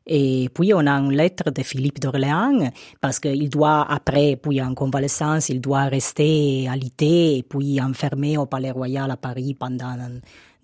Et 0.06 0.48
puis, 0.54 0.72
on 0.72 0.86
a 0.86 0.92
une 0.92 1.12
lettre 1.12 1.50
de 1.50 1.62
Philippe 1.62 1.98
d'Orléans, 2.00 2.70
parce 3.00 3.18
qu'il 3.18 3.48
doit, 3.48 3.86
après, 3.90 4.36
puis 4.36 4.62
en 4.62 4.74
convalescence, 4.74 5.48
il 5.48 5.60
doit 5.60 5.84
rester 5.84 6.68
alité 6.68 7.38
et 7.38 7.42
puis 7.42 7.80
enfermé 7.80 8.38
au 8.38 8.46
Palais 8.46 8.70
Royal 8.70 9.10
à 9.10 9.16
Paris 9.16 9.54
pendant 9.54 9.96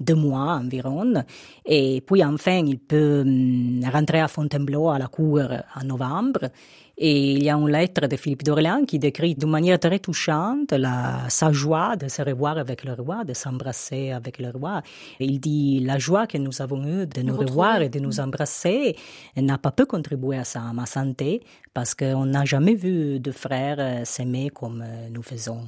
deux 0.02 0.14
mois 0.14 0.54
environ. 0.54 1.24
Et 1.64 2.02
puis 2.06 2.24
enfin, 2.24 2.62
il 2.66 2.78
peut 2.78 3.22
hum, 3.22 3.80
rentrer 3.92 4.20
à 4.20 4.28
Fontainebleau 4.28 4.88
à 4.90 4.98
la 4.98 5.06
cour 5.06 5.40
en 5.74 5.84
novembre. 5.84 6.50
Et 7.04 7.32
il 7.32 7.42
y 7.42 7.50
a 7.50 7.56
une 7.56 7.68
lettre 7.68 8.06
de 8.06 8.14
Philippe 8.14 8.44
d'Orléans 8.44 8.84
qui 8.84 9.00
décrit 9.00 9.34
d'une 9.34 9.50
manière 9.50 9.80
très 9.80 9.98
touchante 9.98 10.70
la, 10.70 11.28
sa 11.28 11.50
joie 11.50 11.96
de 11.96 12.06
se 12.06 12.22
revoir 12.22 12.58
avec 12.58 12.84
le 12.84 12.92
roi, 12.92 13.24
de 13.24 13.34
s'embrasser 13.34 14.12
avec 14.12 14.38
le 14.38 14.50
roi. 14.50 14.82
Et 15.18 15.24
il 15.24 15.40
dit 15.40 15.80
la 15.80 15.98
joie 15.98 16.28
que 16.28 16.38
nous 16.38 16.62
avons 16.62 16.86
eue 16.86 17.08
de 17.08 17.22
nous 17.22 17.36
revoir 17.36 17.82
et 17.82 17.88
de 17.88 17.98
nous 17.98 18.20
embrasser 18.20 18.94
n'a 19.36 19.58
pas 19.58 19.72
peu 19.72 19.84
contribué 19.84 20.38
à, 20.38 20.44
ça, 20.44 20.60
à 20.62 20.72
ma 20.72 20.86
santé 20.86 21.42
parce 21.74 21.96
qu'on 21.96 22.26
n'a 22.26 22.44
jamais 22.44 22.74
vu 22.74 23.18
de 23.18 23.32
frères 23.32 23.78
euh, 23.80 24.04
s'aimer 24.04 24.50
comme 24.50 24.84
euh, 24.86 25.08
nous 25.10 25.22
faisons. 25.22 25.62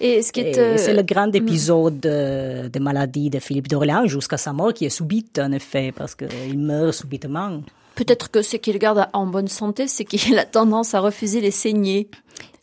Et 0.00 0.22
ce 0.22 0.30
qui 0.30 0.40
est, 0.42 0.58
euh, 0.58 0.76
c'est 0.76 0.94
le 0.94 1.02
grand 1.02 1.32
mm. 1.32 1.36
épisode 1.36 1.98
de 1.98 2.78
maladie 2.78 3.30
de 3.30 3.40
Philippe 3.40 3.66
d'Orléans 3.66 4.06
jusqu'à 4.06 4.36
sa 4.36 4.52
mort 4.52 4.72
qui 4.72 4.84
est 4.84 4.90
subite 4.90 5.40
en 5.40 5.50
effet 5.50 5.90
parce 5.90 6.14
qu'il 6.14 6.56
meurt 6.56 6.92
subitement. 6.92 7.62
Peut-être 7.98 8.30
que 8.30 8.42
ce 8.42 8.56
qu'il 8.56 8.78
garde 8.78 9.08
en 9.12 9.26
bonne 9.26 9.48
santé, 9.48 9.88
c'est 9.88 10.04
qu'il 10.04 10.38
a 10.38 10.44
tendance 10.44 10.94
à 10.94 11.00
refuser 11.00 11.40
les 11.40 11.50
saignées. 11.50 12.08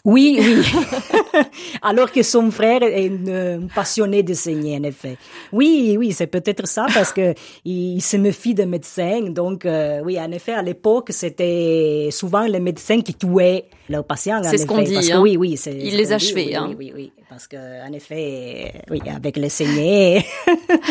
Oui, 0.05 0.39
oui. 0.39 0.63
Alors 1.81 2.09
que 2.09 2.23
son 2.23 2.51
frère 2.51 2.83
est 2.83 3.11
un 3.27 3.67
passionné 3.75 4.23
de 4.23 4.33
saigner, 4.33 4.77
en 4.77 4.83
effet. 4.83 5.17
Oui, 5.51 5.97
oui, 5.99 6.13
c'est 6.13 6.27
peut-être 6.27 6.65
ça 6.65 6.85
parce 6.93 7.11
que 7.11 7.33
il 7.65 7.99
se 8.01 8.15
méfie 8.15 8.53
des 8.53 8.65
médecins. 8.65 9.23
Donc, 9.23 9.65
euh, 9.65 9.99
oui, 10.05 10.17
en 10.17 10.31
effet, 10.31 10.53
à 10.53 10.61
l'époque, 10.61 11.09
c'était 11.09 12.07
souvent 12.11 12.45
les 12.45 12.61
médecins 12.61 13.01
qui 13.01 13.13
tuaient 13.13 13.65
leurs 13.89 14.05
patients. 14.05 14.39
C'est 14.41 14.59
ce 14.59 14.65
qu'on 14.65 14.83
dit. 14.83 15.11
Hein. 15.11 15.19
Oui, 15.19 15.35
oui, 15.35 15.59
il 15.65 15.97
les 15.97 16.13
achevait. 16.13 16.55
Hein. 16.55 16.67
oui, 16.69 16.75
oui, 16.79 16.93
oui, 16.95 17.11
parce 17.29 17.47
que 17.47 17.57
en 17.87 17.91
effet, 17.93 18.73
oui, 18.89 19.01
avec 19.13 19.37
les 19.37 19.49
saignées. 19.49 20.25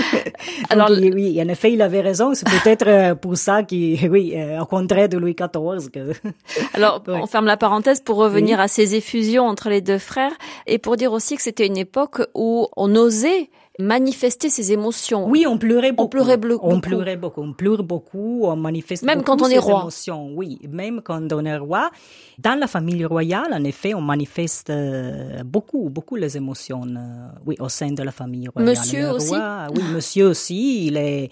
Alors, 0.70 0.91
oui, 0.91 1.41
en 1.41 1.49
effet, 1.49 1.72
il 1.72 1.82
avait 1.82 2.01
raison. 2.01 2.35
C'est 2.35 2.49
peut-être 2.49 2.89
euh, 2.89 3.14
pour 3.14 3.37
ça 3.37 3.62
qu'il, 3.62 4.09
oui, 4.11 4.35
euh, 4.37 4.61
au 4.61 4.66
contraire 4.66 5.09
de 5.09 5.18
Louis 5.18 5.35
XIV. 5.35 5.91
Que... 5.91 6.12
Alors, 6.74 7.03
on 7.07 7.26
ferme 7.26 7.47
la 7.47 7.57
parenthèse 7.57 8.01
pour 8.01 8.16
revenir 8.16 8.61
à 8.61 8.68
ces 8.68 9.01
fusion 9.01 9.47
entre 9.47 9.68
les 9.68 9.80
deux 9.80 9.99
frères 9.99 10.32
et 10.66 10.78
pour 10.78 10.97
dire 10.97 11.12
aussi 11.12 11.37
que 11.37 11.43
c'était 11.43 11.66
une 11.66 11.76
époque 11.76 12.22
où 12.35 12.68
on 12.76 12.95
osait 12.95 13.51
manifester 13.79 14.51
ses 14.51 14.72
émotions. 14.72 15.27
Oui, 15.29 15.47
on 15.47 15.59
pleurait 15.59 15.93
beaucoup. 15.93 16.05
On 16.05 16.09
pleurait 16.09 16.37
beaucoup. 16.37 16.68
On 16.68 16.81
pleurait 16.81 17.16
beaucoup. 17.16 17.43
On 17.43 17.53
pleure 17.53 17.83
beaucoup. 17.83 18.43
On 18.45 18.57
manifeste 18.57 19.03
même 19.03 19.22
quand 19.22 19.43
on 19.43 19.49
est 19.49 19.59
roi. 19.59 19.81
Émotions. 19.83 20.31
Oui, 20.35 20.61
même 20.68 21.01
quand 21.03 21.33
on 21.33 21.45
est 21.45 21.57
roi. 21.57 21.91
Dans 22.39 22.59
la 22.59 22.66
famille 22.66 23.05
royale, 23.05 23.53
en 23.53 23.64
effet, 23.64 23.95
on 23.95 24.01
manifeste 24.01 24.70
euh, 24.70 25.43
beaucoup, 25.45 25.89
beaucoup 25.91 26.16
les 26.16 26.37
émotions. 26.37 26.83
Euh, 26.83 27.29
oui, 27.47 27.57
au 27.59 27.68
sein 27.68 27.91
de 27.93 28.03
la 28.03 28.12
famille 28.12 28.49
royale. 28.49 28.70
Monsieur 28.70 29.11
aussi. 29.11 29.35
oui, 29.75 29.83
monsieur 29.93 30.29
aussi. 30.29 30.87
Il 30.87 30.97
est, 30.97 31.31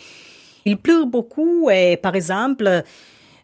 il 0.64 0.78
pleure 0.78 1.06
beaucoup 1.06 1.70
et 1.70 1.96
par 1.96 2.14
exemple. 2.16 2.82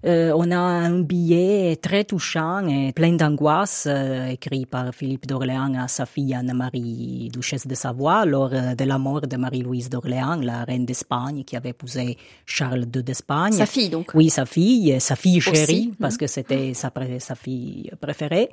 Euh, 0.04 0.32
on 0.36 0.50
a 0.50 0.56
un 0.56 1.00
billet 1.00 1.76
très 1.76 2.04
touchant 2.04 2.66
et 2.68 2.92
plein 2.92 3.12
d'angoisse 3.12 3.86
euh, 3.88 4.28
écrit 4.28 4.64
par 4.64 4.94
Philippe 4.94 5.26
d'Orléans 5.26 5.74
à 5.74 5.88
sa 5.88 6.06
fille 6.06 6.34
Anne-Marie, 6.34 7.30
duchesse 7.32 7.66
de 7.66 7.74
Savoie, 7.74 8.24
lors 8.24 8.50
euh, 8.52 8.74
de 8.74 8.84
la 8.84 8.98
mort 8.98 9.22
de 9.22 9.36
Marie-Louise 9.36 9.90
d'Orléans, 9.90 10.36
la 10.36 10.64
reine 10.64 10.86
d'Espagne 10.86 11.42
qui 11.44 11.56
avait 11.56 11.70
épousé 11.70 12.16
Charles 12.46 12.86
II 12.94 13.02
d'Espagne. 13.02 13.52
Sa 13.52 13.66
fille 13.66 13.88
donc. 13.88 14.12
Oui, 14.14 14.30
sa 14.30 14.46
fille, 14.46 15.00
sa 15.00 15.16
fille 15.16 15.40
chérie, 15.40 15.92
parce 16.00 16.16
que 16.16 16.26
c'était 16.26 16.74
sa, 16.74 16.92
sa 17.18 17.34
fille 17.34 17.90
préférée. 18.00 18.50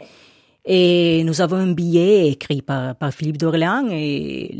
Et 0.67 1.23
nous 1.25 1.41
avons 1.41 1.57
un 1.57 1.73
billet 1.73 2.29
écrit 2.29 2.63
par, 2.63 2.95
Philippe 3.11 3.37
d'Orléans 3.37 3.87
et 3.91 4.51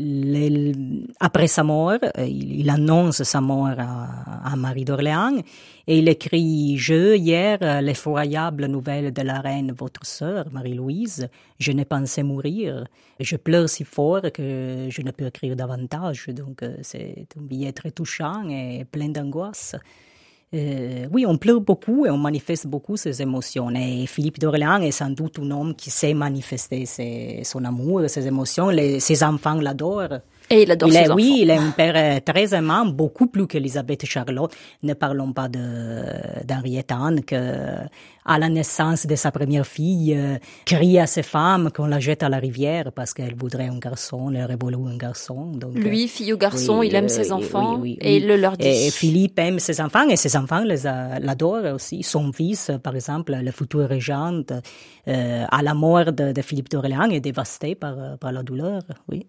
après 1.18 1.48
sa 1.48 1.64
mort, 1.64 1.98
il, 2.18 2.70
annonce 2.70 3.24
sa 3.24 3.40
mort 3.40 3.74
à, 3.76 4.52
à 4.52 4.54
Marie 4.54 4.84
d'Orléans 4.84 5.42
et 5.88 5.98
il 5.98 6.08
écrit 6.08 6.76
Je, 6.78 7.16
hier, 7.16 7.58
l'effroyable 7.82 8.66
nouvelle 8.66 9.12
de 9.12 9.22
la 9.22 9.40
reine, 9.40 9.72
votre 9.72 10.06
sœur, 10.06 10.46
Marie-Louise, 10.52 11.28
je 11.58 11.72
n'ai 11.72 11.84
pensé 11.84 12.22
mourir. 12.22 12.86
Je 13.18 13.36
pleure 13.36 13.68
si 13.68 13.82
fort 13.84 14.22
que 14.32 14.86
je 14.88 15.02
ne 15.02 15.10
peux 15.10 15.26
écrire 15.26 15.56
davantage. 15.56 16.28
Donc, 16.28 16.62
euh, 16.62 16.76
c'est 16.82 17.26
un 17.38 17.42
billet 17.42 17.72
très 17.72 17.90
touchant 17.90 18.48
et 18.48 18.84
plein 18.84 19.08
d'angoisse. 19.08 19.74
Euh, 20.54 21.08
oui, 21.10 21.26
on 21.26 21.36
pleure 21.36 21.60
beaucoup 21.60 22.06
et 22.06 22.10
on 22.10 22.18
manifeste 22.18 22.66
beaucoup 22.66 22.96
ses 22.96 23.20
émotions. 23.20 23.70
Et 23.70 24.06
Philippe 24.06 24.38
d'Orléans 24.38 24.80
est 24.80 24.92
sans 24.92 25.10
doute 25.10 25.38
un 25.38 25.50
homme 25.50 25.74
qui 25.74 25.90
sait 25.90 26.14
manifester 26.14 26.86
son 27.44 27.64
amour, 27.64 28.08
ses 28.08 28.26
émotions. 28.26 28.70
ses 29.00 29.22
enfants 29.24 29.60
l'adorent. 29.60 30.20
Et 30.48 30.62
il 30.62 30.70
adore 30.70 30.92
ses 30.92 31.10
Oui, 31.12 31.38
il 31.42 31.50
est 31.50 31.56
un 31.56 31.70
père 31.70 31.94
euh, 31.96 32.20
très 32.24 32.54
aimant, 32.54 32.86
beaucoup 32.86 33.26
plus 33.26 33.46
qu'Elisabeth 33.46 34.06
Charlotte. 34.06 34.52
Ne 34.82 34.94
parlons 34.94 35.32
pas 35.32 35.48
d'Henriette 35.48 36.92
Anne, 36.92 37.24
que 37.24 37.36
à 38.28 38.38
la 38.38 38.48
naissance 38.48 39.06
de 39.06 39.14
sa 39.14 39.30
première 39.30 39.66
fille, 39.66 40.14
euh, 40.16 40.38
crie 40.64 40.98
à 40.98 41.06
ses 41.06 41.22
femmes 41.22 41.70
qu'on 41.70 41.86
la 41.86 42.00
jette 42.00 42.24
à 42.24 42.28
la 42.28 42.38
rivière 42.38 42.90
parce 42.92 43.14
qu'elle 43.14 43.36
voudrait 43.36 43.68
un 43.68 43.78
garçon, 43.78 44.32
elle 44.32 44.42
aurait 44.42 44.58
voulu 44.60 44.76
un 44.88 44.96
garçon. 44.96 45.52
Donc, 45.52 45.74
Lui, 45.74 46.04
euh, 46.04 46.08
fille 46.08 46.32
ou 46.32 46.36
garçon, 46.36 46.82
il 46.82 46.94
aime 46.94 47.08
ses 47.08 47.30
enfants 47.32 47.82
et 47.84 48.16
il 48.16 48.26
le 48.26 48.36
leur 48.36 48.56
dit. 48.56 48.66
Et, 48.66 48.90
Philippe 48.90 49.38
aime 49.38 49.58
ses 49.58 49.80
enfants 49.80 50.08
et 50.08 50.16
ses 50.16 50.36
enfants 50.36 50.64
l'adorent 50.64 51.74
aussi. 51.74 52.02
Son 52.02 52.32
fils, 52.32 52.70
par 52.82 52.94
exemple, 52.94 53.36
le 53.40 53.50
futur 53.50 53.88
régent, 53.88 54.42
à 55.06 55.62
la 55.62 55.74
mort 55.74 56.12
de, 56.12 56.32
de 56.32 56.42
Philippe 56.42 56.70
d'Orléans, 56.70 57.10
est 57.10 57.20
dévasté 57.20 57.74
par, 57.74 58.18
par 58.18 58.32
la 58.32 58.42
douleur. 58.42 58.82
Oui. 59.08 59.26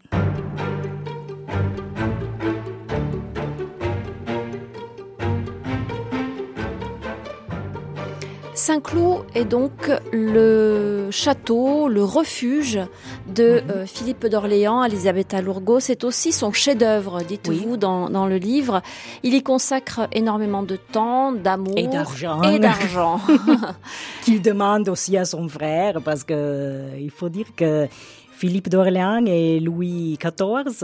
Saint-Cloud 8.57 9.23
est 9.35 9.45
donc 9.45 9.91
le 10.11 11.09
château, 11.11 11.87
le 11.87 12.03
refuge 12.03 12.79
de 13.27 13.61
mhm. 13.61 13.69
euh, 13.69 13.85
Philippe 13.85 14.25
d'Orléans, 14.25 14.83
Elisabetta 14.83 15.41
Lourgo. 15.41 15.79
C'est 15.79 16.03
aussi 16.03 16.31
son 16.31 16.51
chef-d'œuvre, 16.51 17.21
dites-vous, 17.21 17.77
dans, 17.77 18.25
le 18.25 18.37
livre. 18.37 18.81
Il 19.21 19.35
y 19.35 19.43
consacre 19.43 20.07
énormément 20.11 20.63
de 20.63 20.75
temps, 20.75 21.31
d'amour 21.31 21.75
et 21.77 21.87
d'argent. 21.87 22.41
Et 22.41 22.57
d'argent. 22.57 23.21
Qu'il 24.23 24.41
demande 24.41 24.89
aussi 24.89 25.17
à 25.17 25.25
son 25.25 25.47
frère, 25.47 26.01
parce 26.03 26.23
que 26.23 26.33
euh, 26.33 26.97
il 26.99 27.11
faut 27.11 27.29
dire 27.29 27.47
que 27.55 27.87
Philippe 28.31 28.69
d'Orléans 28.69 29.25
et 29.27 29.59
Louis 29.59 30.17
XIV 30.19 30.83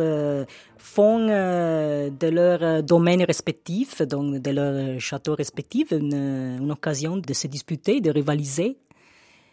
font 0.93 1.27
euh, 1.27 2.09
de 2.11 2.27
leur 2.27 2.83
domaine 2.83 3.23
respectif, 3.23 4.01
donc 4.03 4.37
de 4.37 4.51
leur 4.51 4.99
château 4.99 5.33
respectif, 5.33 5.91
une 5.91 6.69
occasion 6.71 7.17
de 7.17 7.33
se 7.33 7.47
disputer, 7.47 7.99
de 7.99 8.11
rivaliser. 8.11 8.77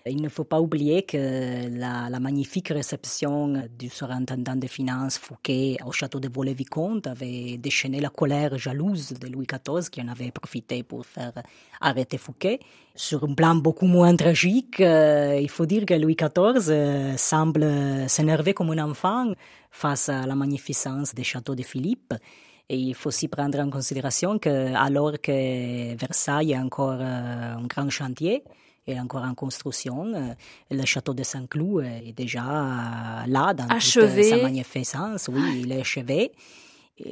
Il 0.07 0.23
ne 0.23 0.31
faut 0.31 0.45
pas 0.45 0.61
oublier 0.61 1.03
que 1.03 1.69
la, 1.79 2.09
magnifique 2.21 2.69
réception 2.69 3.69
du 3.79 3.91
surintendant 3.91 4.57
des 4.57 4.67
finances 4.69 5.19
Fouquet 5.19 5.77
au 5.85 5.93
château 5.93 6.21
de 6.21 6.29
Vaux-le-Vicomte 6.29 7.07
avait 7.07 7.59
déchaîné 7.59 8.01
la 8.01 8.09
colère 8.09 8.57
jalouse 8.57 9.13
de 9.13 9.29
Louis 9.29 9.47
XIV 9.47 9.91
qui 9.91 10.01
en 10.01 10.09
avait 10.09 10.31
profité 10.31 10.83
pour 10.83 11.05
faire 11.05 11.35
arrêter 11.83 12.17
Fouquet. 12.17 12.61
Sur 12.95 13.25
un 13.25 13.35
plan 13.35 13.55
beaucoup 13.55 13.87
moins 13.87 14.17
tragique, 14.17 14.81
euh, 14.81 15.39
il 15.41 15.51
faut 15.51 15.67
dire 15.67 15.85
que 15.85 15.95
Louis 15.95 16.17
XIV 16.17 16.71
euh, 16.71 17.17
semble 17.19 17.67
s'énerver 18.09 18.55
comme 18.55 18.71
un 18.71 18.91
enfant 18.91 19.33
face 19.71 20.09
à 20.09 20.27
la 20.27 20.35
magnificence 20.35 21.15
des 21.15 21.25
châteaux 21.25 21.55
de 21.55 21.63
Philippe. 21.63 22.15
Et 22.71 22.77
il 22.77 22.95
faut 22.95 23.09
aussi 23.09 23.29
prendre 23.29 23.59
en 23.59 23.69
considération 23.69 24.39
que, 24.39 24.75
alors 24.75 25.21
que 25.21 25.95
Versailles 25.97 26.53
est 26.53 26.59
encore 26.59 27.01
euh, 27.01 27.57
un 27.57 27.67
grand 27.67 27.91
chantier, 27.91 28.45
est 28.87 28.99
encore 28.99 29.23
en 29.23 29.35
construction. 29.35 30.13
Euh, 30.15 30.35
le 30.71 30.85
château 30.85 31.15
de 31.15 31.23
Saint-Cloud 31.23 31.85
est 31.85 32.13
déjà 32.13 32.45
euh, 32.45 33.27
là 33.27 33.55
dans 33.55 33.69
achevé. 33.69 34.23
toute 34.23 34.39
sa 34.39 34.43
magnificence. 34.43 35.29
Oui, 35.33 35.63
il 35.63 35.73
est 35.73 35.81
achevé. 35.81 36.33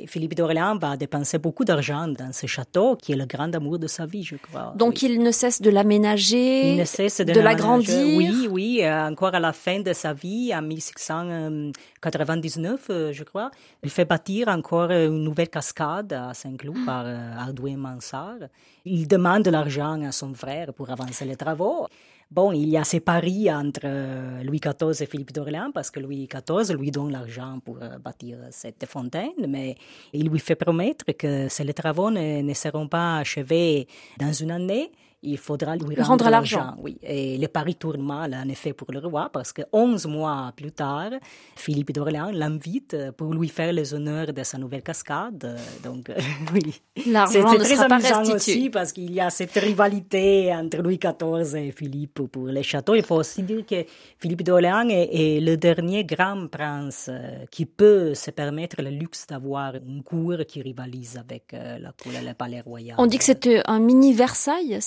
Philippe 0.07 0.35
d'Orléans 0.35 0.79
va 0.79 0.97
dépenser 0.97 1.39
beaucoup 1.39 1.65
d'argent 1.65 2.07
dans 2.09 2.33
ce 2.33 2.47
château, 2.47 2.97
qui 2.97 3.13
est 3.13 3.17
le 3.17 3.27
grand 3.27 3.55
amour 3.55 3.79
de 3.79 3.87
sa 3.87 4.07
vie, 4.07 4.23
je 4.23 4.37
crois. 4.37 4.73
Donc 4.77 5.03
il 5.03 5.23
ne 5.23 5.31
cesse 5.31 5.61
de 5.61 5.69
l'aménager, 5.71 6.77
de, 6.77 7.33
de 7.33 7.41
l'agrandir. 7.41 8.17
Oui, 8.17 8.49
oui, 8.51 8.81
euh, 8.83 9.09
encore 9.09 9.35
à 9.35 9.41
la 9.41 9.53
fin 9.53 9.81
de 9.81 9.93
sa 9.93 10.13
vie, 10.13 10.53
en 10.55 10.63
1699, 10.63 12.87
euh, 12.91 13.13
je 13.13 13.25
crois, 13.25 13.51
il 13.83 13.91
fait 13.91 14.05
bâtir 14.05 14.47
encore 14.49 14.91
une 14.91 15.25
nouvelle 15.25 15.49
cascade 15.49 16.13
à 16.13 16.35
Saint-Cloud 16.35 16.77
ah. 16.83 16.87
par 16.87 17.03
euh, 17.07 17.39
Ardouin 17.39 17.77
Mansart. 17.77 18.49
Il 18.85 19.09
demande 19.09 19.43
de 19.43 19.51
l'argent 19.51 20.01
à 20.03 20.13
son 20.13 20.33
frère 20.35 20.73
pour 20.73 20.91
avancer 20.91 21.25
les 21.25 21.35
travaux. 21.37 21.89
Bon, 22.31 22.53
il 22.53 22.69
y 22.69 22.77
a 22.77 22.85
ces 22.85 23.01
paris 23.01 23.51
entre 23.51 23.81
euh, 23.85 24.43
Louis 24.43 24.61
XIV 24.61 25.03
et 25.03 25.07
Philippe 25.07 25.33
d'Orléans 25.33 25.71
parce 25.73 25.91
que 25.91 25.99
Louis 25.99 26.29
XIV 26.29 26.77
lui 26.77 26.91
donne 26.91 27.11
l'argent 27.11 27.59
pour 27.65 27.79
euh, 27.81 27.99
bâtir 27.99 28.37
cette 28.51 28.85
fontaine, 28.85 29.47
mais 29.49 29.77
il 30.13 30.29
lui 30.29 30.39
fait 30.39 30.55
promettre 30.55 31.07
que 31.17 31.49
les 31.63 31.73
travaux 31.73 32.11
ne 32.11 32.53
seront 32.53 32.87
pas 32.87 33.17
achevés 33.17 33.89
dans 34.19 34.33
une 34.35 34.51
année, 34.51 34.93
il 35.23 35.39
faudra 35.39 35.77
lui 35.77 36.01
rendre, 36.01 36.29
l'argent. 36.31 36.75
Oui. 36.79 36.99
Et 37.03 37.39
le 37.39 37.49
pari 37.49 37.75
tourne 37.75 38.03
mal, 38.03 38.35
en 38.35 38.49
effet, 38.49 38.73
pour 38.73 38.93
le 38.93 39.01
roi, 39.01 39.31
parce 39.33 39.53
que 39.53 39.63
11 39.73 40.07
mois 40.07 40.53
plus 40.57 40.71
tard, 40.73 41.11
Philippe 41.57 41.93
d'Orléans 41.93 42.31
l'invite 42.33 42.97
pour 43.17 43.35
lui 43.35 43.49
faire 43.49 43.73
les 43.73 43.95
honneurs 43.95 44.33
de 44.33 44.43
sa 44.45 44.59
nouvelle 44.59 44.83
cascade. 44.83 45.59
Donc, 45.83 46.11
oui. 46.55 46.81
L'argent 47.07 47.53
ne 47.53 47.59
très 47.59 47.77
sera 47.77 48.35
aussi, 48.35 48.71
parce 48.71 48.93
qu'il 48.93 49.13
y 49.13 49.21
a 49.21 49.31
cette 49.31 49.55
rivalité 49.55 50.55
entre 50.55 50.79
Louis 50.83 50.99
XIV 50.99 51.55
et 51.57 51.73
Philippe 51.73 52.23
pour 52.31 52.47
les 52.47 52.63
châteaux. 52.63 52.95
Il 52.95 53.03
faut 53.03 53.17
aussi 53.17 53.43
dire 53.43 53.65
que 53.67 53.85
Philippe 54.19 54.43
d'Orléans 54.43 54.89
est, 54.89 55.41
le 55.41 55.57
dernier 55.57 56.05
grand 56.05 56.49
prince 56.49 57.09
euh, 57.09 57.45
qui 57.51 57.67
peut 57.67 58.15
se 58.15 58.31
permettre 58.31 58.83
le 58.83 58.91
luxe 58.91 59.27
d'avoir 59.27 59.75
une 59.77 60.03
cour 60.03 60.37
qui 60.47 60.63
rivalise 60.63 61.17
avec 61.17 61.55
euh, 61.55 61.79
la 61.79 61.93
cour, 61.93 62.13
le 62.13 62.35
palais 62.35 62.61
royal. 62.61 62.97
On 62.99 63.07
dit 63.07 63.19
que 63.19 63.25
c'était 63.25 63.63
un 63.67 63.79
mini 63.79 64.13
Versailles, 64.13 64.79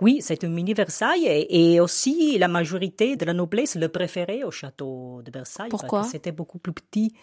oui, 0.00 0.18
c'est 0.20 0.44
un 0.44 0.48
mini 0.48 0.74
Versailles 0.74 1.26
et, 1.26 1.80
aussi 1.80 2.38
la 2.38 2.48
majorité 2.48 3.16
de 3.16 3.24
la 3.24 3.32
noblesse 3.32 3.76
le 3.76 3.88
préférait 3.88 4.42
au 4.42 4.50
château 4.50 5.22
de 5.24 5.30
Versailles. 5.30 5.68
Pourquoi? 5.68 6.04
C'était 6.04 6.32
beaucoup 6.32 6.58
plus 6.58 6.72
petit. 6.72 7.14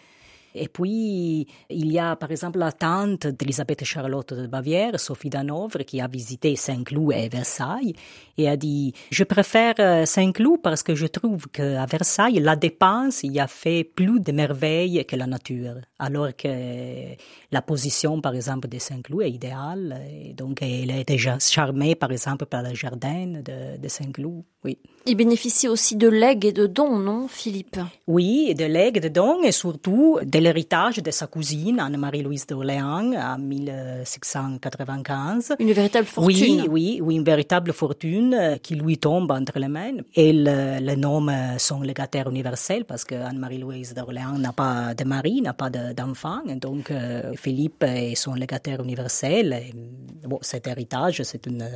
Et 0.54 0.68
puis, 0.68 1.46
il 1.68 1.92
y 1.92 1.98
a 1.98 2.14
par 2.16 2.30
exemple 2.30 2.58
la 2.58 2.70
tante 2.72 3.26
d'Elisabeth 3.26 3.84
Charlotte 3.84 4.32
de 4.34 4.46
Bavière, 4.46 5.00
Sophie 5.00 5.30
d'Hanovre, 5.30 5.78
qui 5.84 6.00
a 6.00 6.06
visité 6.06 6.54
Saint-Cloud 6.54 7.12
et 7.12 7.28
Versailles 7.28 7.94
et 8.38 8.48
a 8.48 8.56
dit 8.56 8.92
Je 9.10 9.24
préfère 9.24 9.74
euh, 9.78 10.04
Saint-Cloud 10.04 10.60
parce 10.62 10.82
que 10.82 10.94
je 10.94 11.06
trouve 11.06 11.48
qu'à 11.48 11.86
Versailles, 11.86 12.38
la 12.40 12.56
dépense 12.56 13.22
y 13.24 13.40
a 13.40 13.48
fait 13.48 13.84
plus 13.84 14.20
de 14.20 14.32
merveilles 14.32 15.04
que 15.06 15.16
la 15.16 15.26
nature. 15.26 15.76
Alors 15.98 16.36
que 16.36 17.16
la 17.50 17.62
position, 17.62 18.20
par 18.20 18.34
exemple, 18.34 18.68
de 18.68 18.78
Saint-Cloud 18.78 19.22
est 19.22 19.30
idéale. 19.30 20.00
Et 20.10 20.34
donc, 20.34 20.62
elle 20.62 20.90
est 20.90 21.04
déjà 21.04 21.38
charmée, 21.38 21.94
par 21.94 22.12
exemple, 22.12 22.46
par 22.46 22.62
le 22.62 22.74
jardin 22.74 23.42
de, 23.42 23.78
de 23.78 23.88
Saint-Cloud. 23.88 24.44
Oui. 24.64 24.78
Il 25.06 25.16
bénéficie 25.16 25.68
aussi 25.68 25.96
de 25.96 26.08
legs 26.08 26.46
et 26.46 26.52
de 26.52 26.66
dons, 26.66 26.98
non, 26.98 27.28
Philippe? 27.28 27.76
Oui, 28.06 28.54
de 28.54 28.64
legs, 28.64 29.02
de 29.02 29.08
dons 29.08 29.42
et 29.42 29.52
surtout 29.52 30.18
de 30.24 30.38
l'héritage 30.38 30.96
de 30.96 31.10
sa 31.10 31.26
cousine, 31.26 31.78
Anne-Marie-Louise 31.78 32.46
d'Orléans, 32.46 33.12
en 33.12 33.38
1695. 33.38 35.56
Une 35.58 35.72
véritable 35.72 36.06
fortune. 36.06 36.62
Oui, 36.62 36.68
oui, 36.70 37.00
oui, 37.02 37.16
une 37.16 37.24
véritable 37.24 37.74
fortune 37.74 38.32
euh, 38.32 38.56
qui 38.56 38.76
lui 38.76 38.96
tombe 38.96 39.30
entre 39.30 39.58
les 39.58 39.68
mains. 39.68 39.98
Elle 40.16 40.80
le 40.82 40.94
nomme 40.94 41.30
son 41.58 41.82
légataire 41.82 42.30
universel 42.30 42.86
parce 42.86 43.04
que 43.04 43.14
Anne-Marie-Louise 43.14 43.92
d'Orléans 43.92 44.38
n'a 44.38 44.54
pas 44.54 44.94
de 44.94 45.04
mari, 45.04 45.42
n'a 45.42 45.52
pas 45.52 45.68
d'enfant. 45.68 46.40
donc, 46.56 46.90
euh, 46.90 47.34
Philippe 47.36 47.82
est 47.82 48.14
son 48.14 48.32
légataire 48.32 48.82
universel. 48.82 49.64
bon, 50.26 50.38
cet 50.40 50.66
héritage, 50.66 51.22
c'est 51.24 51.46
une 51.46 51.68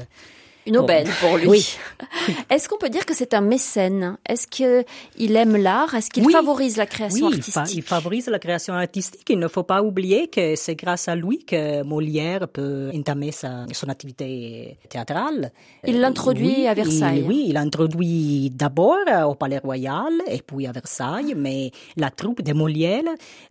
une 0.69 0.77
aubaine 0.77 1.09
pour 1.21 1.37
lui. 1.39 1.49
Oui. 1.49 1.77
Est-ce 2.51 2.69
qu'on 2.69 2.79
peut 2.79 2.91
dire 2.91 3.07
que 3.07 3.15
c'est 3.15 3.35
un 3.35 3.41
mécène? 3.41 4.19
Est-ce 4.29 4.47
qu'il 4.47 5.37
aime 5.37 5.57
l'art? 5.57 5.95
Est-ce 5.95 6.11
qu'il 6.11 6.31
favorise 6.31 6.77
la 6.77 6.87
création 6.87 7.27
oui, 7.27 7.35
artistique? 7.35 7.75
il, 7.75 7.83
favorise 7.83 8.29
la 8.29 8.39
création 8.39 8.75
artistique. 8.75 9.25
Il 9.29 9.39
ne 9.39 9.49
faut 9.49 9.63
pas 9.63 9.83
oublier 9.83 10.29
que 10.29 10.57
c'est 10.57 10.77
grâce 10.77 11.09
à 11.09 11.17
lui 11.17 11.45
que 11.45 11.83
Molière 11.83 12.47
peut 12.49 12.91
entamer 12.95 13.33
sa, 13.33 13.67
son 13.73 13.89
activité 13.89 14.79
théâtrale. 14.89 15.53
Il 15.87 16.01
l'introduit 16.01 16.67
à 16.67 16.75
Versailles. 16.75 17.25
oui, 17.27 17.47
il 17.49 17.55
l'introduit 17.55 18.51
d'abord 18.51 18.99
au 19.27 19.35
Palais 19.35 19.59
Royal 19.59 20.13
et 20.29 20.43
puis 20.43 20.67
à 20.67 20.73
Versailles, 20.73 21.35
mais 21.37 21.71
la 21.97 22.11
troupe 22.11 22.43
de 22.43 22.53
Molière 22.53 23.03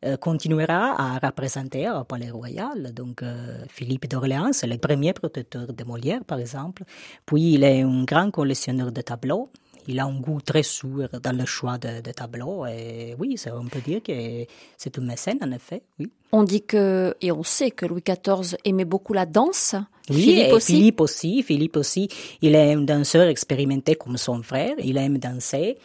euh, 0.05 0.17
continuera 0.17 0.95
à 0.97 1.17
représenter 1.25 1.89
au 1.89 2.03
Palais 2.03 2.29
Royal. 2.29 2.93
Donc 2.93 3.23
euh, 3.23 3.57
Philippe 3.69 4.07
d'Orléans, 4.07 4.53
c'est 4.53 4.67
le 4.67 4.77
premier 4.77 5.13
protecteur 5.13 5.73
de 5.73 5.83
Molière, 5.83 6.23
par 6.25 6.39
exemple. 6.39 6.83
Puis 7.25 7.53
il 7.53 7.63
est 7.63 7.81
un 7.81 8.03
grand 8.03 8.31
collectionneur 8.31 8.91
de 8.91 9.01
tableaux. 9.01 9.49
Il 9.89 9.99
a 9.99 10.05
un 10.05 10.19
goût 10.19 10.41
très 10.41 10.63
sûr 10.63 11.07
dans 11.23 11.35
le 11.35 11.45
choix 11.45 11.77
de, 11.77 12.11
tableaux. 12.11 12.65
Et 12.65 13.15
oui, 13.17 13.35
on 13.53 13.65
peut 13.65 13.79
dire 13.79 14.03
que 14.03 14.45
c'est 14.75 14.97
un 14.99 15.01
mécène, 15.01 15.39
en 15.41 15.51
effet, 15.51 15.81
oui. 15.99 16.11
On 16.33 16.43
dit 16.43 16.63
que, 16.63 17.15
et 17.21 17.31
on 17.31 17.43
sait 17.43 17.71
que 17.71 17.85
Louis 17.85 18.03
XIV 18.05 18.57
aimait 18.65 18.83
beaucoup 18.83 19.13
la 19.13 19.25
danse. 19.25 19.75
Oui, 20.09 20.23
Philippe 20.23 20.51
aussi. 20.53 20.73
Philippe 20.73 20.99
aussi. 20.99 21.43
Philippe 21.43 21.77
aussi. 21.77 22.09
Il 22.41 22.53
est 22.55 22.73
un 22.73 22.81
danseur 22.81 23.27
expérimenté 23.27 23.95
comme 23.95 24.17
son 24.17 24.43
frère. 24.43 24.75
Il 24.83 24.97
aime 24.97 25.19
danser. 25.19 25.77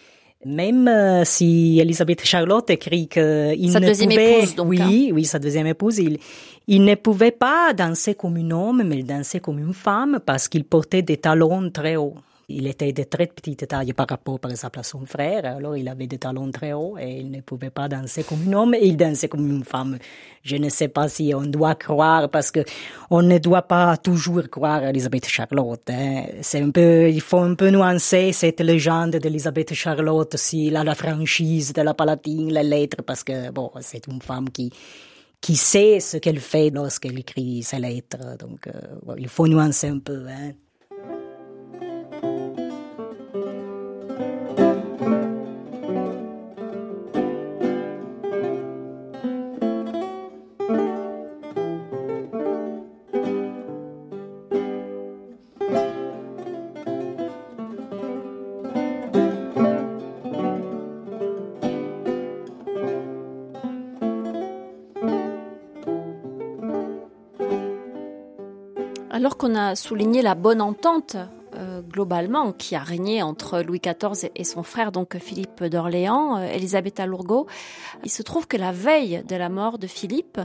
Même 0.44 0.88
euh, 0.88 1.24
si 1.24 1.78
Elisabeth 1.80 2.24
Charlotte 2.24 2.68
écrit 2.70 3.06
qu'il 3.06 3.70
sa 3.70 3.80
ne 3.80 3.86
deuxième 3.86 4.10
pouvait, 4.10 4.38
épouse, 4.38 4.54
donc, 4.56 4.68
oui, 4.68 4.80
hein. 4.80 5.14
oui, 5.14 5.24
sa 5.24 5.38
deuxième 5.38 5.68
épouse, 5.68 5.98
il, 5.98 6.18
il 6.66 6.84
ne 6.84 6.94
pouvait 6.94 7.30
pas 7.30 7.72
danser 7.72 8.14
comme 8.14 8.36
un 8.36 8.50
homme, 8.50 8.82
mais 8.84 8.98
il 8.98 9.06
dansait 9.06 9.40
comme 9.40 9.58
une 9.58 9.74
femme 9.74 10.18
parce 10.24 10.48
qu'il 10.48 10.64
portait 10.64 11.02
des 11.02 11.16
talons 11.16 11.70
très 11.70 11.96
hauts. 11.96 12.14
Il 12.48 12.66
était 12.66 12.92
de 12.92 13.04
très 13.04 13.26
petite 13.26 13.66
taille 13.66 13.92
par 13.92 14.06
rapport, 14.08 14.38
par 14.38 14.50
exemple, 14.50 14.80
à 14.80 14.82
son 14.82 15.06
frère. 15.06 15.44
Alors, 15.44 15.76
il 15.76 15.88
avait 15.88 16.06
des 16.06 16.18
talons 16.18 16.50
très 16.50 16.72
hauts 16.72 16.96
et 16.98 17.20
il 17.20 17.30
ne 17.30 17.40
pouvait 17.40 17.70
pas 17.70 17.88
danser 17.88 18.24
comme 18.24 18.48
un 18.48 18.52
homme 18.52 18.76
il 18.80 18.96
dansait 18.96 19.28
comme 19.28 19.48
une 19.48 19.64
femme. 19.64 19.98
Je 20.42 20.56
ne 20.56 20.68
sais 20.68 20.88
pas 20.88 21.08
si 21.08 21.32
on 21.34 21.42
doit 21.42 21.74
croire 21.74 22.28
parce 22.28 22.50
que 22.50 22.60
on 23.10 23.22
ne 23.22 23.38
doit 23.38 23.62
pas 23.62 23.96
toujours 23.96 24.48
croire 24.50 24.82
à 24.82 24.90
Elisabeth 24.90 25.26
Charlotte. 25.28 25.88
Hein. 25.88 26.24
C'est 26.40 26.60
un 26.60 26.70
peu, 26.70 27.08
il 27.08 27.20
faut 27.20 27.38
un 27.38 27.54
peu 27.54 27.70
nuancer 27.70 28.32
cette 28.32 28.60
légende 28.60 29.16
d'Elisabeth 29.16 29.72
Charlotte 29.72 30.36
s'il 30.36 30.76
a 30.76 30.84
la 30.84 30.94
franchise 30.94 31.72
de 31.72 31.82
la 31.82 31.94
Palatine, 31.94 32.52
les 32.52 32.62
lettres, 32.62 33.02
parce 33.02 33.22
que 33.22 33.50
bon, 33.50 33.70
c'est 33.80 34.06
une 34.08 34.20
femme 34.20 34.50
qui, 34.50 34.70
qui 35.40 35.56
sait 35.56 36.00
ce 36.00 36.16
qu'elle 36.16 36.40
fait 36.40 36.70
lorsqu'elle 36.70 37.18
écrit 37.18 37.62
ses 37.62 37.78
lettres. 37.78 38.36
Donc, 38.38 38.66
euh, 38.66 39.14
il 39.18 39.28
faut 39.28 39.46
nuancer 39.46 39.88
un 39.88 39.98
peu. 39.98 40.26
Hein. 40.28 40.52
Alors 69.22 69.36
qu'on 69.36 69.54
a 69.54 69.76
souligné 69.76 70.20
la 70.20 70.34
bonne 70.34 70.60
entente 70.60 71.16
euh, 71.54 71.80
globalement 71.80 72.50
qui 72.50 72.74
a 72.74 72.80
régné 72.80 73.22
entre 73.22 73.60
Louis 73.60 73.78
XIV 73.80 74.32
et 74.34 74.42
son 74.42 74.64
frère, 74.64 74.90
donc 74.90 75.16
Philippe 75.18 75.62
d'Orléans, 75.62 76.38
euh, 76.38 76.46
Elisabetta 76.46 77.06
Lourgo. 77.06 77.46
Il 78.02 78.10
se 78.10 78.24
trouve 78.24 78.48
que 78.48 78.56
la 78.56 78.72
veille 78.72 79.22
de 79.28 79.36
la 79.36 79.48
mort 79.48 79.78
de 79.78 79.86
Philippe, 79.86 80.40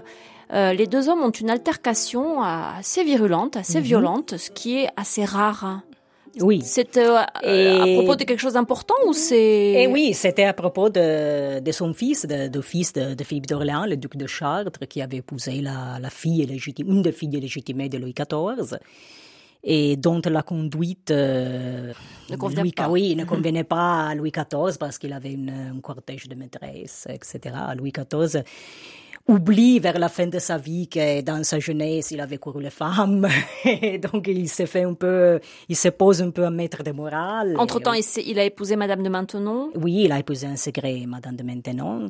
euh, 0.53 0.73
les 0.73 0.86
deux 0.86 1.09
hommes 1.09 1.23
ont 1.23 1.32
une 1.32 1.49
altercation 1.49 2.43
assez 2.43 3.03
virulente, 3.03 3.57
assez 3.57 3.80
mhm. 3.80 3.84
violente, 3.84 4.38
ce 4.38 4.51
qui 4.51 4.78
est 4.78 4.89
assez 4.95 5.25
rare. 5.25 5.82
Oui. 6.39 6.61
C'était 6.63 7.05
euh, 7.05 7.17
à 7.17 7.88
propos 7.95 8.15
de 8.15 8.23
quelque 8.23 8.39
chose 8.39 8.53
d'important 8.53 8.95
ou 9.07 9.13
c'est 9.13 9.38
Et 9.38 9.84
eh 9.84 9.88
oui, 9.88 10.13
c'était 10.13 10.45
à 10.45 10.53
propos 10.53 10.89
de, 10.89 11.59
de 11.59 11.71
son 11.71 11.93
fils, 11.93 12.25
de, 12.25 12.47
de 12.47 12.61
fils 12.61 12.93
de, 12.93 13.13
de 13.13 13.23
Philippe 13.23 13.47
d'Orléans, 13.47 13.86
le 13.86 13.97
duc 13.97 14.15
de 14.15 14.28
Chartres, 14.28 14.88
qui 14.88 15.01
avait 15.01 15.17
épousé 15.17 15.61
la, 15.61 15.99
la 15.99 16.09
fille 16.09 16.45
légitime, 16.45 16.89
une 16.89 17.01
des 17.01 17.11
filles 17.11 17.39
légitimées 17.39 17.89
de 17.89 17.97
Louis 17.97 18.13
XIV 18.13 18.78
et 19.63 19.97
dont 19.97 20.21
la 20.23 20.43
conduite 20.43 21.11
euh, 21.11 21.91
ne 22.30 22.36
convenait 22.38 22.61
Louis, 22.61 22.71
pas. 22.71 22.89
Oui, 22.89 23.15
ne 23.15 23.25
convenait 23.25 23.63
pas 23.63 24.07
à 24.07 24.15
Louis 24.15 24.32
XIV 24.32 24.78
parce 24.80 24.97
qu'il 24.97 25.13
avait 25.13 25.34
une, 25.34 25.49
un 25.49 25.80
cortège 25.82 26.28
de 26.30 26.36
maîtresses, 26.36 27.07
etc. 27.09 27.55
Louis 27.75 27.91
XIV 27.91 28.43
oublie 29.28 29.80
vers 29.80 29.99
la 29.99 30.09
fin 30.09 30.28
de 30.28 30.39
sa 30.39 30.57
vie 30.57 30.88
que 30.88 31.21
dans 31.21 31.43
sa 31.43 31.59
jeunesse, 31.59 32.11
il 32.11 32.21
avait 32.21 32.38
couru 32.38 32.61
les 32.61 32.69
femmes. 32.69 33.28
et 33.65 33.97
donc, 33.97 34.28
il 34.28 34.47
s'est 34.47 34.65
fait 34.65 34.84
un 34.84 34.93
peu, 34.93 35.39
il 35.67 35.75
se 35.75 35.89
pose 35.89 36.21
un 36.21 36.32
peu 36.32 36.45
un 36.45 36.51
maître 36.51 36.84
de 36.84 36.91
morale. 36.91 37.55
Entre-temps, 37.57 37.93
il, 37.93 38.39
a 38.39 38.43
épousé 38.43 38.75
Madame 38.75 39.03
de 39.03 39.09
Maintenon. 39.09 39.71
Oui, 39.75 40.03
il 40.05 40.11
a 40.11 40.19
épousé 40.19 40.47
un 40.47 40.55
secret 40.55 41.03
Madame 41.07 41.36
de 41.36 41.43
Maintenon. 41.43 42.09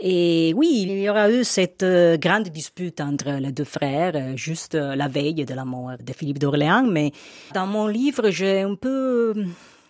Et 0.00 0.52
oui, 0.56 0.86
il 0.88 1.00
y 1.00 1.08
aura 1.08 1.28
eu 1.28 1.42
cette 1.42 1.82
euh, 1.82 2.16
grande 2.16 2.48
dispute 2.48 3.00
entre 3.00 3.30
les 3.40 3.50
deux 3.50 3.64
frères, 3.64 4.12
euh, 4.14 4.36
juste 4.36 4.76
euh, 4.76 4.94
la 4.94 5.08
veille 5.08 5.44
de 5.44 5.54
la 5.54 5.64
mort 5.64 5.96
de 5.98 6.12
Philippe 6.12 6.38
d'Orléans. 6.38 6.86
Mais 6.88 7.10
dans 7.52 7.66
mon 7.66 7.88
livre, 7.88 8.30
j'ai 8.30 8.60
un 8.60 8.76
peu 8.76 9.34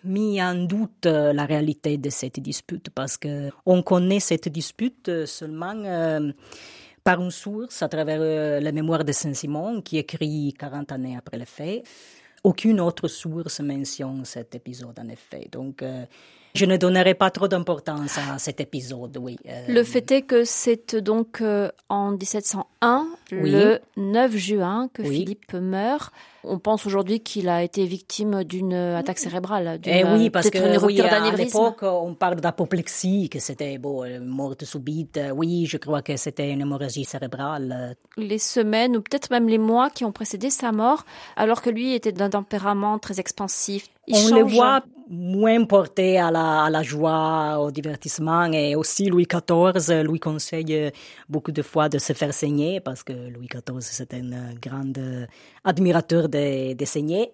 mis 0.03 0.41
en 0.41 0.55
doute 0.55 1.05
la 1.05 1.45
réalité 1.45 1.97
de 1.97 2.09
cette 2.09 2.39
dispute 2.39 2.89
parce 2.89 3.17
que 3.17 3.49
on 3.65 3.83
connaît 3.83 4.19
cette 4.19 4.49
dispute 4.49 5.25
seulement 5.25 5.75
par 7.03 7.21
une 7.21 7.31
source 7.31 7.81
à 7.81 7.89
travers 7.89 8.61
la 8.61 8.71
mémoire 8.71 9.03
de 9.03 9.11
Saint-Simon 9.11 9.81
qui 9.81 9.97
écrit 9.97 10.53
40 10.57 10.91
années 10.91 11.17
après 11.17 11.37
les 11.37 11.45
faits. 11.45 11.83
Aucune 12.43 12.79
autre 12.79 13.07
source 13.07 13.59
mentionne 13.59 14.23
cet 14.25 14.55
épisode 14.55 14.97
en 14.99 15.09
effet. 15.09 15.47
Donc 15.51 15.83
je 16.55 16.65
ne 16.65 16.77
donnerai 16.77 17.13
pas 17.13 17.29
trop 17.29 17.47
d'importance 17.47 18.17
à 18.17 18.39
cet 18.39 18.59
épisode, 18.59 19.17
oui. 19.17 19.37
Euh. 19.47 19.65
Le 19.67 19.83
fait 19.83 20.11
est 20.11 20.23
que 20.23 20.43
c'est 20.43 20.95
donc 20.95 21.41
euh, 21.41 21.69
en 21.89 22.11
1701, 22.11 23.07
le 23.31 23.79
9 23.97 24.35
juin, 24.35 24.89
que 24.91 25.03
Philippe 25.03 25.53
meurt. 25.53 26.11
On 26.43 26.59
pense 26.59 26.85
aujourd'hui 26.85 27.19
qu'il 27.19 27.49
a 27.49 27.63
été 27.63 27.85
victime 27.85 28.43
d'une 28.43 28.73
attaque 28.73 29.19
cérébrale. 29.19 29.79
Eh 29.85 30.03
oui, 30.05 30.29
parce 30.29 30.49
que 30.49 30.85
oui, 30.85 31.01
à 31.01 31.35
l'époque, 31.35 31.83
on 31.83 32.13
parle 32.13 32.41
d'apoplexie, 32.41 33.29
que 33.29 33.39
c'était 33.39 33.77
bon, 33.77 34.05
morte 34.21 34.65
subite. 34.65 35.19
Oui, 35.35 35.65
je 35.65 35.77
crois 35.77 36.01
que 36.01 36.15
c'était 36.17 36.51
une 36.51 36.61
hémorragie 36.61 37.05
cérébrale. 37.05 37.95
Les 38.17 38.37
semaines 38.37 38.95
ou 38.97 39.01
peut-être 39.01 39.29
même 39.31 39.47
les 39.47 39.57
mois 39.57 39.89
qui 39.89 40.05
ont 40.05 40.11
précédé 40.11 40.49
sa 40.49 40.71
mort, 40.71 41.05
alors 41.35 41.61
que 41.61 41.69
lui 41.69 41.93
était 41.93 42.11
d'un 42.11 42.29
tempérament 42.29 42.99
très 42.99 43.19
expansif, 43.19 43.89
on 44.11 44.35
le 44.35 44.43
voit 44.43 44.81
moins 45.09 45.65
porté 45.65 46.19
à 46.19 46.29
la, 46.29 46.63
à 46.65 46.69
la, 46.69 46.83
joie, 46.83 47.59
au 47.59 47.71
divertissement. 47.71 48.45
Et 48.45 48.75
aussi, 48.75 49.09
Louis 49.09 49.27
XIV 49.27 50.03
lui 50.03 50.19
conseille 50.19 50.91
beaucoup 51.27 51.51
de 51.51 51.61
fois 51.61 51.89
de 51.89 51.97
se 51.97 52.13
faire 52.13 52.33
saigner 52.33 52.79
parce 52.79 53.03
que 53.03 53.13
Louis 53.13 53.47
XIV, 53.47 53.81
c'est 53.81 54.13
un 54.13 54.53
grand 54.61 54.93
admirateur 55.63 56.29
des 56.75 56.85
saignées. 56.85 57.31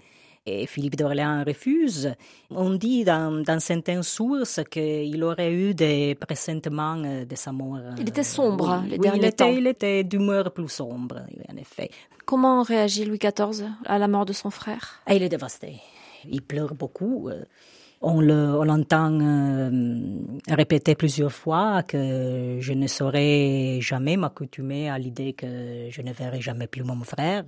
Et 0.47 0.67
Philippe 0.67 0.95
d'Orléans 0.95 1.43
refuse. 1.43 2.13
On 2.51 2.69
dit 2.75 3.03
dans, 3.03 3.43
dans 3.43 3.59
certaines 3.59 4.03
sources 4.03 4.59
qu'il 4.69 5.23
aurait 5.23 5.51
eu 5.51 5.73
des 5.73 6.13
pressentiments 6.13 6.97
de 6.97 7.35
sa 7.35 7.51
mort. 7.51 7.79
Il 7.97 8.07
était 8.07 8.21
sombre 8.21 8.81
oui, 8.83 8.91
les 8.91 8.97
derniers 8.99 9.17
il 9.17 9.25
était, 9.25 9.31
temps. 9.31 9.51
Il 9.51 9.65
était 9.65 10.03
d'humeur 10.03 10.51
plus 10.51 10.69
sombre, 10.69 11.21
en 11.51 11.57
effet. 11.57 11.89
Comment 12.25 12.61
réagit 12.61 13.05
Louis 13.05 13.17
XIV 13.17 13.65
à 13.85 13.97
la 13.97 14.07
mort 14.07 14.25
de 14.25 14.33
son 14.33 14.51
frère? 14.51 15.01
Ah, 15.07 15.15
Il 15.15 15.23
est 15.23 15.29
dévasté 15.29 15.79
il 16.29 16.41
pleure 16.41 16.73
beaucoup. 16.75 17.29
Euh, 17.29 17.43
on 18.01 18.21
l'entend 18.21 19.19
euh, 19.19 19.71
répéter 20.47 20.95
plusieurs 20.95 21.31
fois 21.31 21.81
que 21.81 22.57
je 22.59 22.73
ne 22.73 22.87
saurais 22.87 23.79
jamais 23.81 24.15
m'accoutumer 24.15 24.89
à 24.89 24.99
l'idée 24.99 25.33
que 25.33 25.87
je 25.89 26.01
ne 26.01 26.11
verrai 26.11 26.41
jamais 26.41 26.67
plus 26.67 26.83
mon 26.83 27.03
frère. 27.03 27.45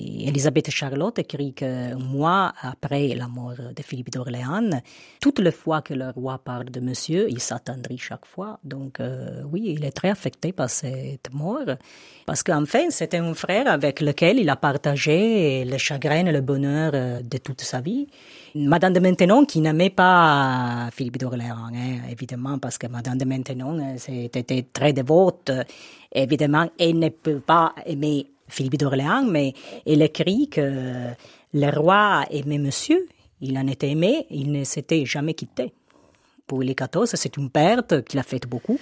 Elisabeth 0.00 0.70
Charlotte 0.70 1.18
écrit 1.18 1.52
que 1.52 1.94
mois 1.94 2.52
après 2.62 3.08
la 3.14 3.28
mort 3.28 3.54
de 3.76 3.82
Philippe 3.82 4.10
d'Orléans, 4.10 4.70
toutes 5.20 5.38
les 5.40 5.52
fois 5.52 5.82
que 5.82 5.94
le 5.94 6.10
roi 6.10 6.38
parle 6.38 6.70
de 6.70 6.80
monsieur, 6.80 7.30
il 7.30 7.40
s'attendrit 7.40 7.98
chaque 7.98 8.26
fois. 8.26 8.58
Donc 8.64 9.00
euh, 9.00 9.42
oui, 9.50 9.74
il 9.76 9.84
est 9.84 9.92
très 9.92 10.10
affecté 10.10 10.52
par 10.52 10.70
cette 10.70 11.32
mort. 11.32 11.76
Parce 12.26 12.42
qu'enfin, 12.42 12.90
c'était 12.90 13.18
un 13.18 13.34
frère 13.34 13.66
avec 13.68 14.00
lequel 14.00 14.38
il 14.38 14.48
a 14.48 14.56
partagé 14.56 15.64
le 15.64 15.78
chagrin 15.78 16.26
et 16.26 16.32
le 16.32 16.40
bonheur 16.40 16.92
euh, 16.94 17.20
de 17.20 17.38
toute 17.38 17.60
sa 17.60 17.80
vie. 17.80 18.06
Madame 18.54 18.92
de 18.92 19.00
Maintenon, 19.00 19.44
qui 19.44 19.60
n'aimait 19.60 19.90
pas 19.90 20.88
Philippe 20.92 21.18
d'Orléans, 21.18 21.68
hein, 21.72 21.98
évidemment, 22.10 22.58
parce 22.58 22.78
que 22.78 22.86
Madame 22.88 23.18
de 23.18 23.24
Maintenon 23.24 23.94
était 24.08 24.66
très 24.72 24.92
dévote. 24.92 25.50
Évidemment, 26.12 26.68
elle 26.78 26.98
ne 26.98 27.08
peut 27.10 27.40
pas 27.40 27.74
aimer 27.86 28.26
Philippe 28.50 28.76
d'Orléans, 28.76 29.24
mais 29.24 29.54
il 29.86 30.02
écrit 30.02 30.48
que 30.48 31.12
le 31.52 31.78
roi 31.78 32.24
aimait 32.30 32.58
monsieur, 32.58 33.08
il 33.40 33.56
en 33.58 33.66
était 33.66 33.90
aimé, 33.90 34.26
il 34.30 34.52
ne 34.52 34.64
s'était 34.64 35.04
jamais 35.04 35.34
quitté. 35.34 35.72
Pour 36.46 36.62
les 36.62 36.74
14, 36.74 37.12
c'est 37.14 37.36
une 37.36 37.50
perte 37.50 38.04
qu'il 38.04 38.18
a 38.18 38.22
faite 38.22 38.46
beaucoup. 38.46 38.78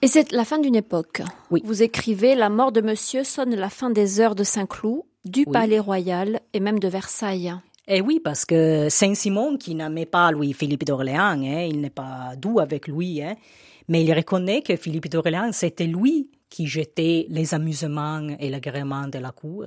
Et 0.00 0.06
c'est 0.06 0.30
la 0.32 0.44
fin 0.44 0.58
d'une 0.58 0.76
époque. 0.76 1.22
Oui. 1.50 1.60
Vous 1.64 1.82
écrivez 1.82 2.34
La 2.34 2.48
mort 2.48 2.70
de 2.70 2.80
monsieur 2.80 3.24
sonne 3.24 3.54
la 3.54 3.68
fin 3.68 3.90
des 3.90 4.20
heures 4.20 4.36
de 4.36 4.44
Saint-Cloud, 4.44 5.02
du 5.24 5.44
Palais 5.44 5.80
Royal 5.80 6.40
et 6.52 6.60
même 6.60 6.78
de 6.78 6.88
Versailles. 6.88 7.54
Eh 7.88 8.00
oui, 8.00 8.20
parce 8.22 8.44
que 8.44 8.88
Saint-Simon, 8.88 9.56
qui 9.56 9.74
n'aimait 9.74 10.06
pas 10.06 10.30
Louis-Philippe 10.30 10.84
d'Orléans, 10.84 11.42
hein, 11.42 11.66
il 11.68 11.80
n'est 11.80 11.90
pas 11.90 12.34
doux 12.36 12.60
avec 12.60 12.86
lui, 12.86 13.22
hein, 13.22 13.34
mais 13.88 14.04
il 14.04 14.12
reconnaît 14.12 14.62
que 14.62 14.76
Philippe 14.76 15.08
d'Orléans, 15.08 15.50
c'était 15.52 15.86
lui 15.86 16.28
qui 16.48 16.66
jetait 16.66 17.26
les 17.28 17.54
amusements 17.54 18.28
et 18.38 18.50
l'agrément 18.50 19.06
de 19.08 19.18
la 19.18 19.32
cour. 19.32 19.66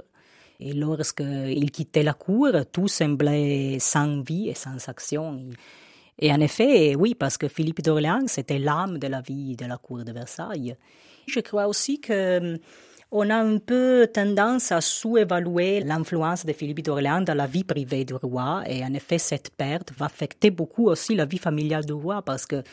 Et 0.59 0.73
lorsqu'il 0.73 1.71
quittait 1.71 2.03
la 2.03 2.13
cour, 2.13 2.49
tout 2.71 2.87
semblait 2.87 3.77
sans 3.79 4.21
vie 4.21 4.49
et 4.49 4.53
sans 4.53 4.87
action. 4.87 5.49
Et 6.19 6.31
en 6.31 6.39
effet, 6.39 6.95
oui, 6.95 7.15
parce 7.15 7.37
que 7.37 7.47
Philippe 7.47 7.81
d'Orléans, 7.81 8.27
c'était 8.27 8.59
l'âme 8.59 8.99
de 8.99 9.07
la 9.07 9.21
vie 9.21 9.55
de 9.55 9.65
la 9.65 9.77
cour 9.77 10.03
de 10.03 10.11
Versailles. 10.11 10.75
Je 11.25 11.39
crois 11.39 11.67
aussi 11.67 11.99
que 11.99 12.37
hum, 12.53 12.57
on 13.11 13.29
a 13.29 13.35
un 13.35 13.57
peu 13.57 14.07
tendance 14.13 14.71
à 14.71 14.79
sous-évaluer 14.79 15.81
l'influence 15.81 16.45
de 16.45 16.53
Philippe 16.53 16.83
d'Orléans 16.83 17.21
dans 17.21 17.33
la 17.33 17.47
vie 17.47 17.65
privée 17.65 18.05
du 18.05 18.13
roi. 18.13 18.63
Et 18.67 18.85
en 18.85 18.93
effet, 18.93 19.17
cette 19.17 19.49
perte 19.49 19.91
va 19.97 20.05
affecter 20.05 20.49
beaucoup 20.49 20.87
aussi 20.87 21.15
la 21.15 21.25
vie 21.25 21.37
familiale 21.37 21.85
du 21.85 21.93
roi 21.93 22.21
parce 22.21 22.45
que 22.45 22.63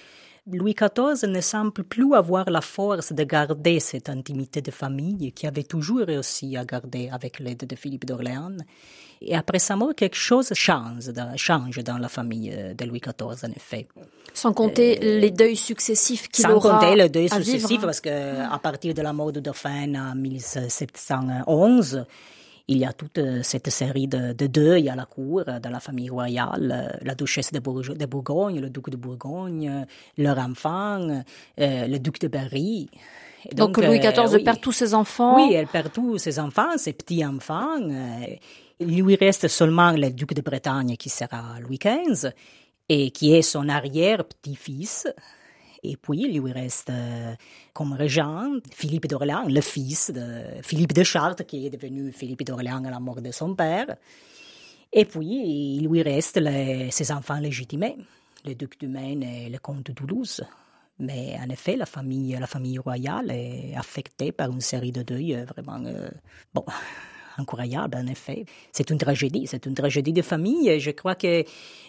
Louis 0.50 0.74
XIV 0.74 1.28
ne 1.28 1.40
semble 1.40 1.84
plus 1.84 2.14
avoir 2.14 2.48
la 2.48 2.60
force 2.60 3.12
de 3.12 3.24
garder 3.24 3.80
cette 3.80 4.08
intimité 4.08 4.62
de 4.62 4.70
famille 4.70 5.32
qui 5.32 5.46
avait 5.46 5.62
toujours 5.62 6.00
réussi 6.00 6.56
à 6.56 6.64
garder 6.64 7.10
avec 7.12 7.38
l'aide 7.38 7.66
de 7.66 7.76
Philippe 7.76 8.06
d'Orléans. 8.06 8.56
Et 9.20 9.34
après 9.34 9.58
sa 9.58 9.76
mort, 9.76 9.94
quelque 9.94 10.16
chose 10.16 10.50
change, 10.54 11.10
change 11.36 11.78
dans 11.78 11.98
la 11.98 12.08
famille 12.08 12.50
de 12.76 12.84
Louis 12.84 13.00
XIV, 13.00 13.44
en 13.44 13.52
effet. 13.54 13.88
Sans 14.32 14.52
compter 14.52 14.98
euh, 15.02 15.20
les 15.20 15.30
deuils 15.30 15.56
successifs 15.56 16.28
qu'il 16.28 16.46
aura 16.46 16.60
Sans 16.60 16.78
compter 16.78 16.96
les 16.96 17.08
deuils 17.08 17.28
successifs, 17.28 17.80
parce 17.80 18.00
que 18.00 18.08
à 18.08 18.58
partir 18.58 18.94
de 18.94 19.02
la 19.02 19.12
mort 19.12 19.32
du 19.32 19.40
dauphin 19.40 19.94
en 19.96 20.14
1711, 20.14 22.04
il 22.68 22.78
y 22.78 22.84
a 22.84 22.92
toute 22.92 23.18
euh, 23.18 23.42
cette 23.42 23.70
série 23.70 24.06
de, 24.06 24.34
de 24.34 24.46
deuils 24.46 24.90
à 24.90 24.94
la 24.94 25.06
cour, 25.06 25.42
euh, 25.48 25.58
dans 25.58 25.70
la 25.70 25.80
famille 25.80 26.10
royale, 26.10 26.70
euh, 26.70 26.96
la 27.02 27.14
duchesse 27.14 27.50
de, 27.50 27.58
Bourgogne, 27.58 28.60
le 28.60 28.68
duc 28.68 28.90
de 28.90 28.96
Bourgogne, 28.96 29.86
leur 30.18 30.38
enfant, 30.38 31.22
le 31.56 31.98
duc 31.98 32.20
de 32.20 32.28
Berry. 32.28 32.90
donc, 33.54 33.78
Louis 33.78 33.98
XIV 33.98 34.44
perd 34.44 34.60
tous 34.60 34.72
ses 34.72 34.94
enfants. 34.94 35.36
Oui, 35.36 35.54
elle 35.54 35.66
perd 35.66 35.92
tous 35.92 36.18
ses 36.18 36.38
enfants, 36.38 36.76
ses 36.76 36.92
petits-enfants. 36.92 37.78
il 38.80 39.02
lui 39.02 39.16
reste 39.16 39.48
seulement 39.48 39.92
le 39.92 40.10
duc 40.10 40.34
de 40.34 40.42
Bretagne 40.42 40.96
qui 40.96 41.08
sera 41.08 41.58
Louis 41.60 41.78
XV 41.78 42.30
et 42.90 43.10
qui 43.10 43.34
est 43.34 43.42
son 43.42 43.68
arrière-petit-fils. 43.68 45.08
Et 45.82 45.96
puis, 45.96 46.22
il 46.22 46.40
lui 46.40 46.52
reste 46.52 46.90
euh, 46.90 47.34
comme 47.72 47.92
régent 47.92 48.60
Philippe 48.72 49.06
d'Orléans, 49.06 49.44
le 49.48 49.60
fils 49.60 50.10
de 50.10 50.42
Philippe 50.62 50.92
de 50.92 51.04
Chartres, 51.04 51.46
qui 51.46 51.66
est 51.66 51.70
devenu 51.70 52.12
Philippe 52.12 52.44
d'Orléans 52.44 52.84
à 52.84 52.90
la 52.90 53.00
mort 53.00 53.20
de 53.20 53.30
son 53.30 53.54
père. 53.54 53.96
Et 54.92 55.04
puis, 55.04 55.76
il 55.76 55.86
lui 55.88 56.02
reste 56.02 56.40
ses 56.90 57.12
enfants 57.12 57.38
légitimés, 57.38 57.96
le 58.44 58.54
duc 58.54 58.80
du 58.80 58.88
Maine 58.88 59.22
et 59.22 59.48
le 59.48 59.58
comte 59.58 59.86
de 59.86 59.92
Toulouse. 59.92 60.42
Mais 60.98 61.36
en 61.40 61.48
effet, 61.48 61.76
la 61.76 61.86
famille, 61.86 62.36
la 62.38 62.46
famille 62.46 62.78
royale 62.78 63.30
est 63.30 63.74
affectée 63.76 64.32
par 64.32 64.50
une 64.50 64.60
série 64.60 64.92
de 64.92 65.02
deuils 65.02 65.36
euh, 65.36 65.44
vraiment, 65.44 65.80
euh, 65.84 66.08
bon, 66.52 66.64
incroyable, 67.38 67.96
en 67.96 68.06
effet. 68.06 68.44
C'est 68.72 68.90
une 68.90 68.98
tragédie, 68.98 69.46
c'est 69.46 69.66
une 69.66 69.74
tragédie 69.74 70.12
de 70.12 70.22
famille. 70.22 70.68
Et 70.68 70.80
je 70.80 70.90
crois 70.90 71.14
que 71.14 71.44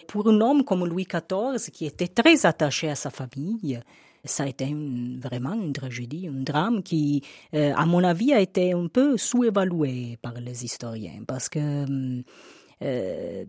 pour 0.06 0.28
un 0.28 0.40
homme 0.40 0.64
comme 0.64 0.86
Louis 0.86 1.06
XIV, 1.06 1.70
qui 1.70 1.86
était 1.86 2.08
très 2.08 2.46
attaché 2.46 2.88
à 2.88 2.94
sa 2.94 3.10
famille, 3.10 3.80
ça 4.24 4.44
a 4.44 4.46
été 4.46 4.74
vraiment 5.18 5.54
une 5.54 5.72
tragédie, 5.72 6.28
un 6.28 6.42
drame 6.42 6.82
qui, 6.82 7.22
euh, 7.54 7.72
à 7.74 7.86
mon 7.86 8.04
avis, 8.04 8.32
a 8.32 8.40
été 8.40 8.72
un 8.72 8.86
peu 8.88 9.16
sous-évalué 9.16 10.18
par 10.20 10.34
les 10.34 10.64
historiens 10.64 11.22
parce 11.26 11.48
que 11.48 12.22
euh, 12.82 13.44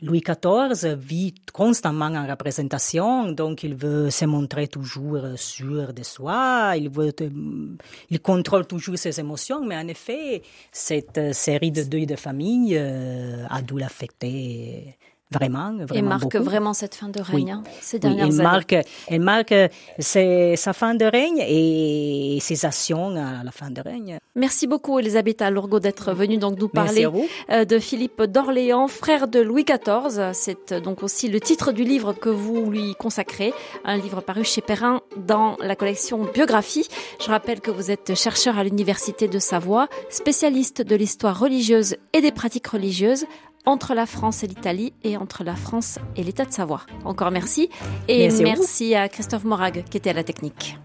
Louis 0.00 0.20
XIV 0.20 0.94
vit 0.96 1.34
constamment 1.52 2.06
en 2.06 2.26
représentation, 2.26 3.32
donc 3.32 3.64
il 3.64 3.74
veut 3.74 4.10
se 4.10 4.24
montrer 4.24 4.68
toujours 4.68 5.20
sûr 5.36 5.92
de 5.92 6.04
soi, 6.04 6.74
il, 6.76 6.88
veut, 6.88 7.12
il 8.10 8.20
contrôle 8.20 8.66
toujours 8.66 8.96
ses 8.96 9.18
émotions, 9.18 9.64
mais 9.64 9.76
en 9.76 9.88
effet, 9.88 10.42
cette 10.70 11.34
série 11.34 11.72
de 11.72 11.82
deuils 11.82 12.06
de 12.06 12.16
famille 12.16 12.76
euh, 12.76 13.44
a 13.50 13.60
dû 13.60 13.78
l'affecter 13.78 14.96
Vraiment, 15.30 15.74
vraiment. 15.74 15.94
Et 15.94 16.00
marque 16.00 16.36
vraiment 16.36 16.72
cette 16.72 16.94
fin 16.94 17.08
de 17.08 17.20
règne, 17.20 17.50
hein, 17.50 17.62
ces 17.82 17.98
dernières 17.98 18.28
oui, 18.28 18.34
elle 18.34 18.42
Marque, 18.42 18.76
elle 19.08 19.20
marque 19.20 19.54
sa 19.98 20.72
fin 20.72 20.94
de 20.94 21.04
règne 21.04 21.44
et 21.46 22.38
ses 22.40 22.64
actions 22.64 23.14
à 23.14 23.44
la 23.44 23.50
fin 23.50 23.70
de 23.70 23.82
règne. 23.82 24.18
Merci 24.34 24.66
beaucoup, 24.66 24.98
Elisabeth 24.98 25.42
Lourgo, 25.50 25.80
d'être 25.80 26.12
venue 26.12 26.38
donc 26.38 26.58
nous 26.58 26.68
parler 26.68 27.06
euh, 27.50 27.66
de 27.66 27.78
Philippe 27.78 28.22
d'Orléans, 28.22 28.88
frère 28.88 29.28
de 29.28 29.40
Louis 29.40 29.64
XIV. 29.64 30.30
C'est 30.32 30.72
euh, 30.72 30.80
donc 30.80 31.02
aussi 31.02 31.28
le 31.28 31.40
titre 31.40 31.72
du 31.72 31.84
livre 31.84 32.14
que 32.14 32.30
vous 32.30 32.70
lui 32.70 32.94
consacrez, 32.94 33.52
un 33.84 33.98
livre 33.98 34.22
paru 34.22 34.44
chez 34.44 34.62
Perrin 34.62 35.02
dans 35.16 35.56
la 35.60 35.76
collection 35.76 36.24
Biographie. 36.24 36.88
Je 37.20 37.28
rappelle 37.28 37.60
que 37.60 37.70
vous 37.70 37.90
êtes 37.90 38.14
chercheur 38.14 38.58
à 38.58 38.64
l'Université 38.64 39.28
de 39.28 39.38
Savoie, 39.38 39.88
spécialiste 40.08 40.80
de 40.80 40.96
l'histoire 40.96 41.38
religieuse 41.38 41.96
et 42.14 42.22
des 42.22 42.32
pratiques 42.32 42.68
religieuses 42.68 43.26
entre 43.68 43.94
la 43.94 44.06
France 44.06 44.42
et 44.42 44.46
l'Italie 44.46 44.94
et 45.04 45.18
entre 45.18 45.44
la 45.44 45.54
France 45.54 45.98
et 46.16 46.24
l'État 46.24 46.46
de 46.46 46.52
Savoie. 46.52 46.80
Encore 47.04 47.30
merci 47.30 47.68
et 48.08 48.28
merci, 48.28 48.42
merci 48.42 48.94
à 48.94 49.08
Christophe 49.10 49.44
Morag 49.44 49.84
qui 49.90 49.98
était 49.98 50.10
à 50.10 50.14
la 50.14 50.24
technique. 50.24 50.78